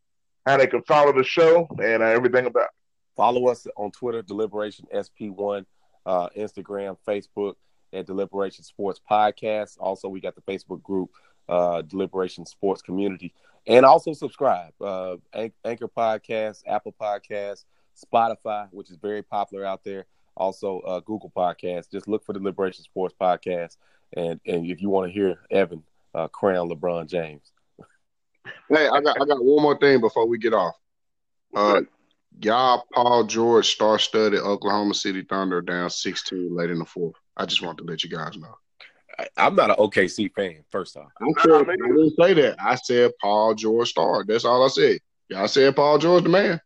how 0.45 0.57
they 0.57 0.67
can 0.67 0.83
follow 0.83 1.13
the 1.13 1.23
show 1.23 1.67
and 1.81 2.03
uh, 2.03 2.07
everything 2.07 2.45
about. 2.45 2.69
Follow 3.15 3.47
us 3.47 3.67
on 3.77 3.91
Twitter, 3.91 4.21
Deliberation 4.21 4.87
SP1, 4.93 5.65
uh, 6.05 6.29
Instagram, 6.37 6.97
Facebook 7.07 7.55
at 7.93 8.07
Deliberation 8.07 8.63
Sports 8.63 8.99
Podcast. 9.09 9.77
Also, 9.79 10.09
we 10.09 10.19
got 10.19 10.35
the 10.35 10.41
Facebook 10.41 10.81
group, 10.81 11.11
uh, 11.47 11.81
Deliberation 11.83 12.45
Sports 12.45 12.81
Community. 12.81 13.33
And 13.67 13.85
also 13.85 14.13
subscribe. 14.13 14.73
Uh, 14.81 15.17
Anchor 15.63 15.87
Podcast, 15.87 16.63
Apple 16.67 16.95
Podcast, 16.99 17.63
Spotify, 17.95 18.67
which 18.71 18.89
is 18.89 18.97
very 18.97 19.21
popular 19.21 19.65
out 19.65 19.83
there. 19.83 20.05
Also, 20.35 20.79
uh, 20.79 20.99
Google 21.01 21.31
Podcast. 21.35 21.91
Just 21.91 22.07
look 22.07 22.25
for 22.25 22.33
the 22.33 22.39
Liberation 22.39 22.83
Sports 22.83 23.15
Podcast. 23.19 23.77
And, 24.15 24.39
and 24.45 24.65
if 24.65 24.81
you 24.81 24.89
want 24.89 25.07
to 25.07 25.13
hear 25.13 25.39
Evan 25.51 25.83
uh, 26.13 26.27
crown 26.27 26.69
LeBron 26.69 27.07
James. 27.07 27.51
hey, 28.69 28.87
I 28.87 29.01
got 29.01 29.21
I 29.21 29.25
got 29.25 29.43
one 29.43 29.63
more 29.63 29.77
thing 29.77 29.99
before 29.99 30.27
we 30.27 30.37
get 30.37 30.53
off. 30.53 30.75
Uh, 31.55 31.81
y'all 32.41 32.85
Paul 32.93 33.25
George 33.25 33.67
star 33.67 33.99
studded 33.99 34.41
Oklahoma 34.41 34.93
City 34.93 35.23
Thunder 35.23 35.61
down 35.61 35.89
16 35.89 36.55
late 36.55 36.69
in 36.69 36.79
the 36.79 36.85
fourth. 36.85 37.15
I 37.37 37.45
just 37.45 37.61
want 37.61 37.77
to 37.79 37.83
let 37.83 38.03
you 38.03 38.09
guys 38.09 38.37
know. 38.37 38.57
I, 39.17 39.27
am 39.37 39.55
not 39.55 39.69
an 39.69 39.75
OKC 39.75 40.33
fan, 40.33 40.63
first 40.71 40.97
off. 40.97 41.11
I, 41.21 41.41
said, 41.41 41.51
I 41.51 41.75
didn't 41.75 42.15
say 42.19 42.33
that. 42.33 42.55
I 42.59 42.75
said 42.75 43.11
Paul 43.21 43.53
George 43.53 43.89
star. 43.89 44.23
That's 44.25 44.45
all 44.45 44.63
I 44.63 44.69
said. 44.69 44.99
Y'all 45.29 45.47
said 45.47 45.75
Paul 45.75 45.99
George 45.99 46.23
the 46.23 46.29
man. 46.29 46.59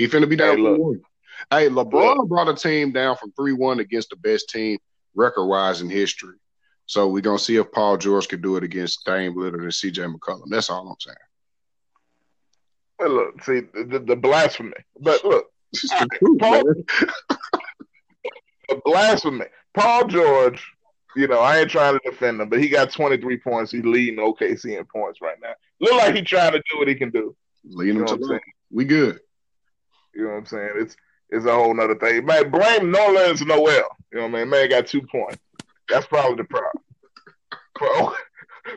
He 0.00 0.08
finna 0.08 0.26
be 0.26 0.34
down 0.34 0.56
hey, 0.56 0.62
one. 0.62 1.02
Hey, 1.50 1.68
LeBron 1.68 2.16
look. 2.16 2.28
brought 2.30 2.48
a 2.48 2.54
team 2.54 2.90
down 2.90 3.16
from 3.16 3.32
3 3.32 3.52
1 3.52 3.80
against 3.80 4.08
the 4.08 4.16
best 4.16 4.48
team 4.48 4.78
record 5.14 5.44
wise 5.44 5.82
in 5.82 5.90
history. 5.90 6.36
So 6.86 7.06
we're 7.08 7.20
gonna 7.20 7.38
see 7.38 7.56
if 7.56 7.70
Paul 7.70 7.98
George 7.98 8.26
can 8.26 8.40
do 8.40 8.56
it 8.56 8.64
against 8.64 9.04
Dame 9.04 9.34
Lillard 9.34 9.60
and 9.60 9.68
CJ 9.68 10.10
McCollum. 10.10 10.44
That's 10.48 10.70
all 10.70 10.88
I'm 10.88 10.96
saying. 11.00 11.16
Well, 12.98 13.10
look, 13.10 13.44
see 13.44 13.60
the, 13.74 13.98
the 13.98 14.16
blasphemy. 14.16 14.72
But 14.98 15.22
look, 15.22 15.48
right, 15.92 16.08
Paul, 16.38 16.62
the 18.70 18.80
blasphemy. 18.82 19.44
Paul 19.74 20.06
George, 20.06 20.66
you 21.14 21.28
know, 21.28 21.40
I 21.40 21.58
ain't 21.58 21.70
trying 21.70 21.98
to 21.98 22.10
defend 22.10 22.40
him, 22.40 22.48
but 22.48 22.58
he 22.58 22.70
got 22.70 22.90
23 22.90 23.36
points. 23.36 23.70
He's 23.70 23.84
leading 23.84 24.16
OKC 24.16 24.78
in 24.78 24.86
points 24.86 25.20
right 25.20 25.36
now. 25.42 25.52
Look 25.78 25.92
like 25.92 26.14
he's 26.14 26.24
trying 26.24 26.52
to 26.52 26.62
do 26.70 26.78
what 26.78 26.88
he 26.88 26.94
can 26.94 27.10
do. 27.10 27.36
Leading 27.64 27.96
you 27.96 28.04
know 28.06 28.14
him 28.14 28.22
to 28.22 28.40
we 28.70 28.86
good. 28.86 29.20
You 30.14 30.24
know 30.24 30.30
what 30.30 30.38
I'm 30.38 30.46
saying? 30.46 30.70
It's 30.76 30.96
it's 31.30 31.46
a 31.46 31.54
whole 31.54 31.74
nother 31.74 31.94
thing. 31.94 32.26
Man, 32.26 32.50
blame 32.50 32.92
Nerlens 32.92 33.46
Noel. 33.46 33.88
You 34.12 34.18
know 34.18 34.26
what 34.26 34.34
I 34.34 34.40
mean? 34.40 34.50
Man 34.50 34.68
got 34.68 34.86
two 34.86 35.02
points. 35.02 35.38
That's 35.88 36.06
probably 36.06 36.36
the 36.36 36.44
problem. 36.44 36.82
For, 37.78 38.14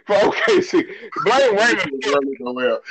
for 0.07 0.15
OKC. 0.31 0.85
Blame 1.25 1.55
Raymond 1.55 2.03
Noel. 2.39 2.79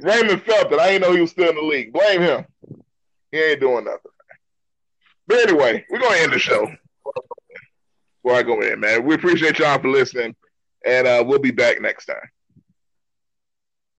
Raymond 0.00 0.42
Felton. 0.42 0.80
I 0.80 0.88
didn't 0.88 1.02
know 1.02 1.14
he 1.14 1.20
was 1.20 1.30
still 1.30 1.50
in 1.50 1.56
the 1.56 1.62
league. 1.62 1.92
Blame 1.92 2.22
him. 2.22 2.46
He 3.30 3.38
ain't 3.38 3.60
doing 3.60 3.84
nothing. 3.84 4.10
But 5.26 5.48
anyway, 5.48 5.84
we're 5.90 6.00
gonna 6.00 6.16
end 6.16 6.32
the 6.32 6.38
show. 6.38 6.66
Before 8.22 8.38
I 8.38 8.42
go 8.42 8.60
in, 8.60 8.80
man. 8.80 9.04
We 9.04 9.14
appreciate 9.14 9.58
y'all 9.58 9.80
for 9.80 9.88
listening, 9.88 10.34
and 10.86 11.06
uh, 11.06 11.24
we'll 11.26 11.38
be 11.38 11.50
back 11.50 11.80
next 11.80 12.06
time. 12.06 12.16